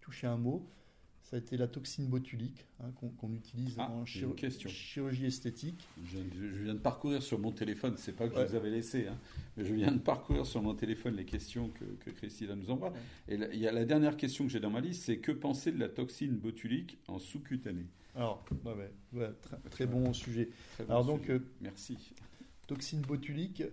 toucher 0.00 0.26
un 0.26 0.36
mot. 0.36 0.66
Ça 1.28 1.34
a 1.34 1.38
été 1.40 1.56
la 1.56 1.66
toxine 1.66 2.06
botulique 2.06 2.64
hein, 2.78 2.92
qu'on 3.18 3.32
utilise 3.32 3.74
ah, 3.78 3.90
en 3.90 4.04
chirurgie 4.04 5.26
esthétique. 5.26 5.88
Je, 6.04 6.18
viens 6.62 6.74
de 6.74 6.78
parcourir 6.78 7.20
sur 7.20 7.40
mon 7.40 7.50
téléphone, 7.50 7.94
c'est 7.96 8.12
pas 8.12 8.28
que 8.28 8.36
je 8.36 8.46
vous 8.46 8.54
avais 8.54 8.70
laissé, 8.70 9.08
hein, 9.08 9.18
mais 9.56 9.64
je 9.64 9.74
viens 9.74 9.90
de 9.90 9.98
parcourir 9.98 10.46
sur 10.46 10.62
mon 10.62 10.76
téléphone 10.76 11.16
les 11.16 11.24
questions 11.24 11.70
que, 11.70 11.84
que 11.84 12.10
Christina 12.10 12.54
nous 12.54 12.70
envoie. 12.70 12.92
Et 13.26 13.34
il 13.52 13.58
y 13.58 13.66
a 13.66 13.72
la 13.72 13.84
dernière 13.84 14.16
question 14.16 14.44
que 14.44 14.52
j'ai 14.52 14.60
dans 14.60 14.70
ma 14.70 14.80
liste, 14.80 15.02
c'est 15.02 15.18
que 15.18 15.32
penser 15.32 15.72
de 15.72 15.80
la 15.80 15.88
toxine 15.88 16.36
botulique 16.36 16.96
en 17.08 17.18
sous-cutanée 17.18 17.88
Alors, 18.14 18.44
très, 19.68 19.86
bon 19.86 20.12
sujet. 20.12 20.50
Alors 20.88 21.04
donc, 21.04 21.28
euh, 21.28 21.40
merci. 21.60 22.14
Toxine 22.68 23.00
botulique, 23.00 23.64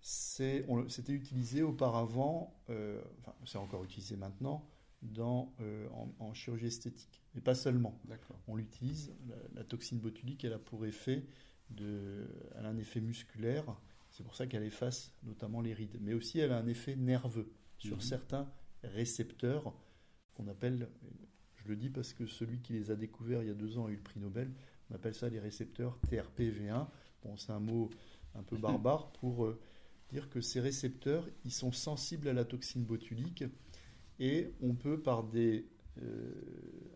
c'était 0.00 1.12
utilisé 1.12 1.62
auparavant, 1.62 2.52
euh, 2.68 3.00
enfin 3.20 3.32
c'est 3.44 3.58
encore 3.58 3.84
utilisé 3.84 4.16
maintenant, 4.16 4.66
dans, 5.02 5.54
euh, 5.60 5.88
en, 6.18 6.34
chirurgie 6.34 6.66
esthétique. 6.66 7.22
Mais 7.34 7.40
pas 7.40 7.54
seulement. 7.54 8.00
On 8.48 8.56
l'utilise, 8.56 9.12
la, 9.54 9.64
toxine 9.64 9.98
botulique, 9.98 10.44
elle 10.44 10.54
a 10.54 10.58
pour 10.58 10.86
effet 10.86 11.24
de, 11.70 12.26
elle 12.56 12.66
a 12.66 12.68
un 12.68 12.78
effet 12.78 13.00
musculaire. 13.00 13.64
C'est 14.10 14.22
pour 14.22 14.34
ça 14.34 14.46
qu'elle 14.46 14.62
efface 14.64 15.12
notamment 15.24 15.60
les 15.60 15.74
rides. 15.74 15.98
Mais 16.00 16.14
aussi, 16.14 16.38
elle 16.38 16.52
a 16.52 16.58
un 16.58 16.66
effet 16.66 16.96
nerveux 16.96 17.52
sur 17.78 17.96
Mhm. 17.96 18.02
certains 18.02 18.50
récepteurs 18.82 19.74
qu'on 20.34 20.48
appelle, 20.48 20.88
je 21.56 21.68
le 21.68 21.76
dis 21.76 21.90
parce 21.90 22.12
que 22.12 22.26
celui 22.26 22.60
qui 22.60 22.72
les 22.72 22.90
a 22.90 22.96
découverts 22.96 23.42
il 23.42 23.48
y 23.48 23.50
a 23.50 23.54
deux 23.54 23.78
ans 23.78 23.86
a 23.86 23.90
eu 23.90 23.96
le 23.96 24.02
prix 24.02 24.20
Nobel, 24.20 24.50
on 24.90 24.94
appelle 24.94 25.14
ça 25.14 25.28
les 25.28 25.40
récepteurs 25.40 25.98
TRPV1. 26.08 26.86
Bon, 27.22 27.36
c'est 27.36 27.52
un 27.52 27.60
mot 27.60 27.90
un 28.34 28.42
peu 28.42 28.56
barbare 28.56 29.10
pour 29.12 29.44
euh, 29.44 29.58
dire 30.10 30.30
que 30.30 30.40
ces 30.40 30.60
récepteurs, 30.60 31.28
ils 31.44 31.52
sont 31.52 31.72
sensibles 31.72 32.28
à 32.28 32.32
la 32.32 32.44
toxine 32.44 32.84
botulique 32.84 33.44
et 34.18 34.52
on 34.62 34.74
peut 34.74 35.00
par 35.00 35.24
des, 35.24 35.66
euh, 36.02 36.32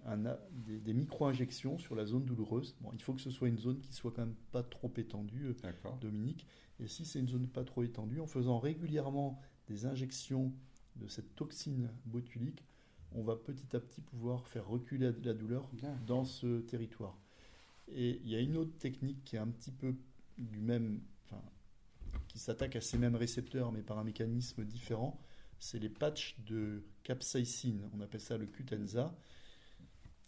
un 0.06 0.18
des, 0.52 0.78
des 0.78 0.94
micro-injections 0.94 1.78
sur 1.78 1.94
la 1.94 2.06
zone 2.06 2.24
douloureuse. 2.24 2.76
Bon, 2.80 2.90
il 2.92 3.02
faut 3.02 3.12
que 3.12 3.20
ce 3.20 3.30
soit 3.30 3.48
une 3.48 3.58
zone 3.58 3.80
qui 3.80 3.92
soit 3.92 4.10
quand 4.10 4.26
même 4.26 4.36
pas 4.52 4.62
trop 4.62 4.92
étendue, 4.96 5.46
euh. 5.46 5.90
Dominique. 6.00 6.46
Et 6.78 6.88
si 6.88 7.04
c'est 7.04 7.20
une 7.20 7.28
zone 7.28 7.46
pas 7.46 7.64
trop 7.64 7.82
étendue, 7.82 8.20
en 8.20 8.26
faisant 8.26 8.58
régulièrement 8.58 9.40
des 9.68 9.86
injections 9.86 10.52
de 10.96 11.06
cette 11.08 11.36
toxine 11.36 11.90
botulique, 12.06 12.64
on 13.12 13.22
va 13.22 13.36
petit 13.36 13.76
à 13.76 13.80
petit 13.80 14.00
pouvoir 14.00 14.46
faire 14.46 14.66
reculer 14.66 15.12
la 15.22 15.34
douleur 15.34 15.68
dans 16.06 16.24
ce 16.24 16.60
territoire. 16.60 17.18
Et 17.88 18.20
il 18.22 18.28
y 18.28 18.36
a 18.36 18.40
une 18.40 18.56
autre 18.56 18.76
technique 18.78 19.24
qui 19.24 19.36
est 19.36 19.40
un 19.40 19.48
petit 19.48 19.72
peu 19.72 19.94
du 20.38 20.60
même, 20.60 21.00
enfin, 21.24 21.42
qui 22.28 22.38
s'attaque 22.38 22.76
à 22.76 22.80
ces 22.80 22.98
mêmes 22.98 23.16
récepteurs, 23.16 23.72
mais 23.72 23.82
par 23.82 23.98
un 23.98 24.04
mécanisme 24.04 24.64
différent. 24.64 25.18
C'est 25.58 25.78
les 25.78 25.88
patchs 25.88 26.38
de 26.46 26.84
capsaïcine. 27.10 27.90
On 27.92 28.00
appelle 28.00 28.20
ça 28.20 28.38
le 28.38 28.46
Cutenza. 28.46 29.12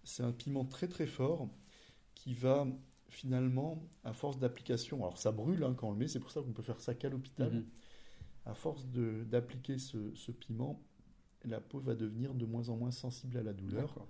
C'est 0.02 0.24
un 0.24 0.32
piment 0.32 0.64
très 0.64 0.88
très 0.88 1.06
fort 1.06 1.48
qui 2.14 2.34
va 2.34 2.66
finalement, 3.08 3.88
à 4.04 4.12
force 4.12 4.38
d'application, 4.38 5.04
alors 5.04 5.18
ça 5.18 5.30
brûle 5.30 5.62
hein, 5.62 5.74
quand 5.76 5.88
on 5.88 5.92
le 5.92 5.98
met, 5.98 6.08
c'est 6.08 6.18
pour 6.18 6.30
ça 6.32 6.40
qu'on 6.40 6.52
peut 6.52 6.62
faire 6.62 6.80
ça 6.80 6.94
qu'à 6.94 7.08
l'hôpital. 7.08 7.52
Mhm. 7.52 7.66
À 8.46 8.54
force 8.54 8.84
d'appliquer 8.86 9.78
ce, 9.78 10.12
ce 10.14 10.32
piment, 10.32 10.82
la 11.44 11.60
peau 11.60 11.78
va 11.78 11.94
devenir 11.94 12.34
de 12.34 12.46
moins 12.46 12.68
en 12.68 12.76
moins 12.76 12.90
sensible 12.90 13.36
à 13.36 13.42
la 13.44 13.52
douleur. 13.52 14.04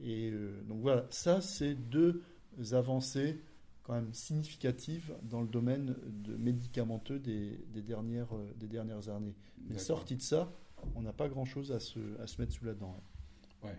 Et 0.00 0.30
euh, 0.30 0.62
donc 0.68 0.82
voilà, 0.82 1.06
ça 1.10 1.40
c'est 1.40 1.74
deux 1.74 2.22
avancées 2.70 3.40
quand 3.82 3.94
même 3.94 4.14
significatives 4.14 5.16
dans 5.22 5.42
le 5.42 5.48
domaine 5.48 5.96
de 6.06 6.36
médicamenteux 6.36 7.18
des, 7.18 7.58
des 7.72 7.82
dernières, 7.82 8.34
euh, 8.36 8.52
des 8.56 8.68
dernières 8.68 9.08
années. 9.08 9.34
Mais 9.68 9.78
sorti 9.78 10.16
de 10.16 10.22
ça, 10.22 10.52
on 10.94 11.02
n'a 11.02 11.12
pas 11.12 11.28
grand-chose 11.28 11.72
à 11.72 11.80
se, 11.80 11.98
à 12.20 12.26
se 12.26 12.40
mettre 12.40 12.52
sous 12.52 12.64
la 12.64 12.74
dent. 12.74 12.96
hein. 12.98 13.66
Ouais, 13.68 13.78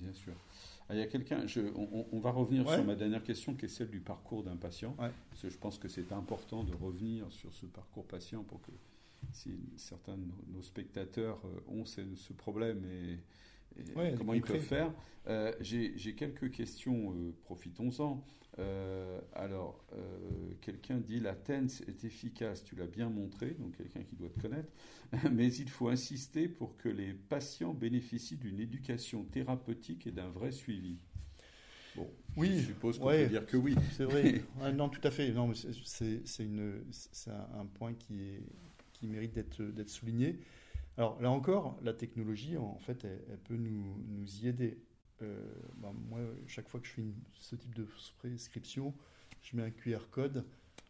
bien 0.00 0.12
sûr. 0.12 0.34
Ah, 0.88 0.94
il 0.94 0.98
y 0.98 1.02
a 1.02 1.06
quelqu'un, 1.06 1.44
on, 1.74 2.20
va 2.20 2.30
revenir 2.30 2.64
Ouais. 2.66 2.74
sur 2.76 2.84
ma 2.84 2.94
dernière 2.94 3.24
question 3.24 3.54
qui 3.54 3.64
est 3.64 3.68
celle 3.68 3.90
du 3.90 3.98
parcours 4.00 4.44
d'un 4.44 4.56
patient. 4.56 4.94
Ouais. 5.00 5.10
Parce 5.30 5.42
que 5.42 5.50
je 5.50 5.58
pense 5.58 5.78
que 5.78 5.88
c'est 5.88 6.12
important 6.12 6.62
de 6.62 6.72
revenir 6.74 7.26
sur 7.32 7.52
ce 7.52 7.66
parcours 7.66 8.06
patient 8.06 8.44
pour 8.44 8.60
que 8.62 8.70
si 9.32 9.58
certains 9.76 10.16
de 10.16 10.22
nos, 10.24 10.44
nos 10.58 10.62
spectateurs 10.62 11.40
euh, 11.44 11.60
ont 11.72 11.84
ce, 11.84 12.02
ce 12.14 12.32
problème 12.32 12.84
et, 12.84 13.18
et 13.78 13.94
Ouais, 13.94 14.14
comment 14.16 14.34
ils 14.34 14.42
peuvent 14.42 14.58
faire. 14.60 14.92
Euh, 15.28 15.52
J'ai 15.60 16.14
quelques 16.14 16.50
questions, 16.50 17.12
euh, 17.14 17.32
profitons-en. 17.44 18.24
Euh, 18.58 19.20
alors, 19.34 19.84
euh, 19.92 20.52
quelqu'un 20.62 20.96
dit 20.98 21.20
la 21.20 21.34
TENS 21.34 21.82
est 21.88 22.04
efficace, 22.04 22.64
tu 22.64 22.74
l'as 22.74 22.86
bien 22.86 23.10
montré, 23.10 23.50
donc 23.50 23.76
quelqu'un 23.76 24.02
qui 24.02 24.16
doit 24.16 24.30
te 24.30 24.40
connaître, 24.40 24.72
mais 25.30 25.52
il 25.52 25.68
faut 25.68 25.88
insister 25.88 26.48
pour 26.48 26.76
que 26.78 26.88
les 26.88 27.12
patients 27.12 27.74
bénéficient 27.74 28.36
d'une 28.38 28.58
éducation 28.60 29.24
thérapeutique 29.24 30.06
et 30.06 30.10
d'un 30.10 30.30
vrai 30.30 30.52
suivi. 30.52 30.96
Bon, 31.94 32.08
Oui, 32.36 32.58
je 32.58 32.66
suppose 32.66 32.98
qu'on 32.98 33.06
ouais. 33.06 33.24
peut 33.24 33.30
dire 33.30 33.46
que 33.46 33.56
oui. 33.56 33.74
C'est 33.92 34.04
vrai. 34.04 34.42
Ouais, 34.60 34.72
non, 34.72 34.88
tout 34.88 35.00
à 35.04 35.10
fait. 35.10 35.32
Non, 35.32 35.52
c'est- 35.54 35.70
un, 37.30 37.60
un 37.60 37.66
point 37.66 37.94
qui, 37.94 38.20
est, 38.20 38.42
qui 38.92 39.06
mérite 39.06 39.34
d'être 39.34 39.88
souligné. 39.88 40.38
Alors 40.98 41.20
là 41.20 41.30
encore, 41.30 41.78
la 41.82 41.92
technologie, 41.92 42.56
en 42.56 42.78
fait, 42.78 43.04
elle, 43.04 43.20
elle 43.30 43.38
peut 43.38 43.56
nous, 43.56 43.96
nous 44.08 44.36
y 44.44 44.48
aider. 44.48 44.78
Euh, 45.22 45.42
ben, 45.76 45.92
moi, 46.10 46.20
chaque 46.46 46.68
fois 46.68 46.80
que 46.80 46.86
je 46.86 46.92
fais 46.92 47.02
une- 47.02 47.14
ce 47.34 47.56
type 47.56 47.74
de 47.74 47.86
prescription, 48.18 48.94
je 49.42 49.56
mets 49.56 49.62
un 49.62 49.70
QR 49.70 50.08
code 50.10 50.44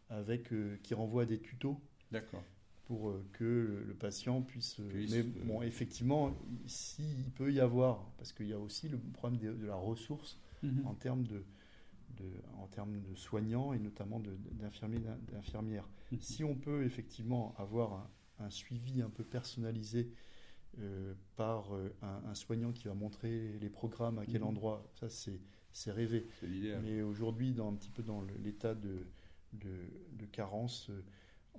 avec, 0.09 0.51
euh, 0.53 0.77
qui 0.83 0.93
renvoie 0.93 1.23
à 1.23 1.25
des 1.25 1.39
tutos 1.39 1.79
D'accord. 2.11 2.43
pour 2.85 3.09
euh, 3.09 3.25
que 3.33 3.83
le, 3.85 3.93
patient 3.93 4.41
puisse. 4.41 4.75
Puisse, 4.89 5.11
mais 5.11 5.23
bon, 5.23 5.61
effectivement, 5.61 6.33
s'il 6.65 7.29
peut 7.35 7.51
y 7.51 7.59
avoir, 7.59 8.05
parce 8.17 8.31
qu'il 8.33 8.47
y 8.47 8.53
a 8.53 8.59
aussi 8.59 8.87
le 8.89 8.97
problème 8.97 9.39
de, 9.39 9.53
de 9.53 9.65
la 9.65 9.75
ressource 9.75 10.37
en 10.85 10.93
termes 10.95 11.23
de, 11.23 11.43
de- 12.17 12.41
en 12.57 12.67
termes 12.67 12.99
de 13.01 13.15
soignants 13.15 13.73
et 13.73 13.79
notamment 13.79 14.19
d'infirmiers 14.51 14.99
d'in- 14.99 15.19
d'infirmières. 15.31 15.87
Mhm. 16.11 16.19
Si 16.21 16.43
on 16.43 16.55
peut 16.55 16.83
effectivement 16.83 17.53
avoir 17.57 17.93
un, 17.93 18.09
un 18.39 18.49
suivi 18.49 19.01
un 19.01 19.09
peu 19.09 19.23
personnalisé 19.23 20.09
euh, 20.79 21.13
par 21.35 21.73
euh, 21.75 21.89
un, 22.01 22.21
un 22.29 22.35
soignant 22.35 22.71
qui 22.71 22.87
va 22.87 22.93
montrer 22.93 23.57
les 23.59 23.69
programmes 23.69 24.19
à 24.19 24.25
quel 24.25 24.41
Mhm. 24.41 24.47
endroit, 24.47 24.85
ça 24.99 25.07
c'est 25.09 25.91
rêvé. 25.91 26.27
Mais 26.83 27.01
aujourd'hui, 27.01 27.51
dans 27.53 27.69
un 27.69 27.73
petit 27.75 27.89
peu 27.89 28.03
dans 28.03 28.21
l'état 28.43 28.75
de, 28.75 29.05
de, 29.53 29.69
de 30.13 30.25
carence 30.25 30.89
euh, 30.89 31.01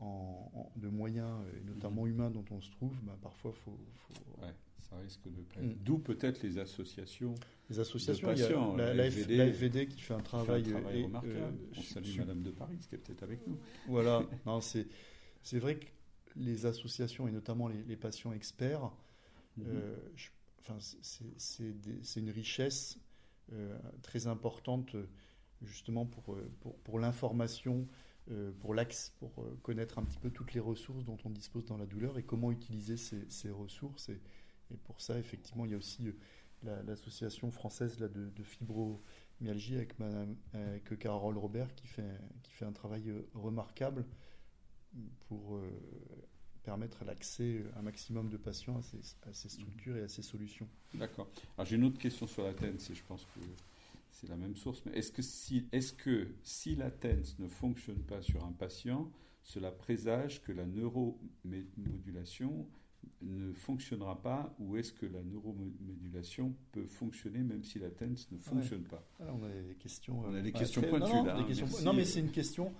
en, 0.01 0.51
en- 0.55 0.73
de 0.77 0.89
moyens, 0.89 1.41
notamment 1.67 2.07
humains 2.07 2.31
dont 2.31 2.45
on 2.51 2.61
se 2.61 2.71
trouve, 2.71 2.95
bah, 3.03 3.17
parfois 3.21 3.53
faut, 3.53 3.79
faut- 3.97 4.43
Ouais, 4.43 4.55
ça 4.89 4.97
risque 4.99 5.25
de. 5.25 5.41
Mm. 5.61 5.75
D'où 5.85 5.99
peut-être 5.99 6.43
les 6.43 6.59
associations 6.59 7.35
les 7.71 7.81
associations, 7.81 8.33
il 8.33 8.39
y 8.39 8.43
a 8.43 8.47
patients, 8.47 8.77
la, 8.77 9.11
FVD, 9.11 9.37
la 9.37 9.47
FVD 9.53 9.89
qui 9.89 10.01
fait 10.01 10.15
un 10.15 10.19
fait 10.19 10.25
travail, 10.25 10.65
un 10.69 10.71
travail 10.81 11.01
et, 11.01 11.05
remarquable. 11.05 11.59
On 11.77 11.83
salue 11.83 12.17
Madame 12.19 12.43
de 12.43 12.51
Paris, 12.51 12.79
qui 12.89 12.95
est 12.95 12.99
peut-être 12.99 13.23
avec 13.25 13.47
nous. 13.47 13.59
Voilà, 13.89 14.23
non, 14.47 14.61
c'est, 14.61 14.87
c'est 15.43 15.59
vrai 15.59 15.77
que 15.77 15.87
les 16.39 16.67
associations 16.67 17.29
et 17.29 17.33
notamment 17.33 17.69
les, 17.69 17.83
les 17.85 17.97
patients 17.97 18.33
experts, 18.33 18.91
Mhm. 19.57 19.67
euh, 19.67 19.97
je- 20.17 20.31
enfin, 20.61 20.79
c'est, 20.81 22.21
une 22.21 22.31
richesse 22.31 22.99
euh, 23.53 23.79
très 24.03 24.27
importante 24.27 24.97
justement 25.63 26.07
pour, 26.07 26.35
euh, 26.35 26.51
pour, 26.61 26.77
pour 26.81 26.99
l'information, 26.99 27.89
pour 28.61 28.75
l'axe, 28.75 29.15
pour 29.19 29.33
connaître 29.63 29.99
un 29.99 30.05
petit 30.05 30.19
peu 30.19 30.31
toutes 30.31 30.53
les 30.53 30.61
ressources 30.61 31.05
dont 31.05 31.17
on 31.25 31.31
dispose 31.31 31.65
dans 31.65 31.79
la 31.79 31.87
douleur 31.87 32.19
et 32.19 32.23
comment 32.23 32.53
utiliser 32.53 32.99
ces, 32.99 33.25
ces 33.31 33.51
ressources. 33.51 34.11
Et, 34.11 34.21
et 34.71 34.77
pour 34.77 35.01
ça, 35.01 35.19
effectivement, 35.19 35.65
il 35.65 35.71
y 35.71 35.75
a 35.75 35.79
aussi 35.79 36.13
la- 36.63 36.83
l'association 36.83 37.51
française 37.51 37.99
là, 38.01 38.09
de, 38.09 38.29
de 38.29 38.43
fibromyalgie 38.43 39.77
avec, 39.77 39.99
Madame, 39.99 40.37
avec 40.53 40.99
Carole 40.99 41.39
Robert 41.39 41.75
qui 41.75 41.87
fait, 41.87 42.19
qui 42.43 42.53
fait 42.53 42.67
un 42.67 42.73
travail 42.73 43.13
remarquable 43.35 44.05
pour 45.29 45.59
permettre 46.69 47.03
l'accès 47.07 47.65
à 47.75 47.79
un 47.79 47.83
maximum 47.83 48.29
de 48.29 48.37
patients 48.37 48.77
à 48.77 48.83
ces, 48.83 48.99
à 49.27 49.33
ces 49.33 49.49
structures 49.49 49.97
et 49.97 50.03
à 50.03 50.09
ces 50.09 50.21
solutions. 50.21 50.69
D'accord. 50.93 51.27
Alors 51.57 51.67
j'ai 51.67 51.77
une 51.77 51.85
autre 51.85 51.99
question 51.99 52.27
sur 52.27 52.45
la 52.45 52.53
TENS 52.53 52.91
et 52.91 52.95
je 52.95 53.03
pense 53.05 53.25
que 53.25 53.41
c'est 54.11 54.29
la 54.29 54.37
même 54.37 54.55
source. 54.55 54.83
Mais 54.85 54.93
est-ce 54.99 55.11
que 55.11 55.23
si, 55.23 55.67
est-ce 55.73 55.95
que 55.95 56.29
si 56.43 56.77
la 56.77 56.91
TENS 56.91 57.37
ne 57.39 57.49
fonctionne 57.49 58.03
pas 58.03 58.21
sur 58.21 58.45
un 58.45 58.53
patient, 58.53 59.11
cela 59.43 59.73
présage 59.73 60.43
que 60.43 60.53
la 60.53 60.67
neuromodulation 60.67 62.67
ne 63.23 63.51
fonctionnera 63.55 64.21
pas 64.21 64.55
ou 64.59 64.77
est-ce 64.77 64.93
que 64.93 65.07
la 65.07 65.23
neuromodulation 65.23 66.55
peut 66.73 66.85
fonctionner 66.85 67.39
même 67.39 67.65
si 67.65 67.79
la 67.79 67.89
TENS 67.89 68.27
ne 68.31 68.37
fonctionne 68.39 68.83
pas? 68.83 69.03
Ah, 69.21 69.33
on 69.33 69.43
a 69.43 69.49
des 69.49 69.75
questions. 69.77 70.21
On 70.21 70.35
a 70.35 70.37
euh, 70.37 70.43
des 70.43 70.53
ouais, 70.53 70.55
questions 70.59 70.83
très- 70.83 70.91
pointues, 70.91 71.13
non, 71.13 71.19
non, 71.21 71.25
là, 71.25 71.35
des 71.37 71.41
hein, 71.41 71.45
questions- 71.47 71.83
non, 71.83 71.95
mais 71.95 72.05
c'est 72.05 72.21
une 72.21 72.31
question 72.31 72.75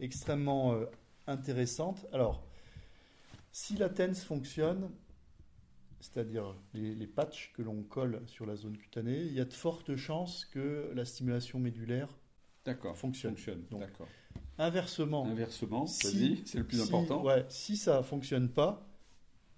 extrêmement 0.00 0.72
euh, 0.72 0.86
intéressante. 1.26 2.06
Alors, 2.14 2.45
si 3.56 3.74
la 3.78 3.88
TENS 3.88 4.16
fonctionne, 4.16 4.90
c'est-à-dire 6.00 6.54
les, 6.74 6.94
les 6.94 7.06
patchs 7.06 7.52
que 7.54 7.62
l'on 7.62 7.82
colle 7.84 8.20
sur 8.26 8.44
la 8.44 8.54
zone 8.54 8.76
cutanée, 8.76 9.22
il 9.22 9.32
y 9.32 9.40
a 9.40 9.46
de 9.46 9.52
fortes 9.54 9.96
chances 9.96 10.44
que 10.44 10.92
la 10.94 11.06
stimulation 11.06 11.58
médulaire. 11.58 12.08
Fonctionne. 12.94 13.32
Fonctionne. 13.34 13.64
Donc. 13.70 13.82
Inversement, 14.58 15.24
Inversement, 15.24 15.86
si- 15.86 16.42
c'est 16.44 16.58
le 16.58 16.64
plus 16.66 16.76
si- 16.78 16.82
important. 16.82 17.24
ouais, 17.24 17.46
si 17.48 17.78
ça 17.78 18.02
fonctionne 18.02 18.50
pas, 18.50 18.86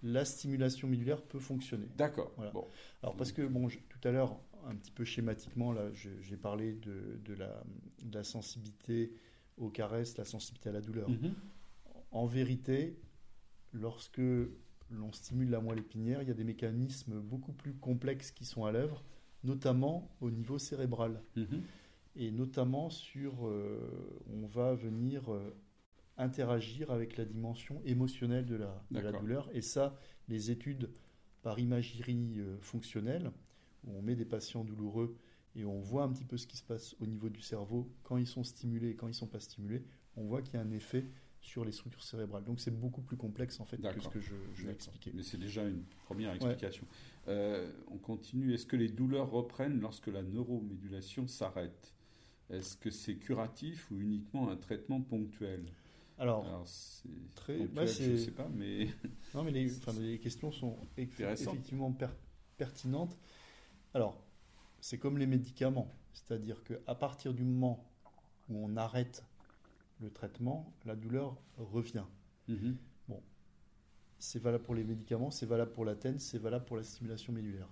la 0.05 0.25
stimulation 0.25 0.87
médulaire 0.87 1.21
peut 1.23 1.41
fonctionner. 1.41 1.89
D'accord. 1.97 2.33
Voilà. 2.37 2.53
Bon. 2.53 2.69
Alors 3.03 3.17
parce 3.17 3.33
que 3.33 3.43
bon, 3.43 3.69
je- 3.69 3.79
tout 3.89 4.07
à 4.07 4.13
l'heure, 4.13 4.39
un 4.67 4.77
petit 4.77 4.93
peu 4.93 5.05
schématiquement, 5.05 5.73
là, 5.73 5.91
j'ai 5.95 6.37
parlé 6.37 6.75
de, 6.75 7.19
de 7.25 7.35
la, 7.35 7.65
de 8.05 8.15
la 8.17 8.23
sensibilité 8.23 9.13
aux 9.57 9.71
caresses, 9.71 10.17
la 10.19 10.25
sensibilité 10.25 10.69
à 10.69 10.73
la 10.73 10.83
douleur. 10.83 11.09
Mhm. 11.11 11.35
En 12.13 12.27
vérité, 12.27 12.97
lorsque 13.73 14.21
l'on 14.91 15.13
stimule 15.13 15.51
la 15.51 15.61
moelle 15.61 15.81
épinière, 15.81 16.23
il 16.23 16.29
y 16.29 16.31
a 16.31 16.35
des 16.35 16.45
mécanismes 16.45 17.21
beaucoup 17.21 17.53
plus 17.53 17.75
complexes 17.75 18.31
qui 18.31 18.45
sont 18.45 18.65
à 18.65 18.73
l'œuvre, 18.73 19.03
notamment 19.45 20.11
au 20.21 20.31
niveau 20.31 20.59
cérébral. 20.59 21.23
Mhm. 21.37 21.63
Et 22.17 22.31
notamment 22.31 22.91
sur, 22.91 23.47
euh, 23.47 24.21
on 24.33 24.47
va 24.47 24.75
venir 24.75 25.33
euh, 25.33 25.55
interagir 26.17 26.91
avec 26.91 27.17
la 27.17 27.25
dimension 27.25 27.81
émotionnelle 27.85 28.47
de 28.47 28.57
la, 28.57 28.83
de 28.91 28.99
la 28.99 29.13
douleur. 29.13 29.49
Et 29.53 29.63
ça, 29.63 29.97
les 30.29 30.51
études 30.51 30.91
par 31.43 31.59
imagerie 31.59 32.35
euh, 32.39 32.59
fonctionnelle, 32.61 33.31
où 33.85 33.97
on 33.97 34.03
met 34.03 34.17
des 34.17 34.25
patients 34.25 34.65
douloureux 34.65 35.17
et 35.55 35.65
on 35.65 35.81
voit 35.81 36.03
un 36.03 36.09
petit 36.09 36.25
peu 36.25 36.37
ce 36.37 36.47
qui 36.47 36.57
se 36.57 36.65
passe 36.65 36.97
au 37.01 37.07
niveau 37.07 37.29
du 37.29 37.41
cerveau 37.41 37.91
quand 38.03 38.17
ils 38.17 38.27
sont 38.27 38.45
stimulés 38.45 38.91
et 38.91 38.97
quand 38.97 39.07
ils 39.07 39.11
ne 39.11 39.17
sont 39.17 39.27
pas 39.27 39.41
stimulés, 39.41 39.85
on 40.17 40.25
voit 40.25 40.43
qu'il 40.43 40.55
y 40.55 40.57
a 40.57 40.61
un 40.61 40.71
effet 40.73 41.07
sur 41.49 41.65
les 41.65 41.73
structures 41.73 42.03
cérébrales. 42.03 42.45
Donc 42.45 42.61
c'est 42.61 42.71
beaucoup 42.71 43.01
plus 43.01 43.17
complexe 43.17 43.59
en 43.59 43.65
fait 43.65 43.79
que 43.79 44.01
ce 44.01 44.09
que 44.09 44.21
je, 44.21 44.35
je 44.55 44.69
expliqué. 44.69 45.13
Mais 45.15 45.23
c'est 45.23 45.39
déjà 45.39 45.65
une 45.65 45.83
première 46.05 46.35
explication. 46.35 46.87
Euh, 47.27 47.73
on 47.89 47.97
continue. 47.97 48.53
Est-ce 48.53 48.67
que 48.67 48.77
les 48.77 48.89
douleurs 48.89 49.31
reprennent 49.31 49.81
lorsque 49.81 50.09
la 50.09 50.23
neuromédulation 50.23 51.27
s'arrête? 51.27 51.95
Est-ce 52.51 52.77
que 52.77 52.91
c'est 52.91 53.17
curatif 53.17 53.91
ou 53.91 54.01
uniquement 54.01 54.51
un 54.51 54.57
traitement 54.57 55.01
ponctuel? 55.01 55.65
Alors, 56.19 56.45
c'est 56.67 57.35
très, 57.35 57.67
bah, 57.67 57.87
je 57.87 58.17
sais 58.17 58.31
pas, 58.33 58.49
mais 58.53 58.89
non, 59.35 59.45
mais 59.45 59.53
les, 59.53 59.71
les 60.01 60.19
questions 60.19 60.51
sont 60.51 60.77
effectivement 60.97 61.97
pertinentes. 62.57 63.17
Alors, 63.95 64.21
c'est 64.81 64.99
comme 64.99 65.17
les 65.17 65.27
médicaments, 65.27 65.95
c'est-à-dire 66.13 66.63
que 66.65 66.75
à 66.87 66.95
partir 66.95 67.33
du 67.33 67.45
moment 67.45 67.89
où 68.49 68.65
on 68.65 68.77
arrête 68.77 69.25
le 70.01 70.11
traitement, 70.11 70.73
la 70.85 70.97
douleur 70.97 71.37
revient. 71.57 72.05
Mhm. 72.49 72.77
Bon, 73.09 73.23
c'est 74.19 74.41
valable 74.41 74.65
pour 74.65 74.75
les 74.75 74.85
médicaments, 74.85 75.31
c'est 75.31 75.47
valable 75.47 75.73
pour 75.73 75.85
la 75.85 75.95
c'est 76.19 76.39
valable 76.39 76.65
pour 76.65 76.77
la 76.77 76.85
stimulation 76.85 77.33
médulaire. 77.33 77.69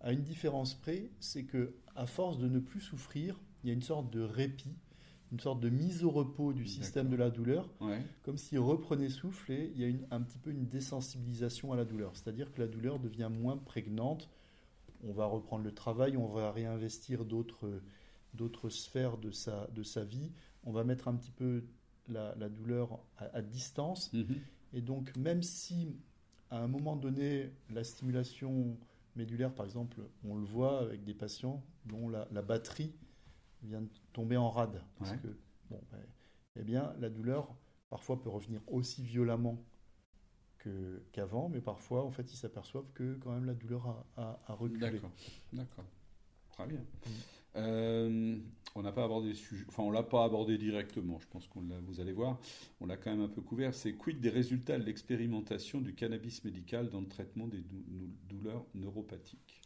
À 0.00 0.12
une 0.12 0.22
différence 0.22 0.74
près, 0.74 1.10
c'est 1.20 1.44
que 1.44 1.74
à 1.96 2.06
force 2.06 2.38
de 2.38 2.48
ne 2.48 2.58
plus 2.58 2.80
souffrir, 2.80 3.40
il 3.62 3.68
y 3.68 3.70
a 3.70 3.74
une 3.74 3.82
sorte 3.82 4.10
de 4.10 4.20
répit, 4.20 4.76
une 5.32 5.40
sorte 5.40 5.60
de 5.60 5.70
mise 5.70 6.04
au 6.04 6.10
repos 6.10 6.52
du 6.52 6.66
système 6.66 7.08
de 7.08 7.16
la 7.16 7.30
douleur, 7.30 7.68
comme 8.22 8.36
s'il 8.36 8.58
reprenait 8.58 9.08
souffle 9.08 9.50
et 9.52 9.72
il 9.74 9.80
y 9.80 9.84
a 9.84 10.14
un 10.14 10.20
petit 10.20 10.38
peu 10.38 10.50
une 10.50 10.66
désensibilisation 10.66 11.72
à 11.72 11.76
la 11.76 11.84
douleur. 11.84 12.12
C'est-à-dire 12.14 12.52
que 12.52 12.60
la 12.60 12.68
douleur 12.68 12.98
devient 12.98 13.30
moins 13.32 13.56
prégnante. 13.56 14.28
On 15.02 15.12
va 15.12 15.26
reprendre 15.26 15.64
le 15.64 15.72
travail, 15.72 16.16
on 16.16 16.28
va 16.28 16.52
réinvestir 16.52 17.24
d'autres 17.24 17.80
d'autres 18.34 18.68
sphères 18.68 19.16
de 19.16 19.30
sa, 19.30 19.68
de 19.68 19.82
sa 19.82 20.04
vie 20.04 20.32
on 20.64 20.72
va 20.72 20.84
mettre 20.84 21.08
un 21.08 21.14
petit 21.14 21.30
peu 21.30 21.64
la, 22.08 22.34
douleur 22.48 22.98
à, 23.18 23.42
distance. 23.42 24.12
Mhm. 24.12 24.36
Et 24.72 24.80
donc, 24.80 25.16
même 25.16 25.42
si 25.42 25.96
à 26.50 26.58
un 26.58 26.68
moment 26.68 26.96
donné, 26.96 27.50
la 27.70 27.84
stimulation 27.84 28.76
médulaire, 29.16 29.52
par 29.52 29.66
exemple, 29.66 30.00
on 30.24 30.36
le 30.36 30.44
voit 30.44 30.80
avec 30.80 31.04
des 31.04 31.14
patients 31.14 31.64
dont 31.86 32.08
la, 32.08 32.42
batterie 32.42 32.94
vient 33.62 33.82
de 33.82 33.88
tomber 34.12 34.36
en 34.36 34.50
rade. 34.50 34.80
Parce 34.98 35.12
que, 35.12 35.28
bon, 35.70 35.80
ben, 35.90 35.98
eh 36.56 36.62
bien, 36.62 36.94
la 37.00 37.10
douleur, 37.10 37.54
parfois, 37.90 38.20
peut 38.20 38.28
revenir 38.28 38.60
aussi 38.66 39.02
violemment 39.02 39.64
qu'avant, 41.12 41.50
mais 41.50 41.60
parfois, 41.60 42.04
en 42.04 42.10
fait, 42.10 42.32
ils 42.32 42.36
s'aperçoivent 42.36 42.90
que 42.94 43.14
quand 43.16 43.32
même 43.32 43.44
la 43.44 43.54
douleur 43.54 44.06
a, 44.16 44.40
a, 44.46 44.54
reculé. 44.54 44.90
D'accord, 44.92 45.10
d'accord. 45.52 45.84
Très 46.52 46.66
bien. 46.66 46.78
Mm. 46.78 47.10
Euh, 47.56 48.38
on 48.74 48.82
n'a 48.82 48.92
pas 48.92 49.04
abordé 49.04 49.34
sujet, 49.34 49.64
enfin 49.68 49.82
on 49.82 49.90
l'a 49.90 50.02
pas 50.02 50.24
abordé 50.24 50.58
directement. 50.58 51.18
Je 51.20 51.26
pense 51.28 51.46
qu'on 51.46 51.62
vous 51.86 52.00
allez 52.00 52.12
voir, 52.12 52.40
on 52.80 52.86
l'a 52.86 52.96
quand 52.96 53.10
même 53.10 53.22
un 53.22 53.28
peu 53.28 53.40
couvert. 53.40 53.74
C'est 53.74 53.92
quid 53.92 54.20
des 54.20 54.30
résultats 54.30 54.78
de 54.78 54.84
l'expérimentation 54.84 55.80
du 55.80 55.94
cannabis 55.94 56.44
médical 56.44 56.90
dans 56.90 57.00
le 57.00 57.08
traitement 57.08 57.46
des 57.46 57.62
douleurs 58.28 58.64
neuropathiques? 58.74 59.60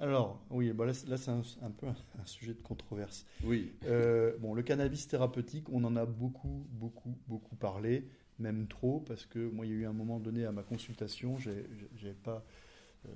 Alors, 0.00 0.42
oui, 0.48 0.72
bah 0.72 0.86
là, 0.86 0.94
c'est 0.94 1.30
un, 1.30 1.70
peu 1.70 1.86
un, 1.86 1.94
sujet 2.24 2.54
de 2.54 2.62
controverse. 2.62 3.26
Oui. 3.44 3.74
Euh, 3.84 4.34
bon, 4.38 4.54
le 4.54 4.62
cannabis 4.62 5.06
thérapeutique, 5.06 5.68
on 5.70 5.84
en 5.84 5.94
a 5.94 6.06
beaucoup, 6.06 6.66
beaucoup, 6.70 7.18
beaucoup 7.28 7.54
parlé, 7.54 8.08
même 8.38 8.66
trop, 8.66 9.00
parce 9.00 9.26
que 9.26 9.50
moi, 9.50 9.66
il 9.66 9.72
y 9.72 9.74
a 9.74 9.78
eu 9.78 9.84
un 9.84 9.92
moment 9.92 10.18
donné 10.18 10.46
à 10.46 10.52
ma 10.52 10.62
consultation, 10.62 11.36
j'ai 11.38 12.14
pas. 12.14 12.42
Euh, 13.06 13.10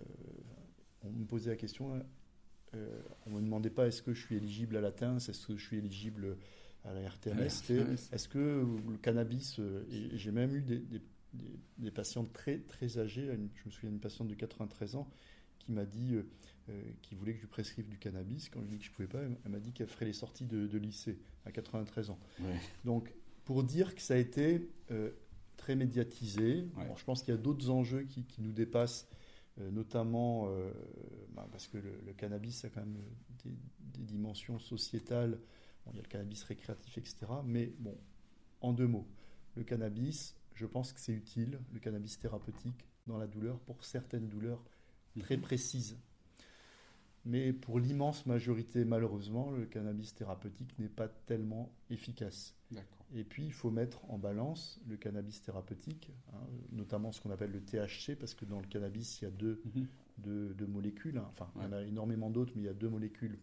on 1.03 1.11
me 1.11 1.25
posait 1.25 1.51
la 1.51 1.57
question 1.57 1.99
euh, 2.75 3.03
on 3.27 3.31
ne 3.31 3.37
me 3.37 3.41
demandait 3.43 3.71
pas 3.71 3.87
est-ce 3.87 4.03
que 4.03 4.13
je 4.13 4.21
suis 4.21 4.37
éligible 4.37 4.77
à 4.77 4.81
la 4.81 4.93
TINS, 4.93 5.17
est-ce 5.17 5.47
que 5.47 5.57
je 5.57 5.65
suis 5.65 5.79
éligible 5.79 6.37
à 6.85 6.93
la 6.93 7.09
RTMS, 7.09 7.47
est-ce 8.13 8.29
que 8.29 8.39
le 8.39 8.97
cannabis, 8.99 9.59
euh, 9.59 9.87
et 9.91 10.19
j'ai 10.19 10.31
même 10.31 10.55
eu 10.55 10.63
des, 10.63 10.83
des, 11.79 11.91
patients 11.91 12.25
très, 12.25 12.59
très 12.59 12.99
âgés, 12.99 13.27
je 13.55 13.67
me 13.67 13.71
souviens 13.71 13.91
d'une 13.91 14.01
patiente 14.01 14.29
de 14.29 14.35
93 14.35 14.97
ans 14.97 15.09
qui 15.59 15.73
m'a 15.73 15.87
dit 15.87 16.15
euh, 16.69 16.83
qu'il 17.01 17.17
voulait 17.17 17.33
que 17.33 17.39
je 17.39 17.43
lui 17.45 17.51
prescrive 17.51 17.89
du 17.89 17.97
cannabis. 17.97 18.51
Quand 18.51 18.61
je 18.61 18.67
lui 18.67 18.75
ai 18.75 18.79
dit 18.79 18.81
que 18.81 18.85
je 18.85 18.91
ne 18.91 18.95
pouvais 18.97 19.09
pas, 19.09 19.37
elle 19.45 19.51
m'a 19.51 19.61
dit 19.61 19.73
qu'elle 19.73 19.89
ferait 19.89 20.05
les 20.05 20.13
sorties 20.13 20.45
de, 20.45 20.77
lycée 20.77 21.19
à 21.47 21.53
93 21.53 22.11
ans. 22.11 22.19
Donc, 22.85 23.11
pour 23.45 23.65
dire 23.65 23.95
que 23.95 24.03
ça 24.03 24.15
a 24.15 24.19
été 24.19 24.69
très 25.57 25.75
médiatisé, 25.75 26.67
je 26.97 27.05
pense 27.05 27.23
qu'il 27.23 27.33
y 27.33 27.37
a 27.37 27.41
d'autres 27.41 27.71
enjeux 27.71 28.03
qui, 28.03 28.25
qui, 28.25 28.43
nous 28.43 28.53
dépassent 28.53 29.09
euh, 29.11 29.15
notamment 29.59 30.49
euh, 30.49 30.73
bah, 31.35 31.47
parce 31.51 31.69
que 31.69 31.79
le, 31.79 32.13
cannabis 32.15 32.65
a 32.65 32.71
quand 32.71 32.81
même 32.81 32.99
des, 33.45 33.57
dimensions 34.05 34.59
sociétales. 34.59 35.39
il 35.87 35.97
y 35.97 35.99
a 35.99 36.03
le 36.03 36.09
cannabis 36.09 36.43
récréatif, 36.43 36.99
etc. 36.99 37.17
Mais 37.45 37.73
bon, 37.79 37.97
en 38.61 38.73
deux 38.73 38.89
mots, 38.89 39.07
le 39.55 39.63
cannabis, 39.63 40.37
je 40.55 40.67
pense 40.67 40.93
que 40.93 41.01
c'est 41.01 41.13
utile, 41.13 41.61
le 41.73 41.79
cannabis 41.79 42.19
thérapeutique, 42.19 42.89
dans 43.07 43.19
la 43.19 43.27
douleur, 43.27 43.61
pour 43.61 43.85
certaines 43.85 44.29
douleurs 44.29 44.65
très 45.21 45.37
mhm. 45.37 45.43
précises. 45.43 45.99
Mais 47.25 47.53
pour 47.53 47.79
l'immense 47.79 48.27
majorité, 48.27 48.85
malheureusement, 48.85 49.51
le 49.51 49.65
cannabis 49.67 50.15
thérapeutique 50.15 50.79
n'est 50.79 50.89
pas 50.89 51.09
tellement 51.09 51.73
efficace. 51.89 52.55
Et 53.17 53.23
puis, 53.23 53.45
il 53.45 53.53
faut 53.53 53.71
mettre 53.71 54.01
en 54.11 54.19
balance 54.19 54.81
le 54.89 54.97
cannabis 54.97 55.41
thérapeutique, 55.41 56.11
hein, 56.33 56.41
notamment 56.73 57.13
ce 57.13 57.21
qu'on 57.21 57.31
appelle 57.31 57.53
le 57.53 57.61
THC, 57.61 58.17
parce 58.19 58.35
que 58.35 58.45
dans 58.45 58.61
le 58.61 58.67
cannabis, 58.67 59.21
il 59.21 59.25
y 59.25 59.29
a 59.29 59.31
deux, 59.31 59.63
mhm. 59.65 60.67
molécules. 60.67 61.19
Hein. 61.19 61.29
Enfin, 61.31 61.49
il 61.57 61.63
y 61.63 61.67
en 61.67 61.73
a 61.73 61.83
énormément 61.83 62.29
d'autres, 62.29 62.53
mais 62.57 62.63
il 62.63 62.67
y 62.67 62.69
a 62.69 62.75
deux 62.75 62.89
molécules 62.89 63.39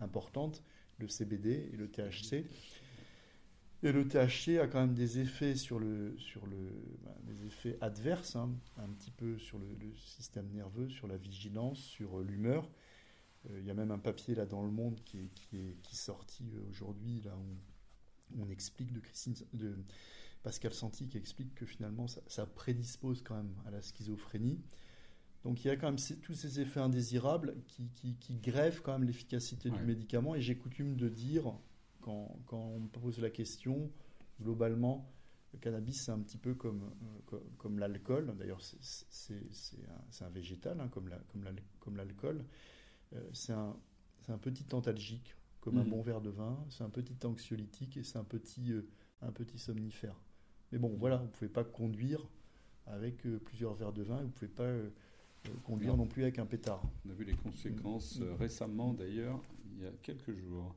importantes, 0.00 0.64
le 0.98 1.06
CBD 1.06 1.70
et 1.72 1.76
le 1.76 1.88
THC. 1.88 2.44
Et 3.84 3.92
le 3.92 4.08
THC 4.08 4.58
a 4.58 4.66
quand 4.66 4.80
même 4.80 4.94
des 4.94 5.20
effets 5.20 5.54
sur 5.54 5.78
le, 5.78 6.16
sur 6.18 6.46
le, 6.46 6.56
ben, 7.04 7.14
des 7.22 7.46
effets 7.46 7.76
adverses, 7.82 8.34
hein, 8.34 8.50
un 8.78 8.88
petit 8.88 9.10
peu 9.10 9.38
sur 9.38 9.58
le, 9.58 9.66
système 9.94 10.48
nerveux, 10.50 10.88
sur 10.88 11.06
la 11.06 11.18
vigilance, 11.18 11.78
sur 11.78 12.18
euh, 12.18 12.24
l'humeur. 12.24 12.68
Euh, 13.50 13.60
il 13.60 13.66
y 13.66 13.70
a 13.70 13.74
même 13.74 13.90
un 13.90 13.98
papier 13.98 14.34
là 14.34 14.46
dans 14.46 14.62
le 14.62 14.70
Monde 14.70 14.98
qui 15.04 15.18
est, 15.18 15.28
qui 15.34 15.56
est, 15.58 15.76
qui 15.82 15.94
est 15.94 15.98
sorti 15.98 16.44
euh, 16.54 16.70
aujourd'hui 16.70 17.20
là 17.24 17.36
où 17.36 17.73
on 18.38 18.48
explique 18.48 18.92
de, 18.92 19.00
Christine, 19.00 19.34
de 19.52 19.76
Pascal 20.42 20.72
Santi 20.72 21.08
qui 21.08 21.16
explique 21.16 21.54
que 21.54 21.66
finalement 21.66 22.06
ça, 22.06 22.46
prédispose 22.46 23.22
quand 23.22 23.36
même 23.36 23.54
à 23.66 23.70
la 23.70 23.82
schizophrénie. 23.82 24.60
Donc 25.42 25.64
il 25.64 25.68
y 25.68 25.70
a 25.70 25.76
quand 25.76 25.88
même 25.90 26.18
tous 26.22 26.34
ces 26.34 26.60
effets 26.60 26.80
indésirables 26.80 27.56
qui, 27.66 28.16
qui, 28.18 28.36
grèvent 28.36 28.80
quand 28.82 28.92
même 28.92 29.06
l'efficacité 29.06 29.70
du 29.70 29.82
médicament. 29.82 30.34
Et 30.34 30.40
j'ai 30.40 30.56
coutume 30.56 30.96
de 30.96 31.08
dire, 31.08 31.52
quand, 32.00 32.38
quand, 32.46 32.58
on 32.58 32.80
me 32.80 32.88
pose 32.88 33.18
la 33.18 33.30
question, 33.30 33.90
globalement, 34.40 35.10
le 35.52 35.58
cannabis 35.58 36.02
c'est 36.02 36.12
un 36.12 36.18
petit 36.20 36.38
peu 36.38 36.54
comme, 36.54 36.90
euh, 37.32 37.38
comme, 37.58 37.78
l'alcool. 37.78 38.34
D'ailleurs 38.38 38.62
c'est 38.62 39.34
un, 40.22 40.26
un, 40.26 40.30
végétal 40.30 40.80
hein, 40.80 40.88
comme 40.88 41.08
l'alcool. 41.08 42.38
Comme 42.38 42.46
euh, 43.14 43.28
c'est 43.32 43.52
un, 43.52 43.76
un 44.28 44.38
petit 44.38 44.66
antalgique 44.72 45.36
comme 45.64 45.78
un 45.78 45.84
mhm. 45.84 45.90
bon 45.90 46.02
verre 46.02 46.20
de 46.20 46.30
vin. 46.30 46.62
C'est 46.68 46.84
un 46.84 46.90
petit 46.90 47.16
anxiolytique 47.24 47.96
et 47.96 48.02
c'est 48.02 48.18
un 48.18 48.24
petit, 48.24 48.72
euh, 48.72 48.86
un 49.22 49.32
petit 49.32 49.58
somnifère. 49.58 50.14
Mais 50.70 50.78
bon, 50.78 50.94
voilà, 50.98 51.16
vous 51.16 51.24
ne 51.24 51.30
pouvez 51.30 51.48
pas 51.48 51.64
conduire 51.64 52.20
avec 52.86 53.24
euh, 53.26 53.38
plusieurs 53.38 53.72
verres 53.72 53.94
de 53.94 54.02
vin 54.02 54.18
vous 54.18 54.26
ne 54.26 54.32
pouvez 54.32 54.50
pas 54.50 54.64
euh, 54.64 54.90
conduire 55.64 55.96
non. 55.96 56.06
plus 56.06 56.22
avec 56.22 56.38
un 56.38 56.44
pétard. 56.44 56.82
On 57.06 57.10
a 57.10 57.14
vu 57.14 57.24
les 57.24 57.34
conséquences 57.34 58.20
mm. 58.20 58.34
récemment, 58.38 58.92
d'ailleurs, 58.92 59.40
il 59.72 59.84
y 59.84 59.86
a 59.86 59.90
quelques 60.02 60.34
jours, 60.34 60.74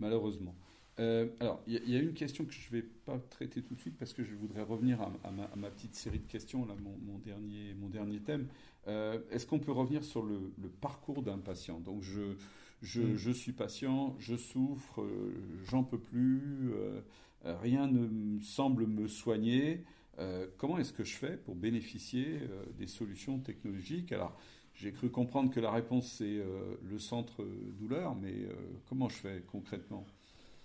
malheureusement. 0.00 0.56
alors, 0.98 1.62
il 1.68 1.88
y, 1.88 1.96
a 1.96 2.00
une 2.00 2.14
question 2.14 2.44
que 2.44 2.52
je 2.52 2.66
ne 2.68 2.80
vais 2.80 2.82
pas 2.82 3.18
traiter 3.18 3.62
tout 3.62 3.74
de 3.74 3.80
suite 3.80 3.96
parce 3.96 4.12
que 4.12 4.24
je 4.24 4.34
voudrais 4.34 4.62
revenir 4.62 5.00
à, 5.02 5.30
ma, 5.30 5.70
petite 5.70 5.94
série 5.94 6.18
de 6.18 6.26
questions, 6.26 6.66
là, 6.66 6.74
mon, 6.74 7.18
dernier, 7.18 7.74
mon 7.74 7.88
dernier 7.88 8.20
thème. 8.20 8.48
Est-ce 8.86 9.46
qu'on 9.46 9.60
peut 9.60 9.72
revenir 9.72 10.02
sur 10.02 10.22
le, 10.22 10.52
le 10.60 10.68
parcours 10.68 11.22
d'un 11.22 11.38
patient? 11.38 11.80
Donc, 11.80 12.02
je, 12.02 12.36
Mm. 12.82 13.16
Je, 13.16 13.30
suis 13.30 13.52
patient, 13.52 14.14
je 14.18 14.36
souffre, 14.36 15.02
euh, 15.02 15.34
j'en 15.64 15.82
peux 15.82 15.98
plus, 15.98 16.72
euh, 16.74 17.00
rien 17.44 17.86
ne 17.86 18.38
semble 18.40 18.86
me 18.86 19.08
soigner. 19.08 19.84
Euh, 20.18 20.46
comment 20.56 20.78
est-ce 20.78 20.92
que 20.92 21.04
je 21.04 21.14
fais 21.14 21.36
pour 21.36 21.54
bénéficier 21.54 22.40
des 22.78 22.86
solutions 22.86 23.38
technologiques? 23.38 24.12
Alors, 24.12 24.36
j'ai 24.74 24.92
cru 24.92 25.10
comprendre 25.10 25.50
que 25.50 25.60
la 25.60 25.70
réponse 25.70 26.12
c'est 26.18 26.42
le 26.82 26.98
centre 26.98 27.46
douleur, 27.78 28.14
mais 28.14 28.46
comment 28.88 29.08
je 29.08 29.16
fais 29.16 29.42
concrètement? 29.46 30.06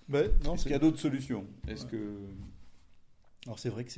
Ben, 0.09 0.31
Est-ce 0.53 0.63
qu'il 0.63 0.71
y 0.71 0.75
a 0.75 0.79
d'autres 0.79 0.99
solutions? 0.99 1.47
Est-ce 1.67 1.85
que 1.85 2.17
alors 3.47 3.57
c'est 3.57 3.69
vrai 3.69 3.85
que 3.85 3.91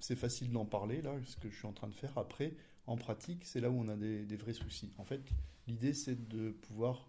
c'est 0.00 0.16
facile 0.16 0.50
d'en 0.50 0.64
parler 0.64 1.02
là, 1.02 1.14
ce 1.26 1.36
que 1.36 1.50
je 1.50 1.56
suis 1.56 1.66
en 1.66 1.72
train 1.72 1.88
de 1.88 1.94
faire. 1.94 2.16
Après, 2.16 2.54
en 2.86 2.96
pratique, 2.96 3.44
c'est 3.44 3.60
là 3.60 3.68
où 3.68 3.78
on 3.78 3.88
a 3.88 3.96
des, 3.96 4.24
des 4.24 4.36
vrais 4.36 4.54
soucis. 4.54 4.92
En 4.96 5.04
fait, 5.04 5.20
l'idée 5.66 5.92
c'est 5.92 6.28
de 6.28 6.52
pouvoir 6.52 7.06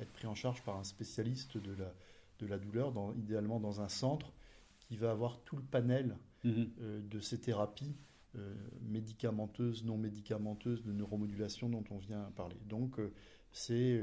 être 0.00 0.12
pris 0.12 0.26
en 0.26 0.34
charge 0.34 0.62
par 0.62 0.76
un 0.76 0.84
spécialiste 0.84 1.58
de 1.58 1.72
la, 1.74 1.94
de 2.40 2.46
la 2.46 2.58
douleur, 2.58 2.92
dans, 2.92 3.12
idéalement 3.14 3.60
dans 3.60 3.80
un 3.80 3.88
centre 3.88 4.32
qui 4.80 4.96
va 4.96 5.10
avoir 5.10 5.40
tout 5.44 5.56
le 5.56 5.62
panel 5.62 6.16
mhm. 6.44 6.70
euh, 6.80 7.00
de 7.02 7.20
ces 7.20 7.38
thérapies 7.40 7.94
euh, 8.36 8.54
médicamenteuses, 8.82 9.84
non 9.84 9.98
médicamenteuses, 9.98 10.82
de 10.84 10.92
neuromodulation 10.92 11.68
dont 11.68 11.84
on 11.90 11.98
vient 11.98 12.30
parler. 12.36 12.56
Donc, 12.68 12.98
euh, 12.98 13.12
c'est 13.52 14.00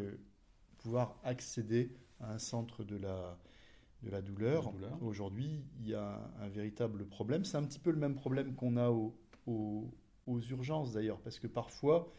pouvoir 0.79 1.17
accéder 1.23 1.91
à 2.19 2.33
un 2.33 2.39
centre 2.39 2.83
de 2.83 2.97
la, 2.97 3.37
de 4.03 4.09
la 4.09 4.21
douleur. 4.21 4.73
Aujourd'hui, 5.01 5.63
il 5.79 5.87
y 5.87 5.93
a 5.95 6.29
un, 6.39 6.45
un 6.45 6.49
véritable 6.49 7.05
problème. 7.05 7.45
C'est 7.45 7.57
un 7.57 7.63
petit 7.63 7.79
peu 7.79 7.91
le 7.91 7.97
même 7.97 8.15
problème 8.15 8.53
qu'on 8.55 8.77
a 8.77 8.89
au- 8.89 9.15
au- 9.47 9.89
aux 10.27 10.39
urgences 10.41 10.91
d'ailleurs, 10.93 11.19
parce 11.21 11.39
que 11.39 11.47
parfois, 11.47 12.11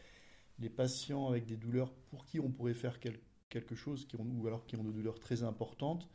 les 0.59 0.69
patients 0.69 1.27
avec 1.29 1.45
des 1.45 1.57
douleurs 1.57 1.93
pour 2.09 2.25
qui 2.25 2.39
on 2.39 2.49
pourrait 2.51 2.73
faire 2.73 2.99
quel- 2.99 3.19
quelque 3.49 3.75
chose, 3.75 4.05
qui 4.07 4.15
ont, 4.17 4.25
ou 4.39 4.47
alors 4.47 4.65
qui 4.65 4.75
ont 4.77 4.83
des 4.83 4.91
douleurs 4.93 5.19
très 5.19 5.43
importantes, 5.43 6.09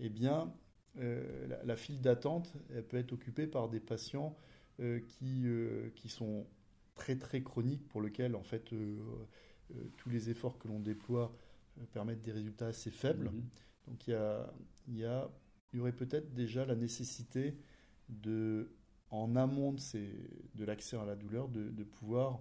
eh 0.00 0.08
bien, 0.08 0.52
euh, 0.98 1.46
la, 1.48 1.64
la 1.64 1.76
file 1.76 2.00
d'attente, 2.00 2.54
peut 2.88 2.96
être 2.98 3.12
occupée 3.12 3.46
par 3.46 3.68
des 3.68 3.80
patients 3.80 4.36
euh, 4.80 5.00
qui, 5.00 5.42
euh, 5.46 5.90
qui 5.96 6.08
sont 6.08 6.46
très 6.94 7.16
très 7.16 7.42
chroniques, 7.42 7.86
pour 7.88 8.02
lesquels 8.02 8.36
en 8.36 8.42
fait 8.44 8.72
tous 9.96 10.10
les 10.10 10.30
efforts 10.30 10.58
que 10.58 10.68
l'on 10.68 10.80
déploie 10.80 11.34
permettent 11.92 12.22
des 12.22 12.32
résultats 12.32 12.68
assez 12.68 12.90
faibles. 12.90 13.26
Mhm. 13.26 13.50
Donc 13.88 14.06
il 14.06 14.10
y, 14.10 14.14
a, 14.14 14.52
il, 14.88 14.96
y 14.98 15.04
a- 15.04 15.30
il 15.72 15.78
y 15.78 15.80
aurait 15.80 15.92
peut-être 15.92 16.34
déjà 16.34 16.64
la 16.64 16.76
nécessité 16.76 17.56
de, 18.08 18.70
en 19.10 19.34
amont 19.36 19.72
de, 19.72 19.80
ces- 19.80 20.30
de 20.54 20.64
l'accès 20.64 20.96
à 20.96 21.04
la 21.04 21.16
douleur, 21.16 21.48
de, 21.48 21.70
de 21.70 21.84
pouvoir 21.84 22.40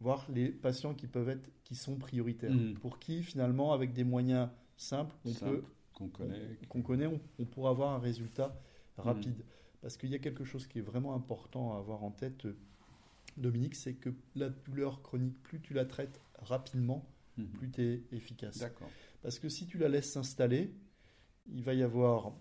voir 0.00 0.26
les 0.30 0.48
patients 0.50 0.94
qui 0.94 1.06
peuvent 1.06 1.28
être, 1.28 1.48
qui 1.64 1.74
sont 1.74 1.96
prioritaires, 1.96 2.52
Mhm. 2.52 2.74
pour 2.74 2.98
qui 2.98 3.22
finalement 3.22 3.72
avec 3.72 3.92
des 3.92 4.04
moyens 4.04 4.48
simples, 4.76 5.14
on 5.24 5.30
Simple, 5.32 5.56
peut 5.60 5.64
qu'on 5.94 6.08
connaît. 6.08 6.58
qu'on 6.68 6.82
connaît, 6.82 7.06
on, 7.06 7.20
on 7.38 7.44
pourra 7.46 7.70
avoir 7.70 7.92
un 7.94 7.98
résultat 7.98 8.60
rapide. 8.98 9.42
Parce 9.80 9.96
qu'il 9.96 10.10
y 10.10 10.14
a 10.14 10.18
quelque 10.18 10.44
chose 10.44 10.66
qui 10.66 10.78
est 10.78 10.82
vraiment 10.82 11.14
important 11.14 11.74
à 11.74 11.78
avoir 11.78 12.02
en 12.04 12.10
tête, 12.10 12.44
euh, 12.46 12.56
Dominique, 13.36 13.74
c'est 13.74 13.94
que 13.94 14.10
la 14.34 14.48
douleur 14.48 15.02
chronique, 15.02 15.40
plus 15.42 15.60
tu 15.60 15.74
la 15.74 15.84
traites 15.84 16.20
rapidement, 16.38 17.06
Mhm. 17.36 17.46
plus 17.48 17.70
tu 17.70 17.82
es 17.82 18.02
efficace. 18.12 18.58
D'accord. 18.58 18.88
Parce 19.22 19.38
que 19.38 19.48
si 19.50 19.66
tu 19.66 19.76
la 19.78 19.88
laisses 19.88 20.10
s'installer, 20.10 20.72
il 21.46 21.62
va 21.62 21.74
y 21.74 21.82
avoir, 21.82 22.32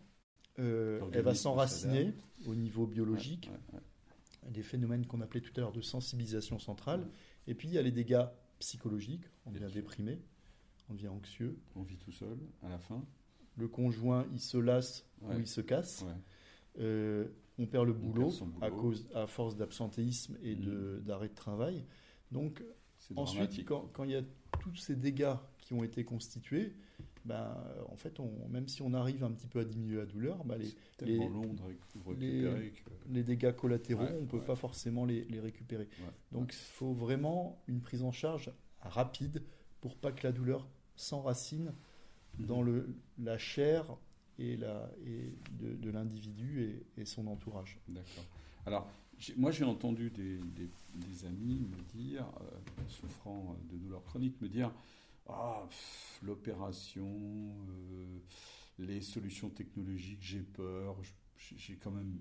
euh, 0.60 1.02
elle 1.12 1.22
va 1.24 1.36
s'enraciner 1.36 2.14
au 2.48 2.56
niveau 2.56 2.88
biologique, 2.88 3.50
Ouais, 3.52 3.74
ouais, 3.78 3.80
ouais. 4.46 4.52
des 4.52 4.64
phénomènes 4.64 5.06
qu'on 5.06 5.20
appelait 5.22 5.42
tout 5.42 5.52
à 5.58 5.60
l'heure 5.62 5.74
de 5.74 5.82
sensibilisation 5.82 6.60
centrale, 6.60 7.06
et 7.48 7.56
puis 7.56 7.68
il 7.68 7.74
y 7.74 7.78
a 7.78 7.82
les 7.82 7.92
dégâts 7.92 8.26
psychologiques, 8.60 9.26
on 9.46 9.52
devient 9.52 9.72
déprimé, 9.74 10.20
on 10.90 10.94
devient 10.94 11.08
anxieux, 11.10 11.58
On 11.76 11.84
vit 11.84 11.98
tout 11.98 12.12
seul 12.12 12.38
à 12.64 12.70
la 12.70 12.78
fin. 12.80 13.04
le 13.58 13.68
conjoint 13.68 14.26
il 14.34 14.40
se 14.40 14.58
lasse 14.58 15.06
Ouais. 15.22 15.36
ou 15.36 15.40
il 15.40 15.48
se 15.48 15.62
casse, 15.62 16.02
Ouais. 16.04 16.14
Euh, 16.80 17.28
on 17.58 17.66
perd 17.68 17.86
le 17.88 17.94
On 17.94 17.96
boulot, 17.96 18.22
perd 18.24 18.32
son 18.34 18.48
boulot. 18.48 18.66
à 18.66 18.70
cause 18.72 19.08
à 19.14 19.28
force 19.28 19.56
d'absentéisme 19.56 20.38
et 20.44 20.56
de- 20.56 21.02
d'arrêt 21.06 21.30
de 21.30 21.34
travail. 21.36 21.86
Donc 22.32 22.64
ensuite, 23.16 23.66
quand, 23.66 23.90
quand 23.94 24.04
il 24.04 24.12
y 24.12 24.16
a 24.16 24.24
tous 24.60 24.76
ces 24.76 24.96
dégâts 24.96 25.36
qui 25.60 25.74
ont 25.74 25.84
été 25.84 26.04
constitués, 26.04 26.76
ben, 27.26 27.58
en 27.90 27.96
fait, 27.98 28.20
on, 28.20 28.32
même 28.50 28.68
si 28.68 28.82
on 28.82 28.94
arrive 28.94 29.24
un 29.24 29.32
petit 29.32 29.48
peu 29.48 29.60
à 29.60 29.66
diminuer 29.66 29.98
la 29.98 30.06
douleur, 30.06 30.44
ben, 30.46 30.58
les, 30.58 30.66
les- 31.06 31.18
les- 31.18 31.28
récupérer 32.08 32.70
que. 32.72 32.90
les 33.10 33.24
dégâts 33.24 33.52
collatéraux, 33.56 34.04
Ouais, 34.04 34.16
on 34.18 34.22
ne 34.22 34.28
peut 34.28 34.38
ouais. 34.38 34.46
pas 34.46 34.56
forcément 34.56 35.06
les, 35.06 35.26
les 35.26 35.40
récupérer. 35.40 35.88
Ouais, 36.00 36.12
Donc 36.32 36.54
il 36.54 36.58
faut 36.58 36.94
vraiment 36.94 37.62
une 37.68 37.82
prise 37.82 38.04
en 38.04 38.12
charge 38.12 38.52
rapide 38.82 39.44
pour 39.82 39.96
pas 39.98 40.12
que 40.12 40.26
la 40.26 40.32
douleur 40.32 40.68
s'enracine 40.96 41.74
Mhm. 42.38 42.46
dans 42.48 42.62
le, 42.62 42.90
la 43.18 43.38
chair 43.38 43.86
et, 44.40 44.58
la, 44.58 44.92
et 45.06 45.34
de, 45.58 45.74
de 45.76 45.90
l'individu 45.90 46.62
et, 46.98 47.02
et 47.02 47.06
son 47.06 47.28
entourage. 47.28 47.80
D'accord. 47.88 48.26
Alors, 48.66 48.90
moi, 49.38 49.52
j'ai 49.52 49.64
entendu 49.64 50.10
des, 50.10 50.38
des- 50.40 50.70
des 50.96 51.26
amis 51.26 51.60
me 51.62 51.82
dire, 51.98 52.26
euh, 52.42 52.46
souffrant 52.90 53.56
de 53.72 53.78
douleurs 53.78 54.04
chroniques, 54.04 54.40
me 54.42 54.50
dire 54.50 54.72
Ah, 55.28 55.68
l'opération, 56.22 57.08
euh, 57.08 58.18
les 58.80 59.02
solutions 59.02 59.50
technologiques, 59.50 60.20
j'ai 60.22 60.42
peur. 60.42 60.96
j'ai- 61.58 61.76
quand 61.76 61.92
même. 61.92 62.18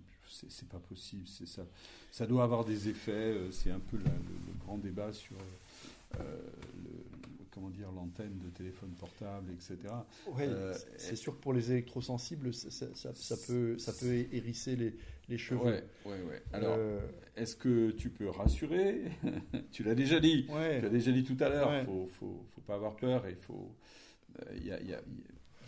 C'est 0.49 0.69
pas 0.69 0.79
possible. 0.81 1.27
C'est 1.27 1.47
ça. 1.47 1.65
Ça 2.11 2.27
doit 2.27 2.45
avoir 2.45 2.65
des 2.65 2.89
effets. 2.89 3.13
euh, 3.13 3.51
C'est 3.53 3.71
un 3.71 3.79
peu 3.81 3.97
la- 3.99 4.05
le, 4.11 4.35
le 4.47 4.53
grand 4.65 4.79
débat 4.79 5.13
sur. 5.13 5.37
euh, 6.19 6.41
le- 6.83 6.91
comment 7.51 7.71
dire, 7.71 7.91
l'antenne 7.93 8.39
de 8.39 8.49
téléphone 8.51 8.91
portable, 8.99 9.53
etc. 9.53 9.77
Ouais, 10.27 10.47
Euh, 10.49 10.77
c'est 10.99 11.15
sûr 11.17 11.37
que 11.37 11.41
pour 11.43 11.53
les 11.53 11.71
électrosensibles, 11.71 12.53
ça, 12.53 12.71
ça- 12.95 13.37
peut, 13.47 13.79
ça 13.79 13.93
peut 13.93 14.27
hérisser 14.33 14.75
les, 14.77 14.95
les 15.29 15.39
cheveux. 15.39 15.61
Ouais, 15.61 15.85
ouais, 16.05 16.23
ouais. 16.23 16.43
Alors, 16.53 16.77
Euh, 16.79 17.01
est-ce 17.37 17.57
que 17.57 17.91
tu 17.93 18.11
peux 18.11 18.29
rassurer 18.29 19.03
Tu 19.73 19.83
l'as 19.83 19.95
déjà 19.95 20.21
dit. 20.21 20.47
ouais. 20.51 20.79
Tu 20.79 20.83
l'as 20.85 20.91
déjà 20.91 21.13
dit 21.13 21.25
tout 21.25 21.37
à 21.41 21.49
l'heure. 21.49 21.71
Il 21.73 21.77
Ouais. 21.79 21.85
faut, 21.85 22.07
faut, 22.07 22.45
faut 22.55 22.61
pas 22.63 22.75
avoir 22.75 22.97
peur 22.97 23.27
et 23.27 23.35
faut. 23.35 23.75
Il 24.57 24.67
y, 24.67 24.73
a, 24.73 24.81
y, 24.83 24.93
a, 24.93 25.01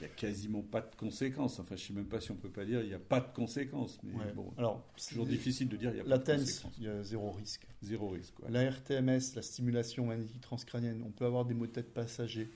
y 0.00 0.04
a 0.04 0.08
quasiment 0.08 0.60
pas 0.62 0.80
de 0.80 0.94
conséquences. 0.96 1.60
Enfin, 1.60 1.76
je 1.76 1.84
sais 1.86 1.92
même 1.92 2.06
pas 2.08 2.20
si 2.20 2.32
on 2.32 2.34
peut 2.34 2.50
pas 2.50 2.64
dire 2.64 2.80
il 2.82 2.88
n'y 2.88 2.94
a 2.94 2.98
pas 2.98 3.20
de 3.20 3.32
conséquences. 3.32 3.98
Mais 4.02 4.12
ouais. 4.24 4.32
bon, 4.34 4.52
Alors, 4.58 4.84
c'est 4.96 5.10
toujours 5.10 5.26
difficile 5.26 5.68
de 5.68 5.76
dire 5.76 5.90
il 5.92 5.98
y 5.98 6.00
a 6.00 6.04
La 6.04 6.18
pas 6.18 6.18
de 6.18 6.24
TENS, 6.24 6.38
conséquences. 6.62 6.74
il 6.78 6.84
y 6.84 6.88
a 6.88 7.02
zéro 7.04 7.30
risque. 7.30 7.66
Zéro 7.82 8.08
risque. 8.08 8.34
La 8.48 8.68
RTMS, 8.70 9.20
la 9.36 9.42
stimulation 9.42 10.06
magnétique 10.06 10.40
transcrânienne, 10.40 11.02
on 11.06 11.10
peut 11.12 11.24
avoir 11.26 11.44
des 11.44 11.54
maux 11.54 11.66
de 11.66 11.72
tête 11.72 11.94
passagers. 11.94 12.50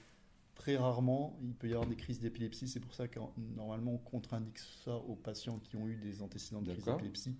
Très 0.60 0.76
rarement, 0.76 1.38
il 1.42 1.54
peut 1.54 1.68
y 1.68 1.72
avoir 1.72 1.88
des 1.88 1.96
crises 1.96 2.20
d'épilepsie. 2.20 2.68
C'est 2.68 2.80
pour 2.80 2.92
ça 2.92 3.08
que 3.08 3.18
normalement, 3.56 3.94
on 3.94 3.98
contre-indique 3.98 4.58
ça 4.58 4.94
aux 4.94 5.16
patients 5.16 5.58
qui 5.58 5.76
ont 5.76 5.88
eu 5.88 5.96
des 5.96 6.20
antécédents 6.20 6.60
de 6.60 6.70
crise 6.70 6.84
d'épilepsie. 6.84 7.34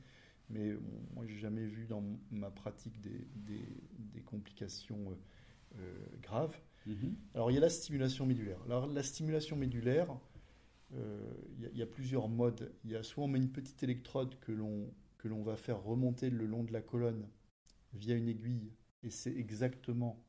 Mais 0.48 0.72
bon, 0.72 1.00
moi, 1.14 1.26
j'ai 1.26 1.36
jamais 1.36 1.66
vu 1.66 1.84
dans 1.86 2.02
ma 2.30 2.50
pratique 2.50 2.98
des, 3.02 3.28
des- 3.36 3.76
des 3.98 4.22
complications 4.22 5.10
euh, 5.10 5.14
euh, 5.80 5.98
graves. 6.22 6.56
Mhm. 6.86 7.14
Alors, 7.34 7.50
il 7.50 7.54
y 7.54 7.58
a 7.58 7.60
la 7.60 7.68
stimulation 7.68 8.24
médulaire. 8.24 8.58
Alors, 8.64 8.86
la 8.86 9.02
stimulation 9.02 9.54
médulaire, 9.54 10.08
euh, 10.94 11.34
il 11.58 11.60
y 11.62 11.66
a- 11.66 11.70
il 11.72 11.76
y, 11.78 11.82
a 11.82 11.86
plusieurs 11.86 12.28
modes. 12.28 12.72
Il 12.84 12.90
y 12.90 12.96
a 12.96 13.02
soit 13.02 13.24
on 13.24 13.28
met 13.28 13.38
une 13.38 13.52
petite 13.52 13.82
électrode 13.82 14.38
que 14.40 14.52
l'on 14.52 14.90
que 15.18 15.28
l'on 15.28 15.42
va 15.42 15.58
faire 15.58 15.82
remonter 15.82 16.30
le 16.30 16.46
long 16.46 16.64
de 16.64 16.72
la 16.72 16.80
colonne 16.80 17.28
via 17.92 18.14
une 18.16 18.28
aiguille, 18.28 18.72
et 19.02 19.10
c'est 19.10 19.36
exactement 19.36 20.24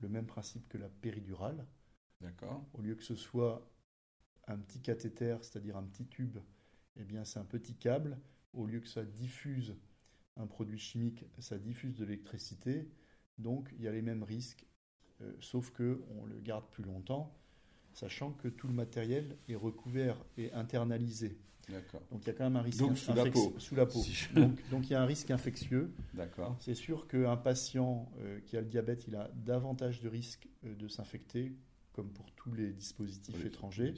le 0.00 0.08
même 0.08 0.26
principe 0.26 0.68
que 0.68 0.76
la 0.78 0.88
péridurale. 0.88 1.64
D'accord. 2.24 2.64
Au 2.72 2.80
lieu 2.82 2.94
que 2.94 3.02
ce 3.04 3.14
soit 3.14 3.70
un 4.48 4.58
petit 4.58 4.80
cathéter, 4.80 5.36
c'est-à-dire 5.42 5.76
un 5.76 5.84
petit 5.84 6.06
tube, 6.06 6.38
eh 6.96 7.04
bien 7.04 7.24
c'est 7.24 7.38
un 7.38 7.44
petit 7.44 7.74
câble. 7.74 8.18
Au 8.52 8.66
lieu 8.66 8.80
que 8.80 8.88
ça 8.88 9.04
diffuse 9.04 9.76
un 10.36 10.46
produit 10.46 10.78
chimique, 10.78 11.24
ça 11.38 11.58
diffuse 11.58 11.94
de 11.94 12.04
l'électricité. 12.04 12.88
Donc 13.38 13.68
il 13.76 13.82
y 13.84 13.88
a 13.88 13.92
les 13.92 14.02
mêmes 14.02 14.22
risques, 14.22 14.66
euh, 15.20 15.32
sauf 15.40 15.70
que 15.70 16.02
on 16.18 16.24
le 16.26 16.38
garde 16.40 16.64
plus 16.70 16.84
longtemps, 16.84 17.34
sachant 17.92 18.32
que 18.32 18.48
tout 18.48 18.68
le 18.68 18.74
matériel 18.74 19.36
est 19.48 19.54
recouvert 19.54 20.16
et 20.36 20.52
internalisé. 20.52 21.38
D'accord. 21.68 22.02
Donc 22.10 22.22
il 22.22 22.26
y 22.26 22.30
a 22.30 22.34
quand 22.34 22.44
même 22.44 22.56
un 22.56 22.62
risque 22.62 22.78
Donc, 22.80 22.98
sous 22.98 23.12
la 23.14 23.24
peau. 23.30 23.54
sous 23.58 23.74
la 23.74 23.86
peau. 23.86 24.02
Si 24.02 24.12
je- 24.12 24.34
Donc, 24.34 24.68
donc 24.70 24.84
il 24.88 24.92
y 24.92 24.94
a 24.94 25.02
un 25.02 25.06
risque 25.06 25.30
infectieux. 25.30 25.92
D'accord. 26.12 26.56
C'est 26.60 26.74
sûr 26.74 27.06
qu'un 27.08 27.36
patient 27.36 28.10
euh, 28.18 28.40
qui 28.40 28.56
a 28.56 28.60
le 28.60 28.66
diabète, 28.66 29.06
il 29.08 29.16
a 29.16 29.30
davantage 29.34 30.00
de 30.00 30.08
risques 30.08 30.48
euh, 30.64 30.74
de 30.74 30.88
s'infecter, 30.88 31.56
comme 31.94 32.10
pour 32.12 32.30
tous 32.32 32.52
les 32.52 32.72
dispositifs 32.72 33.36
Oui, 33.40 33.46
étrangers. 33.46 33.94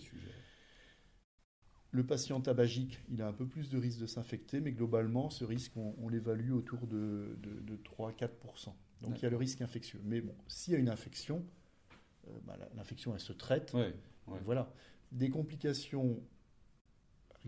le 1.91 2.05
patient 2.07 2.41
tabagique, 2.41 3.01
il 3.09 3.23
a 3.23 3.29
un 3.29 3.33
peu 3.33 3.47
plus 3.47 3.71
de 3.71 3.79
risque 3.79 4.01
de 4.01 4.07
s'infecter, 4.07 4.61
mais 4.61 4.73
globalement, 4.73 5.31
ce 5.31 5.45
risque, 5.45 5.73
on, 5.77 5.95
on 5.99 6.09
l'évalue 6.09 6.53
autour 6.53 6.87
de, 6.87 7.37
de, 7.43 7.61
de 7.61 7.77
3-4%. 7.77 8.75
Donc 9.03 9.19
il 9.19 9.23
y 9.23 9.27
a 9.27 9.31
le 9.31 9.37
risque 9.37 9.63
infectieux. 9.63 10.01
Mais 10.05 10.21
bon, 10.21 10.35
s'il 10.47 10.75
y 10.75 10.77
a 10.77 10.79
une 10.79 10.89
infection, 10.91 11.45
euh, 12.29 12.39
bah, 12.45 12.57
l'infection, 12.75 13.15
elle 13.15 13.21
se 13.21 13.33
traite. 13.33 13.73
Ouais, 13.73 13.95
ouais. 14.27 14.41
Voilà. 14.45 14.73
Des 15.13 15.31
complications 15.31 16.23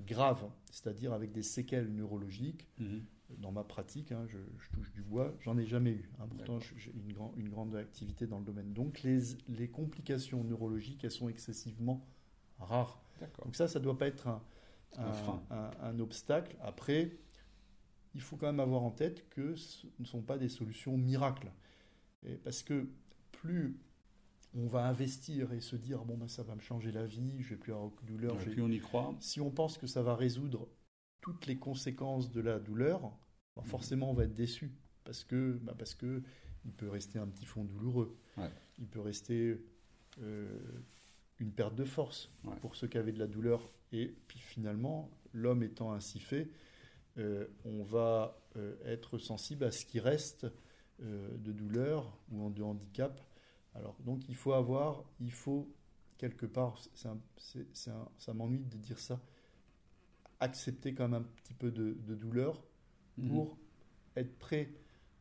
graves, 0.07 0.49
c'est-à-dire 0.71 1.13
avec 1.13 1.33
des 1.33 1.43
séquelles 1.43 1.93
neurologiques, 1.95 2.67
Mhm. 2.79 3.05
Dans 3.37 3.53
ma 3.53 3.63
pratique, 3.65 4.11
hein, 4.13 4.25
je, 4.27 4.39
je 4.59 4.71
touche 4.71 4.91
du 4.93 5.03
bois, 5.03 5.35
j'en 5.41 5.59
ai 5.59 5.67
jamais 5.67 5.91
eu. 5.91 6.11
hein. 6.19 6.27
pourtant, 6.29 6.59
j'ai 6.61 6.91
une, 6.93 7.13
grand- 7.13 7.33
une 7.37 7.49
grande 7.51 7.75
activité 7.77 8.27
dans 8.27 8.39
le 8.39 8.45
domaine. 8.45 8.73
Donc, 8.73 9.03
les, 9.03 9.21
les 9.49 9.69
complications 9.69 10.43
neurologiques, 10.45 11.05
elles 11.05 11.11
sont 11.11 11.29
excessivement 11.29 12.07
rares. 12.59 13.03
Donc 13.45 13.55
ça, 13.57 13.69
ça 13.69 13.79
ne 13.81 13.85
doit 13.85 13.99
pas 13.99 14.07
être 14.07 14.29
un, 14.29 14.43
Un 14.97 15.13
frein. 15.13 15.43
un- 15.51 15.71
un 15.83 15.99
obstacle. 16.01 16.57
Après, 16.61 17.19
il 18.15 18.21
faut 18.23 18.37
quand 18.37 18.47
même 18.47 18.61
avoir 18.61 18.83
en 18.83 18.91
tête 18.91 19.29
que 19.29 19.55
ce 19.57 19.87
ne 19.99 20.05
sont 20.05 20.23
pas 20.23 20.39
des 20.39 20.49
solutions 20.49 20.97
miracles. 20.97 21.53
Et 22.25 22.35
parce 22.37 22.63
que 22.63 22.89
plus 23.33 23.77
on 24.55 24.67
va 24.67 24.87
investir 24.89 25.53
et 25.53 25.61
se 25.61 25.77
dire, 25.77 26.05
bon, 26.05 26.17
ben, 26.17 26.27
ça 26.29 26.43
va 26.43 26.55
me 26.55 26.61
changer 26.61 26.91
la 26.91 27.05
vie, 27.07 27.43
je 27.43 27.51
vais 27.51 27.57
plus 27.57 27.73
avoir 27.73 27.87
aucune 27.89 28.07
douleur, 28.09 28.41
Et 28.41 28.47
puis 28.47 28.63
on 28.63 28.71
y 28.71 28.81
croit. 28.81 29.15
si 29.21 29.41
on 29.41 29.51
pense 29.51 29.77
que 29.79 29.87
ça 29.87 30.03
va 30.03 30.17
résoudre 30.17 30.67
toutes 31.29 31.47
les 31.47 31.59
conséquences 31.59 32.31
de 32.33 32.41
la 32.41 32.59
douleur, 32.59 33.03
bah, 33.55 33.63
forcément 33.65 34.11
on 34.11 34.15
va 34.15 34.25
être 34.25 34.33
déçu 34.35 34.73
parce 35.05 35.25
que 35.25 35.59
bah, 35.63 35.75
parce 35.77 35.95
que 35.95 36.23
il 36.65 36.73
peut 36.73 36.89
rester 36.89 37.19
un 37.19 37.27
petit 37.27 37.45
fond 37.45 37.65
douloureux. 37.65 38.17
Ouais. 38.39 38.51
Il 38.79 38.87
peut 38.87 39.01
rester 39.01 39.61
euh, 40.23 40.59
une 41.39 41.53
perte 41.53 41.75
de 41.75 41.85
force 41.85 42.31
Ouais. 42.45 42.57
pour 42.61 42.77
ceux 42.77 42.89
qui 42.89 42.97
avaient 42.99 43.13
de 43.13 43.19
la 43.19 43.27
douleur 43.27 43.71
et 43.93 44.15
puis 44.27 44.39
finalement 44.39 45.11
l'homme 45.35 45.63
étant 45.63 45.93
ainsi 45.93 46.19
fait, 46.19 46.51
euh, 47.19 47.47
on 47.67 47.83
va 47.83 48.41
euh, 48.57 48.75
être 48.87 49.19
sensible 49.19 49.65
à 49.65 49.71
ce 49.71 49.85
qui 49.85 50.01
reste 50.01 50.47
de 51.01 51.53
douleur 51.53 52.19
ou 52.33 52.51
de 52.51 52.61
handicap 52.63 53.21
Alors, 53.75 53.97
donc, 54.05 54.29
il 54.29 54.35
faut 54.35 54.53
avoir, 54.55 55.05
il 55.21 55.31
faut 55.31 55.69
quelque 56.17 56.47
part, 56.47 56.81
un- 57.05 57.11
un- 57.13 58.09
ça 58.19 58.35
m'ennuie 58.35 58.65
de 58.65 58.77
dire 58.79 58.99
ça, 58.99 59.21
accepter 60.41 60.95
quand 60.95 61.09
même 61.09 61.23
un 61.23 61.27
petit 61.43 61.55
peu 61.55 61.71
de, 61.71 61.97
de 62.07 62.15
douleur 62.15 62.63
Mhm. 63.17 63.29
pour 63.29 63.59
être 64.17 64.39
prêt 64.39 64.71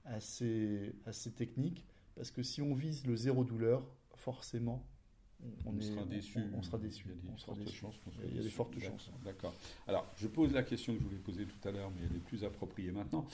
à 0.06 0.20
ces, 0.20 0.94
à 1.06 1.14
ces 1.14 1.32
techniques. 1.32 1.86
Parce 2.16 2.32
que 2.32 2.44
si 2.44 2.62
on 2.62 2.74
vise 2.76 3.06
le 3.08 3.16
zéro 3.16 3.44
douleur, 3.44 3.86
forcément, 4.16 4.86
on, 5.66 5.72
on, 5.72 5.78
est- 5.80 5.82
sera 5.82 6.06
déçu. 6.06 6.40
on 6.56 6.62
sera 6.62 6.78
déçu. 6.78 7.08
Il 7.08 7.16
y 7.16 7.20
a 7.20 7.34
des 7.34 7.40
fortes 7.40 7.70
chances 7.70 8.00
Il 8.30 8.36
y 8.36 8.40
a 8.40 8.44
des 8.44 8.50
fortes 8.50 8.74
D'accord, 8.76 9.00
chances. 9.00 9.12
D'accord. 9.24 9.54
Alors, 9.88 10.08
je 10.18 10.28
pose 10.28 10.54
la 10.54 10.64
question 10.64 10.94
que 10.94 11.00
je 11.00 11.06
voulais 11.06 11.18
poser 11.20 11.46
tout 11.46 11.68
à 11.68 11.72
l'heure, 11.72 11.92
mais 11.92 12.02
elle 12.10 12.16
est 12.16 12.20
plus 12.24 12.44
appropriée 12.44 12.92
maintenant. 12.92 13.26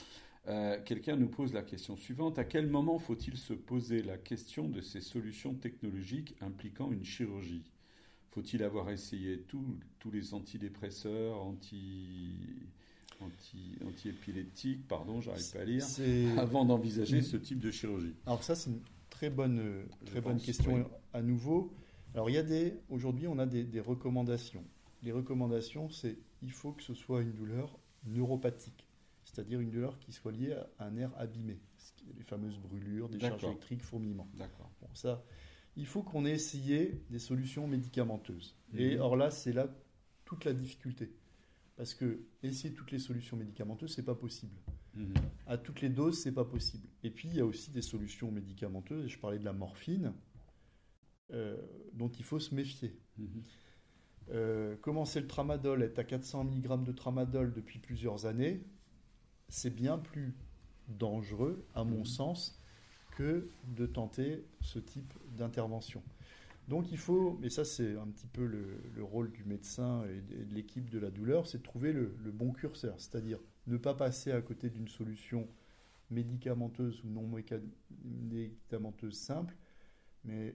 Euh, 0.48 0.78
Quelqu'un 0.84 1.16
nous 1.16 1.28
pose 1.28 1.54
la 1.54 1.62
question 1.62 1.96
suivante. 1.96 2.38
À 2.38 2.44
quel 2.44 2.66
moment 2.68 2.98
faut-il 2.98 3.36
se 3.38 3.54
poser 3.54 4.02
la 4.02 4.18
question 4.18 4.68
de 4.68 4.80
ces 4.82 5.00
solutions 5.00 5.54
technologiques 5.54 6.34
impliquant 6.42 6.92
une 6.92 7.04
chirurgie? 7.04 7.64
Faut-il 8.34 8.64
avoir 8.64 8.90
essayé 8.90 9.38
tous- 9.42 9.78
tous 10.00 10.10
les 10.10 10.34
antidépresseurs, 10.34 11.40
anti, 11.40 12.34
anti, 13.20 13.76
anti-épileptiques, 13.86 14.88
pardon, 14.88 15.20
j'arrive 15.20 15.52
pas 15.52 15.60
à 15.60 15.64
lire, 15.64 15.84
avant 16.38 16.64
d'envisager 16.64 17.22
ce 17.22 17.36
type 17.36 17.60
de 17.60 17.70
chirurgie 17.70 18.14
Alors 18.26 18.42
ça, 18.42 18.56
c'est 18.56 18.70
une 18.70 18.80
très 19.08 19.30
bonne, 19.30 19.84
Je 20.02 20.06
très 20.06 20.20
bonne 20.20 20.32
pense, 20.34 20.44
question 20.44 20.74
oui. 20.74 20.82
à 21.12 21.22
nouveau. 21.22 21.72
Alors 22.14 22.28
il 22.28 22.32
y 22.32 22.38
a 22.38 22.42
des, 22.42 22.74
aujourd'hui, 22.90 23.28
on 23.28 23.38
a 23.38 23.46
des, 23.46 23.62
des 23.62 23.80
recommandations. 23.80 24.64
Les 25.04 25.12
recommandations, 25.12 25.88
c'est 25.88 26.18
il 26.42 26.50
faut 26.50 26.72
que 26.72 26.82
ce 26.82 26.94
soit 26.94 27.22
une 27.22 27.32
douleur 27.32 27.78
neuropathique, 28.04 28.84
c'est-à-dire 29.24 29.60
une 29.60 29.70
douleur 29.70 29.98
qui 30.00 30.12
soit 30.12 30.32
liée 30.32 30.54
à 30.80 30.86
un 30.86 30.90
nerf 30.90 31.12
abîmé, 31.16 31.60
les 32.16 32.22
fameuses 32.24 32.58
brûlures, 32.58 33.08
des 33.08 33.20
charges 33.20 33.44
électriques, 33.44 33.82
fourmillements. 33.82 34.28
D'accord. 34.34 34.70
Bon, 34.82 34.88
ça, 34.92 35.22
il 35.76 35.86
faut 35.86 36.02
qu'on 36.02 36.24
ait 36.24 36.32
essayé 36.32 37.02
des 37.10 37.18
solutions 37.18 37.66
médicamenteuses. 37.66 38.56
Et 38.76 38.94
Mhm. 38.96 39.00
or 39.00 39.16
là, 39.16 39.30
c'est 39.30 39.52
là 39.52 39.68
toute 40.24 40.44
la 40.44 40.52
difficulté. 40.52 41.12
Parce 41.76 41.94
que 41.94 42.20
essayer 42.42 42.72
toutes 42.72 42.92
les 42.92 42.98
solutions 43.00 43.36
médicamenteuses, 43.36 43.94
c'est 43.94 44.04
pas 44.04 44.14
possible. 44.14 44.54
Mhm. 44.94 45.14
À 45.46 45.58
toutes 45.58 45.80
les 45.80 45.88
doses, 45.88 46.20
c'est 46.22 46.32
pas 46.32 46.44
possible. 46.44 46.86
Et 47.02 47.10
puis, 47.10 47.28
il 47.28 47.34
y 47.36 47.40
a 47.40 47.44
aussi 47.46 47.70
des 47.72 47.82
solutions 47.82 48.30
médicamenteuses. 48.30 49.08
Je 49.08 49.18
parlais 49.18 49.38
de 49.40 49.44
la 49.44 49.52
morphine, 49.52 50.12
euh, 51.32 51.56
dont 51.92 52.08
il 52.10 52.24
faut 52.24 52.38
se 52.38 52.54
méfier. 52.54 52.96
Mhm. 53.18 53.42
Euh, 54.30 54.76
commencer 54.76 55.20
le 55.20 55.26
tramadol, 55.26 55.82
être 55.82 55.98
à 55.98 56.04
400 56.04 56.44
mg 56.44 56.84
de 56.84 56.92
tramadol 56.92 57.52
depuis 57.52 57.78
plusieurs 57.80 58.24
années, 58.26 58.62
c'est 59.48 59.74
bien 59.74 59.98
plus 59.98 60.34
dangereux, 60.88 61.66
à 61.74 61.84
mon 61.84 62.04
sens, 62.04 62.58
que 63.16 63.48
de 63.76 63.86
tenter 63.86 64.44
ce 64.60 64.78
type 64.78 65.12
d'intervention. 65.36 66.02
Donc 66.68 66.90
il 66.90 66.98
faut, 66.98 67.38
et 67.42 67.50
ça 67.50 67.64
c'est 67.64 67.96
un 67.96 68.06
petit 68.06 68.26
peu 68.26 68.46
le, 68.46 68.80
le 68.94 69.02
rôle 69.04 69.30
du 69.30 69.44
médecin 69.44 70.04
et 70.04 70.20
de, 70.20 70.54
l'équipe 70.54 70.88
de 70.88 70.98
la 70.98 71.10
douleur, 71.10 71.46
c'est 71.46 71.58
de 71.58 71.62
trouver 71.62 71.92
le, 71.92 72.14
le 72.22 72.30
bon 72.30 72.52
curseur, 72.52 72.94
c'est-à-dire 72.98 73.38
ne 73.66 73.76
pas 73.76 73.94
passer 73.94 74.32
à 74.32 74.40
côté 74.40 74.70
d'une 74.70 74.88
solution 74.88 75.46
médicamenteuse 76.10 77.02
ou 77.04 77.08
non 77.08 77.28
médicamenteuse 78.02 79.16
simple, 79.16 79.54
mais 80.24 80.54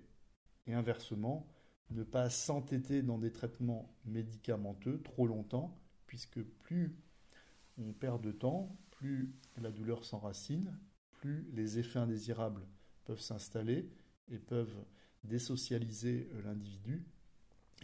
et 0.68 0.74
inversement, 0.74 1.47
ne 1.89 2.03
pas 2.03 2.30
s'entêter 2.30 3.01
dans 3.01 3.18
des 3.18 3.32
traitements 3.32 3.91
médicamenteux 4.05 5.01
trop 5.01 5.26
longtemps, 5.26 5.76
puisque 6.05 6.41
plus 6.41 6.95
on 7.80 7.91
perd 7.93 8.22
de 8.22 8.32
temps, 8.32 8.78
plus 8.91 9.34
la 9.57 9.72
douleur 9.72 10.05
s'enracine, 10.05 10.78
plus 11.20 11.45
les 11.53 11.80
effets 11.80 11.99
indésirables 11.99 12.65
peuvent 13.05 13.20
s'installer 13.20 13.89
et 14.32 14.38
peuvent 14.38 14.86
désocialiser 15.24 16.30
euh, 16.34 16.41
l'individu, 16.43 17.03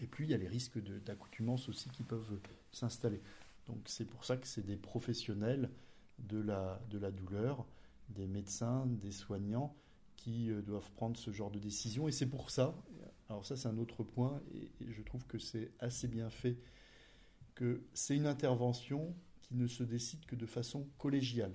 et 0.02 0.08
plus 0.08 0.26
il 0.26 0.32
y 0.32 0.34
a 0.34 0.38
les 0.38 0.48
risques 0.48 0.80
d'accoutumance 1.04 1.70
aussi 1.70 1.90
qui 1.90 2.04
peuvent 2.04 2.40
s'installer. 2.72 3.22
Donc 3.68 3.80
c'est 3.86 4.06
pour 4.06 4.26
ça 4.26 4.38
que 4.38 4.48
c'est 4.48 4.66
des 4.66 4.78
professionnels 4.78 5.70
de 6.20 6.40
la, 6.40 6.80
douleur, 7.12 7.66
des 8.10 8.28
médecins, 8.28 8.86
des 8.86 9.12
soignants 9.12 9.76
qui 10.16 10.50
euh, 10.50 10.62
doivent 10.62 10.92
prendre 10.92 11.18
ce 11.18 11.32
genre 11.32 11.52
de 11.52 11.60
décision. 11.60 12.08
Et 12.08 12.12
c'est 12.12 12.30
pour 12.30 12.50
ça, 12.52 12.76
alors 13.30 13.46
ça 13.46 13.58
c'est 13.58 13.68
un 13.68 13.78
autre 13.78 14.04
point, 14.04 14.42
et 14.54 14.92
je 14.92 15.02
trouve 15.02 15.26
que 15.26 15.40
c'est 15.40 15.72
assez 15.80 16.08
bien 16.08 16.30
fait, 16.30 16.58
que 17.54 17.84
c'est 17.94 18.16
une 18.16 18.28
intervention 18.28 19.14
qui 19.42 19.56
ne 19.56 19.68
se 19.68 19.84
décide 19.84 20.26
que 20.26 20.36
de 20.36 20.46
façon 20.46 20.88
collégiale. 20.98 21.54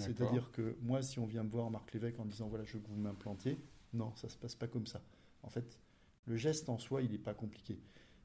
C'est-à-dire 0.00 0.50
que 0.52 0.76
moi, 0.82 1.02
si 1.02 1.18
on 1.18 1.26
vient 1.26 1.42
me 1.44 1.50
voir, 1.50 1.70
Marc 1.70 1.92
Lévesque, 1.92 2.18
en 2.20 2.24
disant 2.26 2.48
voilà, 2.48 2.64
je 2.64 2.74
veux 2.74 2.80
que 2.80 2.88
vous 2.88 2.96
m'implantiez, 3.00 3.58
non, 3.92 4.14
ça 4.16 4.28
se 4.28 4.36
passe 4.38 4.54
pas 4.54 4.68
comme 4.68 4.86
ça. 4.86 5.02
En 5.42 5.48
fait, 5.50 5.78
le 6.26 6.36
geste 6.36 6.68
en 6.68 6.78
soi, 6.78 7.02
il 7.02 7.10
n'est 7.10 7.18
pas 7.18 7.34
compliqué. 7.34 7.78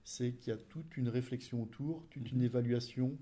C'est 0.04 0.34
qu'il 0.34 0.52
y 0.52 0.56
a 0.56 0.58
toute 0.60 0.98
une 0.98 1.10
réflexion 1.10 1.64
autour, 1.64 2.06
toute 2.10 2.32
une 2.32 2.40
Mhm. 2.40 2.46
évaluation 2.46 3.18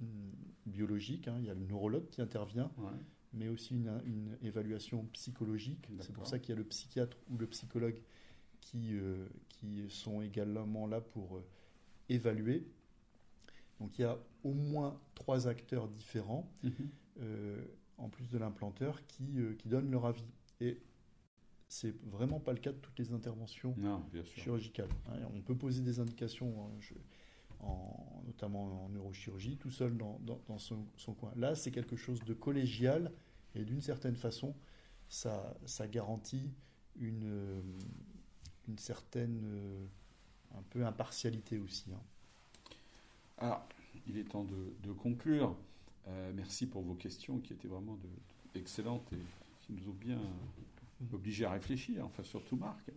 hum, 0.00 0.32
biologique. 0.66 1.28
hein. 1.28 1.36
Il 1.40 1.46
y 1.46 1.50
a 1.50 1.54
le 1.54 1.60
neurologue 1.64 2.08
qui 2.10 2.20
intervient, 2.22 2.70
Ouais. 2.78 2.90
mais 3.32 3.48
aussi 3.48 3.74
une, 3.74 4.00
une 4.06 4.36
évaluation 4.42 5.06
psychologique. 5.12 5.88
C'est 6.00 6.12
pour 6.12 6.26
ça 6.26 6.38
qu'il 6.38 6.50
y 6.50 6.52
a 6.52 6.56
le 6.58 6.64
psychiatre 6.64 7.16
ou 7.30 7.38
le 7.38 7.46
psychologue 7.46 8.00
qui, 8.60 8.94
euh, 8.94 9.26
qui 9.48 9.88
sont 9.88 10.22
également 10.22 10.86
là 10.86 11.00
pour 11.00 11.36
euh, 11.38 11.44
évaluer. 12.08 12.66
Donc 13.80 13.98
il 13.98 14.02
y 14.02 14.04
a 14.04 14.18
au 14.44 14.52
moins 14.52 15.00
trois 15.14 15.46
acteurs 15.48 15.88
différents, 15.88 16.50
Mhm. 16.62 16.72
euh, 17.20 17.64
en 17.96 18.08
plus 18.08 18.28
de 18.28 18.38
l'implanteur, 18.38 19.06
qui, 19.06 19.38
euh, 19.40 19.54
qui 19.54 19.68
donnent 19.68 19.90
leur 19.90 20.06
avis. 20.06 20.24
Et 20.60 20.80
c'est 21.68 21.94
vraiment 22.06 22.40
pas 22.40 22.52
le 22.52 22.58
cas 22.58 22.72
de 22.72 22.78
toutes 22.78 22.98
les 22.98 23.12
interventions 23.12 23.74
Non, 23.76 24.04
chirurgicales. 24.34 24.88
hein. 25.08 25.18
On 25.34 25.40
peut 25.42 25.56
poser 25.56 25.82
des 25.82 26.00
indications, 26.00 26.66
hein, 26.66 26.70
je- 26.80 26.94
en- 27.60 28.22
notamment 28.26 28.84
en 28.84 28.88
neurochirurgie, 28.88 29.56
tout 29.56 29.70
seul 29.70 29.96
dans, 29.96 30.18
dans- 30.20 30.40
dans 30.46 30.58
son, 30.58 30.86
son 30.96 31.12
coin. 31.14 31.32
Là, 31.36 31.54
c'est 31.56 31.70
quelque 31.72 31.96
chose 31.96 32.20
de 32.24 32.32
collégial 32.34 33.12
et 33.54 33.64
d'une 33.64 33.80
certaine 33.80 34.14
façon, 34.16 34.54
ça, 35.08 35.56
ça 35.66 35.88
garantit 35.88 36.50
une, 36.96 37.24
euh, 37.24 37.60
une 38.68 38.78
certaine 38.78 39.86
un 40.54 40.62
peu 40.70 40.84
impartialité 40.86 41.58
aussi. 41.58 41.92
hein. 41.92 42.00
Alors, 43.40 43.64
il 44.08 44.18
est 44.18 44.24
temps 44.24 44.44
de, 44.44 44.92
conclure. 44.92 45.54
Euh, 46.08 46.32
merci 46.34 46.66
pour 46.66 46.82
vos 46.82 46.94
questions 46.94 47.38
qui 47.38 47.52
étaient 47.52 47.68
vraiment 47.68 47.98
excellentes 48.54 49.12
et 49.12 49.20
qui 49.60 49.72
nous 49.72 49.88
ont 49.88 49.96
bien 50.00 50.18
obligés 51.12 51.44
à 51.44 51.52
réfléchir, 51.52 52.04
enfin 52.04 52.24
surtout 52.24 52.56
Marc. 52.56 52.90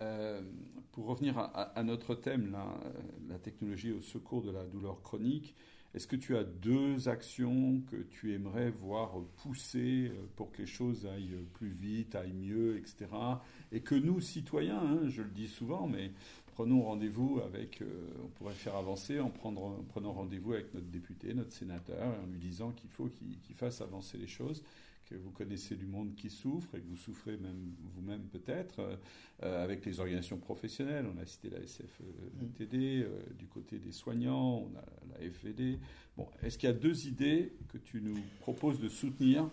Euh, 0.00 0.40
pour 0.92 1.06
revenir 1.06 1.38
à, 1.38 1.82
notre 1.82 2.14
thème, 2.14 2.52
là, 2.52 2.66
euh, 2.84 2.92
la 3.28 3.38
technologie 3.38 3.92
au 3.92 4.00
secours 4.00 4.42
de 4.42 4.50
la 4.50 4.64
douleur 4.64 5.02
chronique, 5.02 5.54
est-ce 5.94 6.06
que 6.06 6.16
tu 6.16 6.36
as 6.36 6.44
deux 6.44 7.08
actions 7.08 7.80
que 7.90 7.96
tu 7.96 8.32
aimerais 8.32 8.70
voir 8.70 9.20
pousser 9.36 10.12
pour 10.36 10.52
que 10.52 10.58
les 10.58 10.66
choses 10.66 11.06
aillent 11.06 11.44
plus 11.54 11.70
vite, 11.70 12.14
aillent 12.14 12.32
mieux, 12.32 12.76
etc. 12.76 13.06
Et 13.72 13.80
que 13.80 13.94
nous, 13.94 14.20
citoyens, 14.20 14.80
hein, 14.80 15.08
je 15.08 15.22
le 15.22 15.30
dis 15.30 15.48
souvent, 15.48 15.88
mais 15.88 16.12
prenons 16.58 16.82
rendez-vous 16.82 17.40
avec, 17.46 17.82
euh, 17.82 17.86
on 18.24 18.26
pourrait 18.30 18.52
faire 18.52 18.74
avancer 18.74 19.20
en, 19.20 19.30
prendre- 19.30 19.62
en 19.62 19.84
prenant 19.84 20.12
rendez-vous 20.12 20.54
avec 20.54 20.74
notre 20.74 20.88
député, 20.88 21.32
notre 21.32 21.52
sénateur, 21.52 22.02
et 22.02 22.24
en 22.24 22.26
lui 22.26 22.40
disant 22.40 22.72
qu'il 22.72 22.90
faut 22.90 23.08
qu'il 23.44 23.54
fasse 23.54 23.80
avancer 23.80 24.18
les 24.18 24.26
choses, 24.26 24.64
que 25.08 25.14
vous 25.14 25.30
connaissez 25.30 25.76
du 25.76 25.86
monde 25.86 26.16
qui 26.16 26.30
souffre 26.30 26.74
et 26.74 26.80
que 26.80 26.86
vous 26.88 26.96
souffrez 26.96 27.36
même 27.36 27.76
vous-même 27.94 28.22
peut-être, 28.22 28.80
euh, 28.80 28.96
euh, 29.44 29.62
avec 29.62 29.86
les 29.86 30.00
organisations 30.00 30.38
professionnelles. 30.38 31.06
On 31.06 31.16
a 31.22 31.26
cité 31.26 31.48
la 31.48 31.60
SFTD, 31.62 33.04
euh, 33.04 33.20
du 33.38 33.46
côté 33.46 33.78
des 33.78 33.92
soignants, 33.92 34.68
on 34.68 34.76
a 34.76 34.84
la 35.16 35.30
FVD. 35.30 35.78
Bon, 36.16 36.26
est-ce 36.42 36.58
qu'il 36.58 36.68
y 36.68 36.72
a 36.72 36.74
deux 36.74 37.06
idées 37.06 37.52
que 37.68 37.78
tu 37.78 38.00
nous 38.00 38.18
proposes 38.40 38.80
de 38.80 38.88
soutenir? 38.88 39.48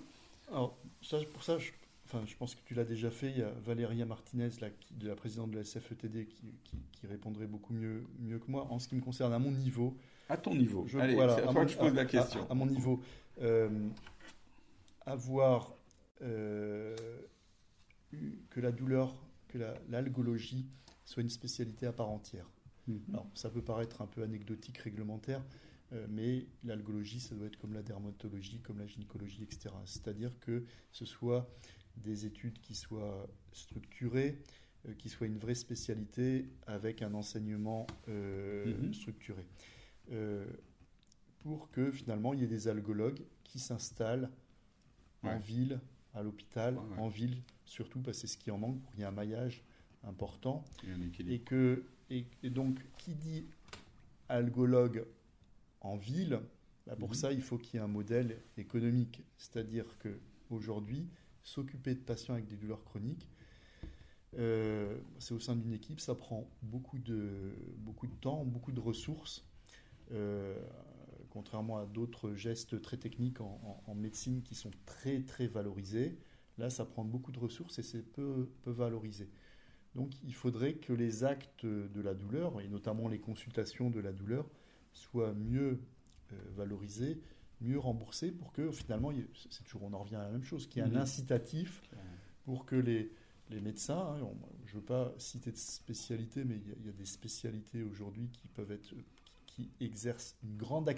Alors, 0.49 0.75
ça, 1.03 1.19
pour 1.33 1.43
ça, 1.43 1.59
je, 1.59 1.69
enfin, 2.15 2.25
je 2.25 2.35
pense 2.35 2.55
que 2.55 2.61
tu 2.65 2.73
l'as 2.73 2.83
déjà 2.85 3.11
fait. 3.11 3.29
Il 3.31 3.37
y 3.39 3.41
a 3.41 3.49
Valéria 3.65 4.05
Martinez, 4.05 4.49
là, 4.61 4.69
qui- 4.69 4.93
de 4.93 5.07
la 5.07 5.15
présidente 5.15 5.51
de 5.51 5.57
la 5.57 5.63
SFETD, 5.63 6.25
qui, 6.27 6.53
qui- 6.63 6.77
qui 6.91 7.07
répondrait 7.07 7.47
beaucoup 7.47 7.73
mieux, 7.73 8.03
mieux 8.19 8.39
que 8.39 8.49
moi. 8.49 8.67
En 8.71 8.79
ce 8.79 8.87
qui 8.87 8.95
me 8.95 9.01
concerne, 9.01 9.33
à 9.33 9.39
mon 9.39 9.51
niveau, 9.51 9.97
À 10.29 10.37
ton 10.37 10.55
niveau. 10.55 10.85
je- 10.87 10.97
Allez, 10.97 11.13
voilà, 11.15 11.33
à 11.35 11.37
à 11.37 11.41
toi 11.43 11.53
mon- 11.53 11.65
que 11.65 11.71
je 11.71 11.77
pose 11.77 11.91
à- 11.91 11.95
la 11.95 12.05
question. 12.05 12.47
À, 12.47 12.51
à 12.51 12.55
mon 12.55 12.65
niveau, 12.65 13.01
euh, 13.41 13.69
avoir 15.05 15.73
euh, 16.21 16.95
eu- 18.13 18.37
que 18.49 18.59
la 18.61 18.71
douleur, 18.71 19.13
que 19.49 19.57
la- 19.57 19.75
l'algologie 19.89 20.65
soit 21.03 21.21
une 21.21 21.29
spécialité 21.29 21.85
à 21.85 21.91
part 21.93 22.09
entière. 22.09 22.49
Mhm. 22.87 23.01
Alors, 23.13 23.27
ça 23.33 23.49
peut 23.49 23.61
paraître 23.61 24.01
un 24.01 24.07
peu 24.07 24.23
anecdotique, 24.23 24.77
réglementaire, 24.77 25.43
euh, 25.91 26.07
mais 26.09 26.45
l'algologie, 26.63 27.19
ça 27.19 27.35
doit 27.35 27.47
être 27.47 27.57
comme 27.57 27.73
la 27.73 27.83
dermatologie, 27.83 28.59
comme 28.61 28.79
la 28.79 28.87
gynécologie, 28.87 29.43
etc. 29.43 29.75
C'est-à-dire 29.85 30.31
que 30.39 30.63
ce 30.91 31.03
soit 31.05 31.49
des 31.97 32.25
études 32.25 32.59
qui 32.61 32.75
soient 32.75 33.27
structurées, 33.51 34.37
euh, 34.87 34.93
qui 34.93 35.09
soient 35.09 35.27
une 35.27 35.37
vraie 35.37 35.55
spécialité 35.55 36.49
avec 36.67 37.01
un 37.01 37.13
enseignement 37.13 37.87
euh, 38.07 38.77
Mhm. 38.81 38.93
structuré. 38.93 39.45
Euh, 40.11 40.45
pour 41.39 41.69
que 41.71 41.91
finalement 41.91 42.33
il 42.33 42.41
y 42.41 42.43
ait 42.43 42.47
des 42.47 42.67
algologues 42.67 43.23
qui 43.43 43.59
s'installent 43.59 44.29
en 45.23 45.37
ville, 45.39 45.79
à 46.13 46.21
l'hôpital, 46.23 46.77
Ouais, 46.77 46.83
ouais. 46.83 46.97
en 46.99 47.07
ville, 47.07 47.41
surtout 47.65 47.99
parce 48.01 48.17
que 48.21 48.27
c'est 48.27 48.33
ce 48.33 48.37
qui 48.37 48.51
en 48.51 48.57
manque 48.57 48.79
pour 48.81 48.91
qu'il 48.91 48.99
y 49.01 49.03
ait 49.03 49.07
un 49.07 49.11
maillage 49.11 49.63
important. 50.03 50.63
Et 50.87 50.91
un 50.91 51.01
équilibre. 51.01 51.33
Et, 51.33 51.39
que, 51.39 51.83
et, 52.11 52.25
et 52.43 52.49
donc, 52.51 52.79
qui 52.97 53.15
dit 53.15 53.45
algologue 54.29 55.05
en 55.81 55.97
ville, 55.97 56.39
bah, 56.85 56.95
pour 56.95 57.09
Mhm. 57.09 57.15
ça, 57.15 57.31
il 57.31 57.41
faut 57.41 57.57
qu'il 57.57 57.75
y 57.75 57.77
ait 57.77 57.83
un 57.83 57.87
modèle 57.87 58.41
économique. 58.57 59.23
C'est-à-dire 59.37 59.97
que 59.99 60.19
aujourd'hui, 60.49 61.07
s'occuper 61.45 61.95
de 61.95 62.01
patients 62.01 62.33
avec 62.33 62.47
des 62.47 62.57
douleurs 62.57 62.83
chroniques, 62.83 63.29
euh, 64.37 64.97
c'est 65.19 65.33
au 65.33 65.39
sein 65.39 65.55
d'une 65.55 65.71
équipe, 65.71 66.01
ça 66.01 66.13
prend 66.13 66.49
beaucoup 66.61 66.99
de, 66.99 67.53
beaucoup 67.77 68.07
de 68.07 68.15
temps, 68.15 68.43
beaucoup 68.43 68.73
de 68.73 68.81
ressources. 68.81 69.45
Euh, 70.11 70.61
contrairement 71.29 71.79
à 71.79 71.85
d'autres 71.85 72.33
gestes 72.35 72.81
très 72.81 72.97
techniques 72.97 73.41
en, 73.41 73.95
médecine 73.95 74.41
qui 74.41 74.55
sont 74.55 74.71
très 74.85 75.21
très 75.21 75.47
valorisés, 75.47 76.17
là 76.57 76.69
ça 76.69 76.85
prend 76.85 77.03
beaucoup 77.03 77.31
de 77.31 77.39
ressources 77.39 77.79
et 77.79 77.83
c'est 77.83 78.03
peu, 78.03 78.49
peu 78.63 78.71
valorisé. 78.71 79.29
Donc 79.95 80.11
il 80.23 80.33
faudrait 80.33 80.73
que 80.73 80.93
les 80.93 81.23
actes 81.23 81.65
de 81.65 82.01
la 82.01 82.13
douleur, 82.13 82.59
et 82.61 82.67
notamment 82.67 83.07
les 83.07 83.19
consultations 83.19 83.89
de 83.89 83.99
la 83.99 84.11
douleur, 84.11 84.45
soient 84.93 85.33
mieux 85.33 85.79
euh, 86.31 86.35
valorisés, 86.55 87.21
mieux 87.61 87.79
remboursés 87.79 88.31
pour 88.31 88.51
que 88.51 88.71
finalement, 88.71 89.11
c'est 89.49 89.63
toujours, 89.63 89.83
on 89.83 89.93
en 89.93 89.99
revient 89.99 90.15
à 90.15 90.23
la 90.23 90.31
même 90.31 90.43
chose, 90.43 90.67
qu'il 90.67 90.81
y 90.83 90.85
ait 90.85 90.89
un 90.89 90.95
incitatif 90.95 91.81
pour 92.43 92.65
que 92.65 92.75
les, 92.75 93.11
les 93.49 93.61
médecins, 93.61 93.97
hein, 94.15 94.21
on- 94.21 94.37
je 94.65 94.75
ne 94.75 94.79
veux 94.79 94.85
pas 94.85 95.13
citer 95.17 95.51
de 95.51 95.57
spécialité, 95.57 96.43
mais 96.43 96.55
il 96.57 96.67
y 96.67 96.71
a, 96.71 96.75
il 96.79 96.85
y 96.85 96.89
a 96.89 96.93
des 96.93 97.05
spécialités 97.05 97.83
aujourd'hui 97.83 98.29
qui 98.29 98.47
peuvent 98.47 98.71
être, 98.71 98.93
qui, 99.45 99.69
qui 99.77 99.85
exercent 99.85 100.35
une 100.43 100.57
grande 100.57 100.89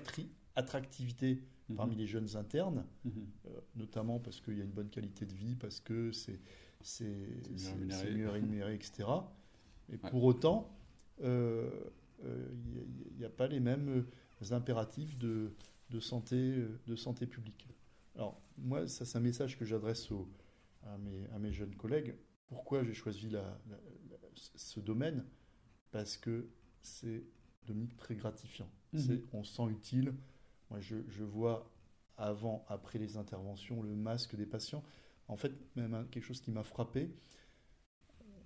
attractivité 0.55 1.43
Mhm. 1.69 1.75
parmi 1.75 1.95
les 1.95 2.07
jeunes 2.07 2.35
internes, 2.35 2.85
Mhm. 3.05 3.11
euh, 3.47 3.49
notamment 3.75 4.19
parce 4.19 4.39
qu'il 4.41 4.57
y 4.57 4.61
a 4.61 4.63
une 4.63 4.71
bonne 4.71 4.89
qualité 4.89 5.25
de 5.25 5.33
vie, 5.33 5.55
parce 5.55 5.79
que 5.79 6.11
c'est 6.11 6.39
mieux 8.15 8.29
rémunéré. 8.29 8.75
etc. 8.75 9.09
Et 9.89 9.97
Ouais. 9.97 10.09
pour 10.09 10.23
autant, 10.23 10.69
euh, 11.21 11.69
euh, 12.23 12.47
il 13.11 13.17
n'y 13.17 13.25
a, 13.25 13.29
pas 13.29 13.47
les 13.47 13.59
mêmes 13.59 13.89
euh, 13.89 14.55
impératifs 14.55 15.17
de, 15.17 15.53
de 15.89 15.99
santé, 15.99 16.35
euh, 16.35 16.79
de 16.87 16.95
santé 16.95 17.27
publique. 17.27 17.67
Alors, 18.15 18.41
moi, 18.57 18.87
ça, 18.87 19.05
c'est 19.05 19.17
un 19.17 19.21
message 19.21 19.57
que 19.57 19.65
j'adresse 19.65 20.09
à 20.83 20.97
mes, 20.97 21.25
à 21.27 21.39
mes 21.39 21.51
jeunes 21.53 21.75
collègues. 21.75 22.15
Pourquoi 22.47 22.83
j'ai 22.83 22.93
choisi 22.93 23.29
la- 23.29 23.59
la- 23.69 23.77
la- 24.09 24.17
ce 24.35 24.79
domaine? 24.79 25.25
Parce 25.91 26.17
que 26.17 26.49
c'est, 26.81 27.23
Dominique, 27.65 27.97
très 27.97 28.15
gratifiant. 28.15 28.69
Mhm. 28.93 28.99
C'est- 28.99 29.23
on 29.33 29.43
se 29.43 29.53
sent 29.55 29.67
utile. 29.69 30.13
Moi, 30.69 30.79
je, 30.79 30.97
je 31.09 31.23
vois 31.23 31.71
avant, 32.17 32.65
après 32.69 32.97
les 32.99 33.17
interventions, 33.17 33.83
le 33.83 33.95
masque 33.95 34.35
des 34.35 34.45
patients. 34.45 34.83
En 35.27 35.37
fait, 35.37 35.51
même 35.75 36.07
quelque 36.09 36.23
chose 36.23 36.41
qui 36.41 36.51
m'a 36.51 36.63
frappé, 36.63 37.11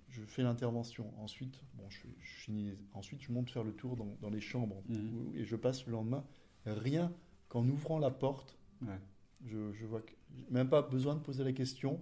je 0.08 0.22
fais 0.24 0.42
l'intervention. 0.42 1.12
Ensuite, 1.18 1.60
bon, 1.74 1.88
je, 1.88 2.06
je 2.20 2.34
finis, 2.36 2.72
ensuite, 2.92 3.22
je 3.22 3.32
monte 3.32 3.50
faire 3.50 3.64
le 3.64 3.72
tour 3.74 3.96
dans, 3.96 4.16
dans 4.20 4.30
les 4.30 4.40
chambres 4.40 4.82
Mhm. 4.88 5.32
et 5.34 5.44
je 5.44 5.56
passe 5.56 5.86
le 5.86 5.92
lendemain. 5.92 6.24
Rien 6.66 7.12
qu'en 7.52 7.68
ouvrant 7.68 7.98
la 7.98 8.10
porte, 8.10 8.56
Ouais. 8.80 8.98
je, 9.44 9.72
je 9.74 9.84
vois 9.84 10.00
que 10.00 10.12
même 10.48 10.70
pas 10.70 10.80
besoin 10.80 11.14
de 11.14 11.20
poser 11.20 11.44
la 11.44 11.52
question. 11.52 12.00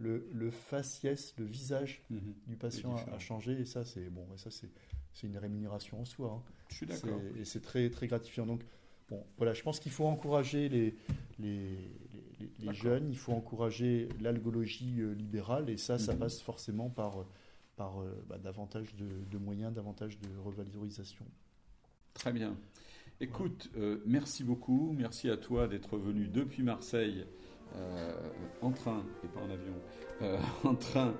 Le, 0.00 0.28
le 0.32 0.50
faciès, 0.50 1.34
le 1.38 1.44
visage 1.44 2.02
Mhm. 2.10 2.34
du 2.48 2.56
patient 2.56 2.96
a, 3.12 3.18
changé 3.20 3.60
et 3.60 3.64
ça, 3.64 3.84
c'est 3.84 4.10
bon. 4.10 4.26
Et 4.34 4.38
ça, 4.38 4.50
c'est 4.50 4.68
c'est 5.12 5.26
une 5.28 5.38
rémunération 5.38 6.00
en 6.00 6.04
soi. 6.04 6.32
hein. 6.36 6.52
Je 6.68 6.74
suis 6.76 6.86
d'accord. 6.86 7.20
Et 7.40 7.44
c'est 7.44 7.60
très, 7.60 7.90
très 7.90 8.06
gratifiant. 8.08 8.44
Donc, 8.46 8.62
bon, 9.08 9.24
voilà, 9.36 9.52
je 9.54 9.62
pense 9.62 9.78
qu'il 9.80 9.90
faut 9.92 10.06
encourager 10.06 10.68
les, 10.68 10.94
les, 11.38 12.74
jeunes, 12.74 13.08
il 13.10 13.16
faut 13.16 13.32
encourager 13.32 14.08
l'algologie 14.20 15.00
euh, 15.00 15.12
libérale, 15.14 15.70
et 15.70 15.76
ça, 15.76 15.98
ça 15.98 16.12
Mhm. 16.12 16.18
passe 16.20 16.40
forcément 16.40 16.90
par, 16.90 17.24
par 17.76 18.00
euh, 18.02 18.24
bah, 18.28 18.38
davantage 18.38 18.94
de, 18.96 19.06
de 19.30 19.38
moyens, 19.38 19.72
davantage 19.72 20.18
de 20.20 20.28
revalorisation. 20.38 21.24
Très 22.14 22.32
bien. 22.32 22.56
Écoute, 23.20 23.68
euh, 23.76 24.00
merci 24.06 24.44
beaucoup. 24.44 24.94
Merci 24.96 25.28
à 25.28 25.36
toi 25.36 25.66
d'être 25.66 25.98
venu 25.98 26.28
depuis 26.28 26.62
Marseille 26.62 27.26
euh, 27.74 28.12
en 28.62 28.70
train, 28.70 29.02
et 29.24 29.26
pas 29.26 29.40
en 29.40 29.50
avion, 29.50 29.74
euh, 30.22 30.38
en 30.64 30.74
train 30.74 31.14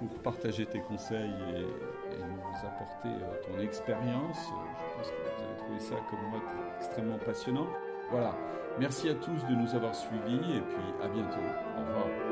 pour 0.00 0.08
partager 0.22 0.66
tes 0.66 0.80
conseils 0.80 1.30
et, 1.54 1.60
et 1.60 2.18
nous 2.18 2.66
apporter 2.66 3.10
ton 3.46 3.60
expérience. 3.60 4.38
Je 4.48 4.96
pense 4.96 5.08
que 5.08 5.14
vous 5.14 5.44
avez 5.44 5.56
trouvé 5.56 5.78
ça, 5.78 5.94
comme 6.10 6.30
moi, 6.30 6.42
extrêmement 6.78 7.18
passionnant. 7.18 7.68
Voilà. 8.10 8.36
Merci 8.80 9.08
à 9.08 9.14
tous 9.14 9.46
de 9.46 9.54
nous 9.54 9.72
avoir 9.76 9.94
suivis 9.94 10.56
et 10.56 10.60
puis 10.62 11.04
à 11.04 11.06
bientôt. 11.06 11.38
Au 11.76 11.80
revoir. 11.80 12.31